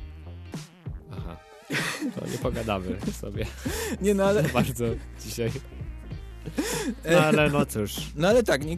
Aha. 1.13 1.37
To 2.21 2.27
nie 2.27 2.39
pogadamy 2.39 2.97
sobie. 3.21 3.47
Nie 4.03 4.15
no, 4.15 4.25
ale... 4.25 4.43
Bardzo 4.59 4.85
dzisiaj. 5.25 5.51
No 7.11 7.19
ale 7.19 7.51
no 7.51 7.67
cóż. 7.67 7.97
No 8.17 8.29
ale 8.29 8.43
tak, 8.43 8.65
nie, 8.65 8.77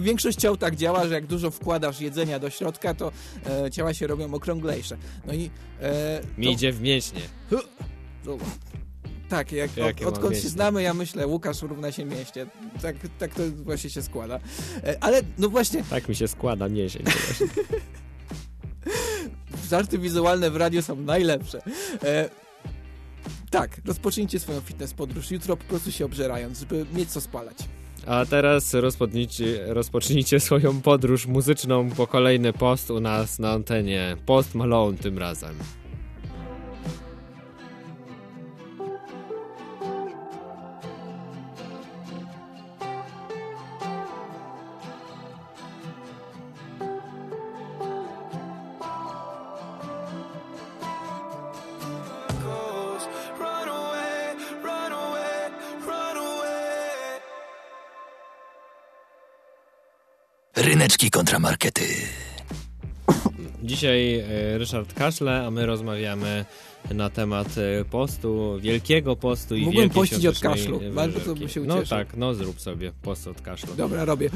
większość 0.00 0.38
ciał 0.38 0.56
tak 0.56 0.76
działa, 0.76 1.06
że 1.08 1.14
jak 1.14 1.26
dużo 1.26 1.50
wkładasz 1.50 2.00
jedzenia 2.00 2.38
do 2.38 2.50
środka, 2.50 2.94
to 2.94 3.12
e, 3.46 3.70
ciała 3.70 3.94
się 3.94 4.06
robią 4.06 4.34
okrąglejsze. 4.34 4.96
No 5.26 5.34
i... 5.34 5.50
E, 5.82 6.20
Mi 6.38 6.46
to- 6.46 6.52
idzie 6.52 6.72
w 6.72 6.80
mięśnie. 6.80 7.20
No, 8.26 8.38
tak, 9.28 9.52
jak, 9.52 9.70
od, 9.78 10.06
odkąd 10.06 10.36
się 10.36 10.48
znamy, 10.48 10.82
ja 10.82 10.94
myślę, 10.94 11.26
Łukasz 11.26 11.62
równa 11.62 11.92
się 11.92 12.04
mieście. 12.04 12.46
Tak, 12.82 12.96
tak 13.18 13.34
to 13.34 13.42
właśnie 13.50 13.90
się 13.90 14.02
składa. 14.02 14.40
E, 14.84 14.96
ale 15.00 15.22
no 15.38 15.48
właśnie, 15.48 15.84
Tak 15.90 16.08
mi 16.08 16.14
się 16.14 16.28
składa 16.28 16.68
właśnie. 16.68 17.02
żarty 19.70 19.98
wizualne 19.98 20.50
w 20.50 20.56
radiu 20.56 20.82
są 20.82 20.96
najlepsze. 20.96 21.62
E, 22.04 22.30
tak, 23.50 23.80
rozpocznijcie 23.84 24.40
swoją 24.40 24.60
fitness 24.60 24.94
podróż 24.94 25.30
jutro 25.30 25.56
po 25.56 25.64
prostu 25.64 25.92
się 25.92 26.04
obżerając, 26.04 26.60
żeby 26.60 26.86
mieć 26.94 27.10
co 27.10 27.20
spalać. 27.20 27.56
A 28.06 28.26
teraz 28.26 28.74
rozpocznijcie, 28.74 29.64
rozpocznijcie 29.66 30.40
swoją 30.40 30.80
podróż 30.80 31.26
muzyczną 31.26 31.90
po 31.90 32.06
kolejny 32.06 32.52
post 32.52 32.90
u 32.90 33.00
nas 33.00 33.38
na 33.38 33.50
antenie. 33.50 34.16
Post 34.26 34.54
Malone 34.54 34.98
tym 34.98 35.18
razem. 35.18 35.54
Ryneczki 60.64 61.10
kontramarkety. 61.10 61.82
Dzisiaj 63.62 64.18
e, 64.18 64.58
Ryszard 64.58 64.94
kaszle, 64.94 65.46
a 65.46 65.50
my 65.50 65.66
rozmawiamy 65.66 66.44
na 66.90 67.10
temat 67.10 67.48
e, 67.58 67.84
postu, 67.84 68.58
wielkiego 68.60 69.16
postu 69.16 69.56
i 69.56 69.64
Mógłbym 69.64 69.90
pościć 69.90 70.26
od 70.26 70.38
kaszlu. 70.38 70.80
Bardzo 70.94 71.20
to 71.20 71.34
bym 71.34 71.48
się 71.48 71.60
No 71.60 71.74
ucieszył. 71.76 71.98
tak, 71.98 72.16
no 72.16 72.34
zrób 72.34 72.60
sobie 72.60 72.92
post 73.02 73.26
od 73.26 73.40
kaszlu. 73.40 73.74
Dobra, 73.76 74.04
robię. 74.04 74.30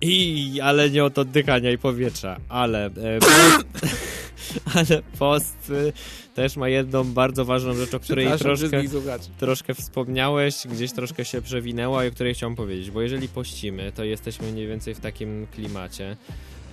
I, 0.00 0.60
ale 0.62 0.90
nie 0.90 1.04
od 1.04 1.18
oddychania 1.18 1.70
i 1.70 1.78
powietrza, 1.78 2.36
ale... 2.48 2.86
E, 2.86 2.90
ale 4.74 5.02
post 5.18 5.72
też 6.34 6.56
ma 6.56 6.68
jedną 6.68 7.04
bardzo 7.04 7.44
ważną 7.44 7.74
rzecz, 7.74 7.94
o 7.94 8.00
której 8.00 8.38
troszkę, 8.38 8.82
troszkę 9.38 9.74
wspomniałeś, 9.74 10.66
gdzieś 10.66 10.92
troszkę 10.92 11.24
się 11.24 11.42
przewinęła 11.42 12.04
i 12.04 12.08
o 12.08 12.10
której 12.10 12.34
chciałem 12.34 12.56
powiedzieć, 12.56 12.90
bo 12.90 13.02
jeżeli 13.02 13.28
pościmy, 13.28 13.92
to 13.92 14.04
jesteśmy 14.04 14.52
mniej 14.52 14.66
więcej 14.66 14.94
w 14.94 15.00
takim 15.00 15.46
klimacie. 15.54 16.16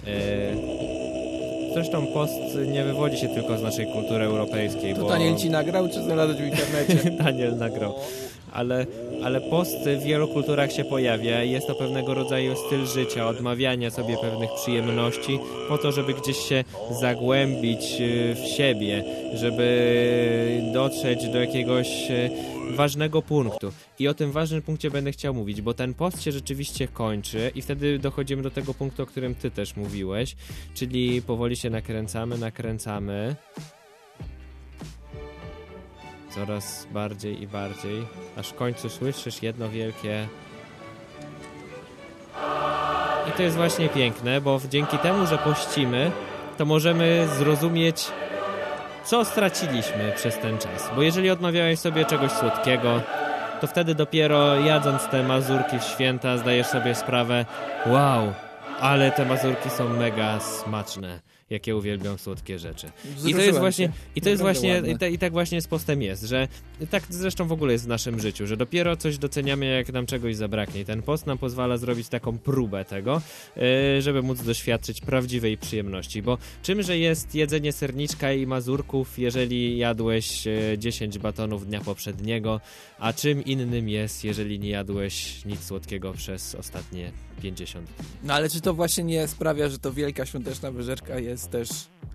E, 0.08 0.56
zresztą 1.74 2.08
post 2.14 2.34
nie 2.68 2.84
wywodzi 2.84 3.18
się 3.18 3.28
tylko 3.28 3.58
z 3.58 3.62
naszej 3.62 3.86
kultury 3.86 4.26
europejskiej, 4.26 4.95
To 4.95 5.02
bo... 5.02 5.10
Daniel 5.10 5.36
ci 5.36 5.49
nagrał, 5.49 5.89
czy 5.89 6.04
znalazłeś 6.04 6.38
w 6.38 6.45
internecie? 6.45 7.12
Daniel 7.24 7.58
nagrał. 7.58 7.95
Ale, 8.54 8.86
ale 9.24 9.41
post 9.41 9.78
w 9.86 10.04
wielu 10.04 10.28
kulturach 10.28 10.72
się 10.72 10.84
pojawia 10.84 11.43
jest 11.43 11.68
to 11.68 11.76
pewnego 11.76 12.14
rodzaju 12.14 12.56
styl 12.56 12.86
życia, 12.86 13.28
odmawiania 13.28 13.89
sobie 13.89 14.18
pewnych 14.18 14.49
przyjemności 14.62 15.39
po 15.68 15.78
to, 15.78 15.91
żeby 15.91 16.14
gdzieś 16.14 16.38
się 16.38 16.64
zagłębić 17.02 17.82
y, 17.99 18.36
w 18.36 18.47
siebie, 18.58 19.04
żeby 19.34 20.72
dotrzeć 20.74 21.30
do 21.30 21.39
jakiegoś 21.39 22.12
y, 22.12 22.30
ważnego 22.76 23.22
punktu. 23.22 23.72
I 23.99 24.08
o 24.08 24.14
tym 24.14 24.32
ważnym 24.32 24.62
punkcie 24.62 24.91
będę 24.91 25.12
chciał 25.12 25.34
mówić, 25.34 25.62
bo 25.62 25.74
ten 25.74 25.93
post 25.93 26.22
się 26.22 26.32
rzeczywiście 26.32 26.88
kończy 26.88 27.52
i 27.56 27.62
wtedy 27.62 27.99
dochodzimy 27.99 28.41
do 28.41 28.52
tego 28.52 28.74
punktu, 28.74 29.04
o 29.04 29.06
którym 29.06 29.36
ty 29.36 29.52
też 29.52 29.76
mówiłeś, 29.76 30.36
czyli 30.74 31.22
powoli 31.22 31.56
się 31.56 31.70
nakręcamy, 31.70 32.38
nakręcamy 32.38 33.36
coraz 36.36 36.88
bardziej 36.91 37.41
i 37.41 37.47
bardziej, 37.47 38.05
aż 38.38 38.49
w 38.49 38.55
końcu 38.55 38.89
słyszysz 38.89 39.43
jedno 39.43 39.69
wielkie. 39.69 40.27
I 43.29 43.32
to 43.32 43.43
jest 43.43 43.55
właśnie 43.55 43.89
piękne, 43.89 44.41
bo 44.41 44.59
dzięki 44.69 44.97
temu, 44.97 45.27
że 45.27 45.38
pościmy, 45.38 46.11
to 46.57 46.65
możemy 46.65 47.27
zrozumieć, 47.38 48.07
co 49.03 49.25
straciliśmy 49.25 50.13
przez 50.15 50.38
ten 50.38 50.57
czas. 50.57 50.89
Bo 50.95 51.01
jeżeli 51.01 51.29
odmawiałeś 51.29 51.79
sobie 51.79 52.05
czegoś 52.05 52.32
słodkiego, 52.32 53.01
to 53.61 53.67
wtedy 53.67 53.95
dopiero 53.95 54.55
jadąc 54.55 55.07
te 55.07 55.23
mazurki 55.23 55.79
w 55.79 55.84
święta 55.84 56.38
zdajesz 56.38 56.67
sobie 56.67 56.95
sprawę, 56.95 57.45
wow, 57.86 58.34
ale 58.79 59.11
te 59.11 59.25
mazurki 59.25 59.69
są 59.69 59.89
mega 59.89 60.39
smaczne. 60.39 61.30
Jakie 61.52 61.76
uwielbiam 61.76 62.18
słodkie 62.18 62.60
rzeczy. 62.60 62.88
I 63.26 63.34
to 63.34 63.41
jest 63.41 63.60
właśnie, 63.60 63.91
i 64.16 64.22
to 64.22 64.30
jest 64.30 64.41
właśnie, 64.41 64.82
i, 64.88 64.97
ta, 64.97 65.08
i 65.08 65.18
tak 65.18 65.32
właśnie 65.32 65.62
z 65.62 65.68
postem 65.68 66.02
jest, 66.02 66.24
że 66.24 66.47
tak 66.89 67.04
zresztą 67.10 67.47
w 67.47 67.52
ogóle 67.52 67.74
jest 67.74 67.86
w 67.86 67.88
naszym 67.88 68.20
życiu, 68.20 68.47
że 68.47 68.58
dopiero 68.58 68.97
coś 68.97 69.18
doceniamy, 69.18 69.66
jak 69.66 69.93
nam 69.93 70.06
czegoś 70.06 70.36
zabraknie. 70.36 70.82
I 70.82 70.86
ten 70.86 71.02
post 71.02 71.26
nam 71.26 71.38
pozwala 71.38 71.78
zrobić 71.78 72.10
taką 72.10 72.38
próbę 72.38 72.86
tego, 72.86 73.22
yy, 73.56 74.02
żeby 74.02 74.22
móc 74.22 74.43
doświadczyć 74.43 75.02
prawdziwej 75.02 75.58
przyjemności. 75.58 76.22
Bo 76.22 76.38
czymże 76.64 76.97
jest 76.97 77.36
jedzenie 77.36 77.74
serniczka 77.74 78.34
i 78.34 78.47
mazurków, 78.47 79.20
jeżeli 79.20 79.78
jadłeś 79.78 80.45
yy, 80.45 80.78
10 80.78 81.20
batonów 81.20 81.68
dnia 81.68 81.82
poprzedniego, 81.82 82.62
a 82.99 83.14
czym 83.14 83.45
innym 83.45 83.89
jest, 83.89 84.24
jeżeli 84.24 84.60
nie 84.60 84.70
jadłeś 84.70 85.45
nic 85.45 85.64
słodkiego 85.64 86.14
przez 86.14 86.56
ostatnie 86.56 87.12
50 87.41 87.86
dni. 87.86 88.08
No 88.24 88.34
ale 88.34 88.49
czy 88.49 88.62
to 88.62 88.74
właśnie 88.74 89.04
nie 89.04 89.28
sprawia, 89.28 89.70
że 89.70 89.80
to 89.80 89.93
wielka 89.93 90.26
świąteczna 90.26 90.72
wyżerka 90.72 91.20
jest 91.20 91.41
też 91.48 91.70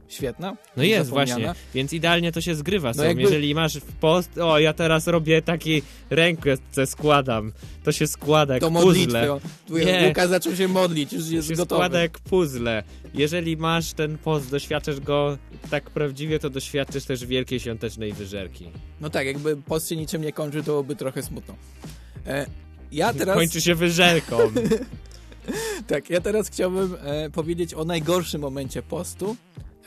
świetna? 0.08 0.56
No 0.76 0.82
jest 0.82 1.10
właśnie, 1.10 1.52
więc 1.74 1.92
idealnie 1.92 2.32
to 2.32 2.40
się 2.40 2.54
zgrywa 2.54 2.92
No 2.96 3.04
jakby- 3.04 3.22
Jeżeli 3.22 3.54
masz 3.54 3.78
post, 4.00 4.38
o 4.38 4.58
ja 4.58 4.72
teraz 4.72 5.06
robię 5.06 5.42
taki 5.42 5.82
rękę, 6.10 6.54
składam, 6.86 7.52
to 7.84 7.92
się 7.92 8.06
składa 8.06 8.54
jak 8.54 8.60
Do 8.60 8.70
puzzle. 8.70 9.40
Nie, 9.70 10.04
Łukasz 10.08 10.28
zaczął 10.28 10.56
się 10.56 10.68
modlić, 10.68 11.12
już 11.12 11.24
to 11.28 11.30
jest 11.34 11.48
się 11.48 11.54
gotowy. 11.54 11.78
składa 11.78 12.00
jak 12.00 12.18
puzzle. 12.18 12.82
Jeżeli 13.14 13.56
masz 13.56 13.92
ten 13.92 14.18
post, 14.18 14.50
doświadczysz 14.50 15.00
go 15.00 15.38
tak 15.70 15.90
prawdziwie, 15.90 16.38
to 16.38 16.50
doświadczysz 16.50 17.04
też 17.04 17.26
wielkiej 17.26 17.60
świątecznej 17.60 18.12
wyżerki. 18.12 18.68
No 19.00 19.10
tak, 19.10 19.26
jakby 19.26 19.56
post 19.56 19.88
się 19.88 19.96
niczym 19.96 20.22
nie 20.22 20.32
kończy, 20.32 20.58
to 20.58 20.64
byłoby 20.64 20.96
trochę 20.96 21.22
smutno. 21.22 21.54
E, 22.26 22.46
ja 22.92 23.12
teraz... 23.18 23.36
Kończy 23.36 23.60
się 23.60 23.74
wyżerką. 23.74 24.38
tak, 25.88 26.10
ja 26.10 26.20
teraz 26.20 26.48
chciałbym 26.48 26.96
e, 27.02 27.30
powiedzieć 27.30 27.74
o 27.74 27.84
najgorszym 27.84 28.40
momencie 28.40 28.82
postu, 28.82 29.36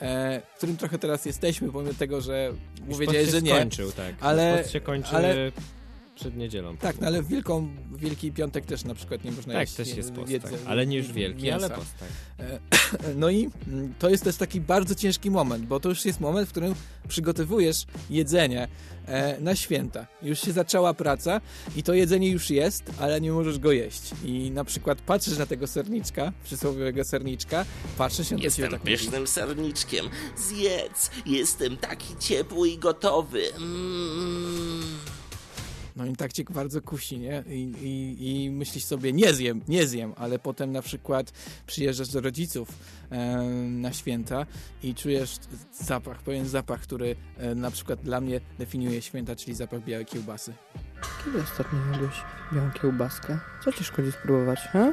e, 0.00 0.42
w 0.54 0.56
którym 0.56 0.76
trochę 0.76 0.98
teraz 0.98 1.24
jesteśmy, 1.24 1.72
pomimo 1.72 1.94
tego, 1.94 2.20
że 2.20 2.52
Już 2.88 2.94
powiedziałeś, 2.94 3.30
że 3.30 3.42
nie. 3.42 3.54
skończył, 3.54 3.92
tak. 3.92 4.14
Ale, 4.20 4.64
ale, 5.12 5.52
przed 6.20 6.36
niedzielą. 6.36 6.76
tak, 6.76 7.00
no 7.00 7.06
ale 7.06 7.22
w 7.22 7.28
Wielką, 7.28 7.68
Wielki 7.96 8.32
Piątek 8.32 8.66
też 8.66 8.84
na 8.84 8.94
przykład 8.94 9.24
nie 9.24 9.32
można 9.32 9.52
Tak, 9.52 9.60
jeść 9.62 9.74
też 9.74 9.96
jest 9.96 10.12
post, 10.12 10.32
tak. 10.42 10.52
Ale 10.66 10.86
nie 10.86 10.96
już 10.96 11.12
wielki, 11.12 11.42
mięsa. 11.42 11.66
ale 11.66 11.76
post, 11.76 11.94
tak. 11.98 12.08
E, 12.50 12.60
No 13.16 13.30
i 13.30 13.50
mm, 13.68 13.94
to 13.98 14.08
jest 14.10 14.24
też 14.24 14.36
taki 14.36 14.60
bardzo 14.60 14.94
ciężki 14.94 15.30
moment, 15.30 15.66
bo 15.66 15.80
to 15.80 15.88
już 15.88 16.04
jest 16.04 16.20
moment, 16.20 16.48
w 16.48 16.50
którym 16.50 16.74
przygotowujesz 17.08 17.84
jedzenie 18.10 18.68
e, 19.06 19.40
na 19.40 19.56
święta. 19.56 20.06
Już 20.22 20.40
się 20.40 20.52
zaczęła 20.52 20.94
praca 20.94 21.40
i 21.76 21.82
to 21.82 21.94
jedzenie 21.94 22.30
już 22.30 22.50
jest, 22.50 22.82
ale 22.98 23.20
nie 23.20 23.32
możesz 23.32 23.58
go 23.58 23.72
jeść. 23.72 24.02
I 24.24 24.50
na 24.50 24.64
przykład 24.64 25.00
patrzysz 25.02 25.38
na 25.38 25.46
tego 25.46 25.66
serniczka, 25.66 26.32
przysłowiowego 26.44 27.04
serniczka, 27.04 27.64
patrzysz 27.98 28.26
do 28.28 28.30
ciebie 28.30 28.44
Jestem 28.44 28.70
tak 28.70 28.80
mówi. 28.80 28.92
pysznym 28.92 29.26
serniczkiem. 29.26 30.06
Zjedz, 30.36 31.10
jestem 31.26 31.76
taki 31.76 32.16
ciepły 32.18 32.68
i 32.68 32.78
gotowy. 32.78 33.42
Mm. 33.54 34.82
No 36.00 36.06
i 36.06 36.16
tak 36.16 36.32
cię 36.32 36.44
bardzo 36.50 36.82
kusi, 36.82 37.18
nie? 37.18 37.44
I, 37.46 37.74
i, 37.82 38.44
I 38.44 38.50
myślisz 38.50 38.84
sobie, 38.84 39.12
nie 39.12 39.34
zjem, 39.34 39.60
nie 39.68 39.86
zjem, 39.86 40.12
ale 40.16 40.38
potem 40.38 40.72
na 40.72 40.82
przykład 40.82 41.32
przyjeżdżasz 41.66 42.08
do 42.08 42.20
rodziców 42.20 42.68
e, 43.10 43.42
na 43.68 43.92
święta 43.92 44.46
i 44.82 44.94
czujesz 44.94 45.36
zapach, 45.72 46.22
pewien 46.22 46.48
zapach, 46.48 46.80
który 46.80 47.16
e, 47.36 47.54
na 47.54 47.70
przykład 47.70 48.00
dla 48.00 48.20
mnie 48.20 48.40
definiuje 48.58 49.02
święta, 49.02 49.36
czyli 49.36 49.54
zapach 49.54 49.84
białej 49.84 50.06
kiełbasy. 50.06 50.52
Kiedy 51.24 51.42
ostatnio 51.42 51.78
jadłeś 51.92 52.14
białą 52.52 52.70
kiełbaskę? 52.70 53.38
Co 53.64 53.72
ci 53.72 53.84
szkodzi 53.84 54.12
spróbować, 54.12 54.60
ha? 54.60 54.92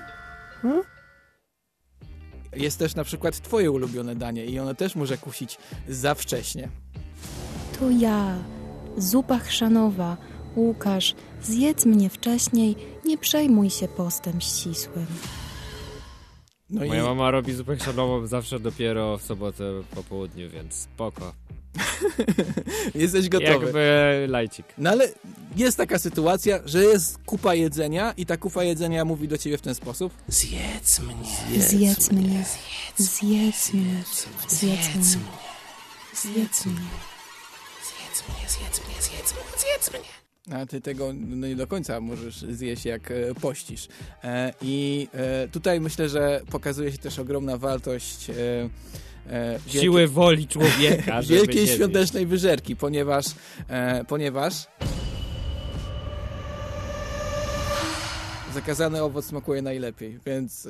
ha? 0.61 0.81
Jest 2.55 2.79
też 2.79 2.95
na 2.95 3.03
przykład 3.03 3.41
twoje 3.41 3.71
ulubione 3.71 4.15
danie 4.15 4.45
i 4.45 4.59
ono 4.59 4.73
też 4.73 4.95
może 4.95 5.17
kusić 5.17 5.57
za 5.89 6.15
wcześnie. 6.15 6.69
To 7.79 7.89
ja, 7.89 8.35
zupa 8.97 9.39
chrzanowa. 9.39 10.17
Łukasz, 10.57 11.15
zjedz 11.41 11.85
mnie 11.85 12.09
wcześniej, 12.09 12.75
nie 13.05 13.17
przejmuj 13.17 13.69
się 13.69 13.87
postem 13.87 14.41
ścisłym. 14.41 15.05
No 16.69 16.85
Moja 16.85 17.03
mama 17.03 17.31
robi 17.31 17.53
zupę 17.53 17.75
chrzanową 17.75 18.27
zawsze 18.27 18.59
dopiero 18.59 19.17
w 19.17 19.23
sobotę 19.23 19.63
po 19.95 20.03
południu, 20.03 20.49
więc 20.49 20.73
spoko. 20.73 21.33
Jesteś 22.95 23.29
gotowy. 23.29 23.65
Jakby 23.65 24.25
lajcik. 24.29 24.65
No 24.77 24.89
ale 24.89 25.09
jest 25.55 25.77
taka 25.77 25.99
sytuacja, 25.99 26.59
że 26.65 26.83
jest 26.83 27.17
kupa 27.25 27.55
jedzenia 27.55 28.13
i 28.17 28.25
ta 28.25 28.37
kupa 28.37 28.63
jedzenia 28.63 29.05
mówi 29.05 29.27
do 29.27 29.37
ciebie 29.37 29.57
w 29.57 29.61
ten 29.61 29.75
sposób. 29.75 30.13
Zjedz 30.27 30.99
mnie. 30.99 31.61
Zjedz 31.61 32.11
mnie, 32.11 32.45
zjedz 32.97 33.21
mnie, 33.21 33.51
zjedz 33.51 33.73
mnie, 33.73 34.03
zjedz 34.49 35.15
mnie. 35.15 35.25
Zjedz 36.13 36.65
mnie, 36.65 36.75
zjedz 37.83 38.25
mnie, 38.27 39.01
zjedz 39.01 39.33
mnie, 39.33 39.43
zjedz 39.57 39.91
mnie. 39.93 40.26
A 40.51 40.65
ty 40.65 40.81
tego 40.81 41.13
no, 41.13 41.47
nie 41.47 41.55
do 41.55 41.67
końca 41.67 41.99
możesz 42.01 42.37
zjeść, 42.41 42.85
jak 42.85 43.11
e, 43.11 43.15
pościsz. 43.41 43.87
E, 44.23 44.53
I 44.61 45.07
e, 45.13 45.47
tutaj 45.47 45.79
myślę, 45.81 46.09
że 46.09 46.41
pokazuje 46.51 46.91
się 46.91 46.97
też 46.97 47.19
ogromna 47.19 47.57
wartość 47.57 48.27
wielkiej- 49.67 49.81
Siły 49.81 50.07
woli 50.07 50.47
człowieka, 50.47 51.21
wielkiej 51.21 51.67
świątecznej 51.67 52.25
wyżerki, 52.25 52.75
ponieważ, 52.75 53.25
ponieważ 54.07 54.53
zakazany 58.61 59.03
owoc 59.03 59.25
smakuje 59.25 59.61
najlepiej, 59.61 60.19
więc, 60.25 60.65
e, 60.65 60.69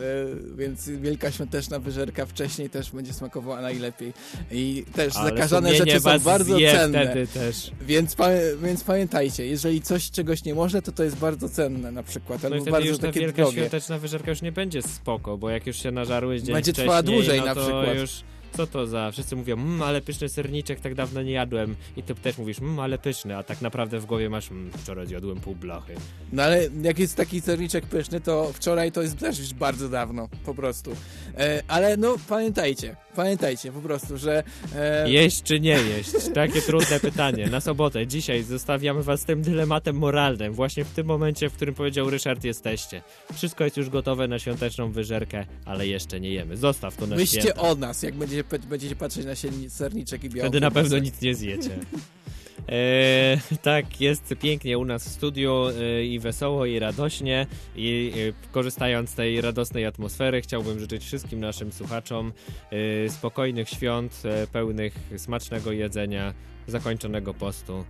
więc 0.58 0.90
wielka 0.90 1.32
świąteczna 1.32 1.80
wyżerka 1.80 2.26
wcześniej 2.26 2.70
też 2.70 2.92
będzie 2.92 3.14
smakowała 3.14 3.62
najlepiej. 3.62 4.14
I 4.52 4.86
też 4.96 5.16
Ale 5.16 5.30
zakazane 5.30 5.76
rzeczy 5.76 6.00
są 6.00 6.20
bardzo 6.20 6.58
cenne. 6.60 7.28
też. 7.34 7.72
Więc, 7.82 8.16
pa, 8.16 8.28
więc 8.64 8.84
pamiętajcie, 8.84 9.46
jeżeli 9.48 9.82
coś 9.82 10.12
czegoś 10.12 10.44
nie 10.46 10.56
można, 10.56 10.82
to 10.82 10.92
to 10.92 11.04
jest 11.04 11.16
bardzo 11.18 11.50
cenne 11.50 11.92
na 11.92 12.04
przykład, 12.04 12.44
No 12.44 12.48
albo 12.48 12.58
wtedy 12.58 12.72
bardzo 12.72 12.88
już 12.90 12.98
ta 12.98 13.08
takie 13.08 13.20
wielka 13.20 13.42
drogie. 13.42 13.58
świąteczna 13.58 13.98
wyżerka 14.00 14.30
już 14.32 14.42
nie 14.42 14.52
będzie 14.52 14.82
spoko, 14.82 15.38
bo 15.38 15.50
jak 15.50 15.68
już 15.68 15.78
się 15.78 15.92
nażarłeś 15.92 16.42
dzień 16.42 16.54
Będzie 16.56 16.72
wcześniej, 16.74 16.86
trwała 16.86 17.04
dłużej 17.04 17.40
no 17.40 17.46
na 17.46 17.56
przykład. 17.56 17.98
już 17.98 18.12
co 18.54 18.68
to 18.68 18.88
za... 18.88 19.12
Wszyscy 19.12 19.36
mówią, 19.36 19.56
mmm, 19.56 19.82
ale 19.82 20.02
pyszny 20.02 20.30
serniczek, 20.30 20.80
tak 20.80 20.96
dawno 20.96 21.22
nie 21.22 21.32
jadłem. 21.32 21.76
I 21.98 22.04
ty 22.04 22.16
też 22.16 22.38
mówisz, 22.38 22.60
mmm, 22.60 22.80
ale 22.80 22.98
pyszny, 22.98 23.38
a 23.38 23.44
tak 23.44 23.62
naprawdę 23.62 24.00
w 24.00 24.06
głowie 24.06 24.30
masz, 24.30 24.52
mmm, 24.52 24.72
wczoraj 24.72 25.08
zjadłem 25.08 25.40
pół 25.40 25.56
blachy. 25.56 25.94
No 26.34 26.44
ale 26.44 26.70
jak 26.84 27.00
jest 27.00 27.16
taki 27.16 27.42
serniczek 27.42 27.86
pyszny, 27.86 28.22
to 28.22 28.52
wczoraj 28.54 28.92
to 28.92 29.02
jest 29.02 29.18
też 29.18 29.40
już 29.40 29.54
bardzo 29.54 29.90
dawno, 29.90 30.30
po 30.46 30.54
prostu. 30.54 30.92
E, 31.38 31.64
ale 31.68 31.98
no, 31.98 32.16
pamiętajcie, 32.30 32.96
pamiętajcie 33.16 33.72
po 33.72 33.82
prostu, 33.82 34.18
że... 34.18 34.44
E, 34.76 35.12
Jeść 35.12 35.44
czy 35.44 35.60
nie 35.60 35.78
jeść? 35.78 36.12
Takie 36.34 36.62
trudne 36.62 37.00
pytanie. 37.00 37.48
Na 37.48 37.62
sobotę, 37.62 38.08
dzisiaj 38.08 38.44
zostawiamy 38.44 39.04
was 39.04 39.22
z 39.22 39.26
tym 39.26 39.42
dylematem 39.42 39.96
moralnym. 39.96 40.54
Właśnie 40.54 40.86
w 40.86 40.92
tym 40.92 41.08
momencie, 41.08 41.50
w 41.50 41.54
którym 41.54 41.76
powiedział 41.76 42.10
Ryszard, 42.10 42.44
jesteście. 42.44 43.02
Wszystko 43.34 43.64
jest 43.64 43.78
już 43.78 43.90
gotowe 43.90 44.28
na 44.28 44.40
świąteczną 44.40 44.92
wyżerkę, 44.92 45.46
ale 45.66 45.88
jeszcze 45.88 46.20
nie 46.20 46.30
jemy. 46.30 46.58
Zostaw 46.58 46.96
to 46.98 47.08
na 47.08 47.16
Myślcie 47.16 47.42
święta. 47.42 47.62
o 47.62 47.76
nas, 47.76 48.04
jak 48.04 48.16
będziecie, 48.44 48.70
będziecie 48.70 48.96
patrzeć 48.96 49.26
na 49.26 49.34
serniczek 49.70 50.24
i 50.24 50.30
białą 50.30 50.50
Wtedy 50.50 50.62
na 50.62 50.72
pewno 50.72 50.98
nic 50.98 51.22
nie 51.22 51.36
zjecie. 51.36 51.70
E, 52.70 53.38
tak, 53.62 54.02
jest 54.02 54.36
pięknie 54.42 54.78
u 54.78 54.86
nas 54.86 55.10
w 55.10 55.12
studiu 55.12 55.66
e, 55.68 56.06
i 56.06 56.20
wesoło, 56.20 56.66
i 56.66 56.80
radośnie. 56.80 57.48
I 57.76 58.14
e, 58.16 58.52
korzystając 58.52 59.10
z 59.10 59.14
tej 59.14 59.42
radosnej 59.42 59.86
atmosfery, 59.86 60.42
chciałbym 60.42 60.80
życzyć 60.80 61.04
wszystkim 61.04 61.40
naszym 61.40 61.72
słuchaczom 61.72 62.34
e, 62.72 63.10
spokojnych 63.10 63.70
świąt, 63.70 64.22
e, 64.26 64.48
pełnych 64.48 64.94
smacznego 65.18 65.72
jedzenia, 65.72 66.34
zakończonego 66.68 67.34
postu. 67.34 67.86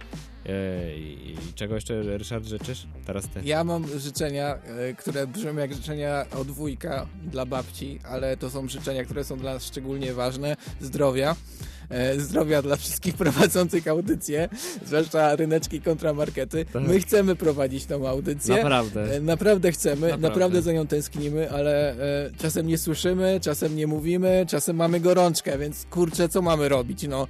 I 0.97 1.17
i 1.49 1.53
czego 1.55 1.75
jeszcze, 1.75 2.01
Ryszard, 2.17 2.45
życzysz? 2.45 2.87
Teraz 3.05 3.27
ty. 3.27 3.41
Ja 3.45 3.63
mam 3.63 3.99
życzenia, 3.99 4.55
e, 4.55 4.93
które 4.93 5.27
brzmią 5.27 5.55
jak 5.55 5.73
życzenia 5.73 6.25
od 6.39 6.47
wujka 6.47 7.07
dla 7.23 7.45
babci, 7.45 7.99
ale 8.03 8.37
to 8.37 8.49
są 8.49 8.67
życzenia, 8.69 9.03
które 9.05 9.23
są 9.23 9.37
dla 9.37 9.53
nas 9.53 9.65
szczególnie 9.65 10.13
ważne. 10.13 10.55
Zdrowia. 10.81 11.35
E, 11.89 12.19
Zdrowia 12.19 12.61
dla 12.61 12.75
wszystkich 12.75 13.15
prowadzących 13.15 13.87
audycję, 13.87 14.49
zwłaszcza 14.85 15.35
ryneczki 15.35 15.81
kontramarkety. 15.81 16.65
Tak. 16.65 16.83
My 16.87 16.99
chcemy 16.99 17.35
prowadzić 17.35 17.85
tą 17.85 18.07
audycję. 18.07 18.55
Naprawdę. 18.55 19.15
E, 19.15 19.21
Naprawdę 19.21 19.71
chcemy, 19.71 20.01
naprawdę, 20.01 20.27
Naprawdę. 20.27 20.61
za 20.61 20.73
nią 20.73 20.87
tęsknimy, 20.87 21.51
ale 21.51 21.95
czasem 22.37 22.67
nie 22.67 22.77
słyszymy, 22.77 23.39
czasem 23.41 23.75
nie 23.75 23.87
mówimy, 23.87 24.45
czasem 24.49 24.75
mamy 24.75 24.99
gorączkę, 24.99 25.57
więc 25.57 25.85
kurczę, 25.85 26.29
co 26.29 26.41
mamy 26.41 26.69
robić? 26.69 27.07
No, 27.07 27.27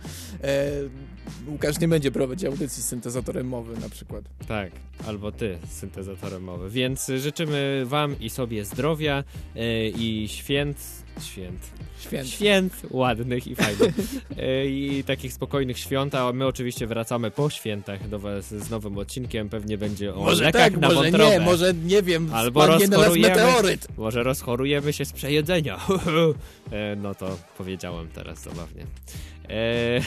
Łukasz 1.47 1.80
nie 1.80 1.88
będzie 1.88 2.11
prowadzić 2.11 2.45
audycji 2.45 2.84
z 2.84 2.86
syntezatorem 2.86 3.47
mowy 3.47 3.82
na 3.82 3.89
przykład. 3.89 4.23
Tak, 4.47 4.71
albo 5.07 5.32
ty 5.32 5.57
z 5.69 5.71
syntezatorem 5.71 6.43
mowy. 6.43 6.69
Więc 6.69 7.11
życzymy 7.17 7.84
wam 7.86 8.19
i 8.19 8.30
sobie 8.30 8.65
zdrowia 8.65 9.23
e, 9.55 9.89
i 9.89 10.28
święt... 10.28 11.07
Święt. 11.24 11.59
Święt. 11.99 12.30
Święt 12.30 12.74
ładnych 12.91 13.47
i 13.47 13.55
fajnych. 13.55 13.95
E, 14.38 14.65
I 14.65 15.03
takich 15.03 15.34
spokojnych 15.34 15.78
świąt, 15.80 16.15
a 16.15 16.34
my 16.34 16.45
oczywiście 16.45 16.88
wracamy 16.88 17.32
po 17.32 17.49
świętach 17.49 18.09
do 18.09 18.20
was 18.20 18.45
z 18.53 18.70
nowym 18.70 18.97
odcinkiem. 18.97 19.49
Pewnie 19.49 19.78
będzie 19.78 20.15
o 20.15 20.20
Może 20.20 20.43
lekach 20.43 20.61
tak, 20.61 20.78
na 20.78 20.88
może 20.88 21.01
wątrobę. 21.01 21.30
nie, 21.30 21.39
może 21.39 21.74
nie 21.74 22.01
wiem, 22.03 22.30
Albo 22.34 22.68
rozchorujemy, 22.68 23.30
meteoryt. 23.30 23.88
może 23.97 24.24
rozchorujemy 24.24 24.93
się 24.93 25.05
z 25.05 25.13
przejedzenia. 25.13 25.80
E, 26.72 26.95
no 26.95 27.15
to 27.15 27.38
powiedziałem 27.57 28.07
teraz 28.07 28.43
zabawnie. 28.43 28.86
E, 29.49 30.01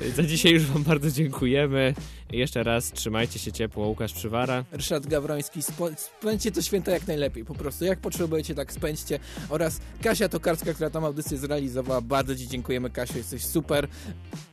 za 0.16 0.22
dzisiaj 0.22 0.52
już 0.52 0.62
wam 0.64 0.82
bardzo 0.82 1.10
dziękujemy. 1.10 1.94
Jeszcze 2.32 2.62
raz 2.62 2.92
trzymajcie 2.92 3.38
się 3.38 3.52
ciepło. 3.52 3.86
Łukasz 3.86 4.12
Przywara. 4.12 4.64
Ryszard 4.72 5.06
Gawroński, 5.06 5.60
spędźcie 5.96 6.52
to 6.52 6.62
święto 6.62 6.90
jak 6.90 7.06
najlepiej, 7.06 7.44
po 7.44 7.54
prostu 7.54 7.84
jak 7.84 7.98
potrzebujecie, 7.98 8.54
tak 8.54 8.72
spędźcie 8.72 9.18
oraz 9.58 9.80
Kasia 10.02 10.28
Tokarska, 10.28 10.74
która 10.74 10.90
tą 10.90 11.06
audycję 11.06 11.38
zrealizowała, 11.38 12.00
bardzo 12.00 12.36
Ci 12.36 12.48
dziękujemy 12.48 12.90
Kasiu, 12.90 13.18
jesteś 13.18 13.44
super, 13.44 13.88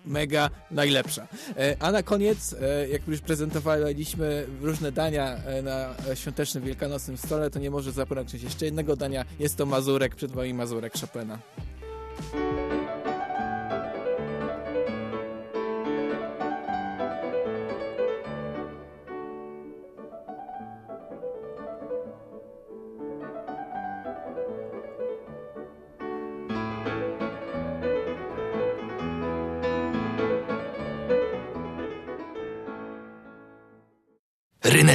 mega, 0.05 0.49
najlepsza. 0.71 1.27
E, 1.57 1.75
A 1.79 1.91
na 1.91 2.03
koniec, 2.03 2.55
e, 2.61 2.89
jak 2.89 3.07
już 3.07 3.21
prezentowaliśmy 3.21 4.47
różne 4.61 4.91
dania 4.91 5.35
e, 5.35 5.61
na 5.61 5.95
świątecznym, 6.15 6.63
wielkanocnym 6.63 7.17
stole, 7.17 7.49
to 7.49 7.59
nie 7.59 7.71
może 7.71 7.91
zabraknąć 7.91 8.43
jeszcze 8.43 8.65
jednego 8.65 8.95
dania, 8.95 9.25
jest 9.39 9.55
to 9.55 9.65
Mazurek, 9.65 10.15
przed 10.15 10.31
Wami 10.31 10.53
Mazurek 10.53 10.93
Chopina. 10.93 11.39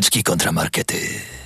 Ryneczki 0.00 0.22
kontramarkety. 0.22 1.40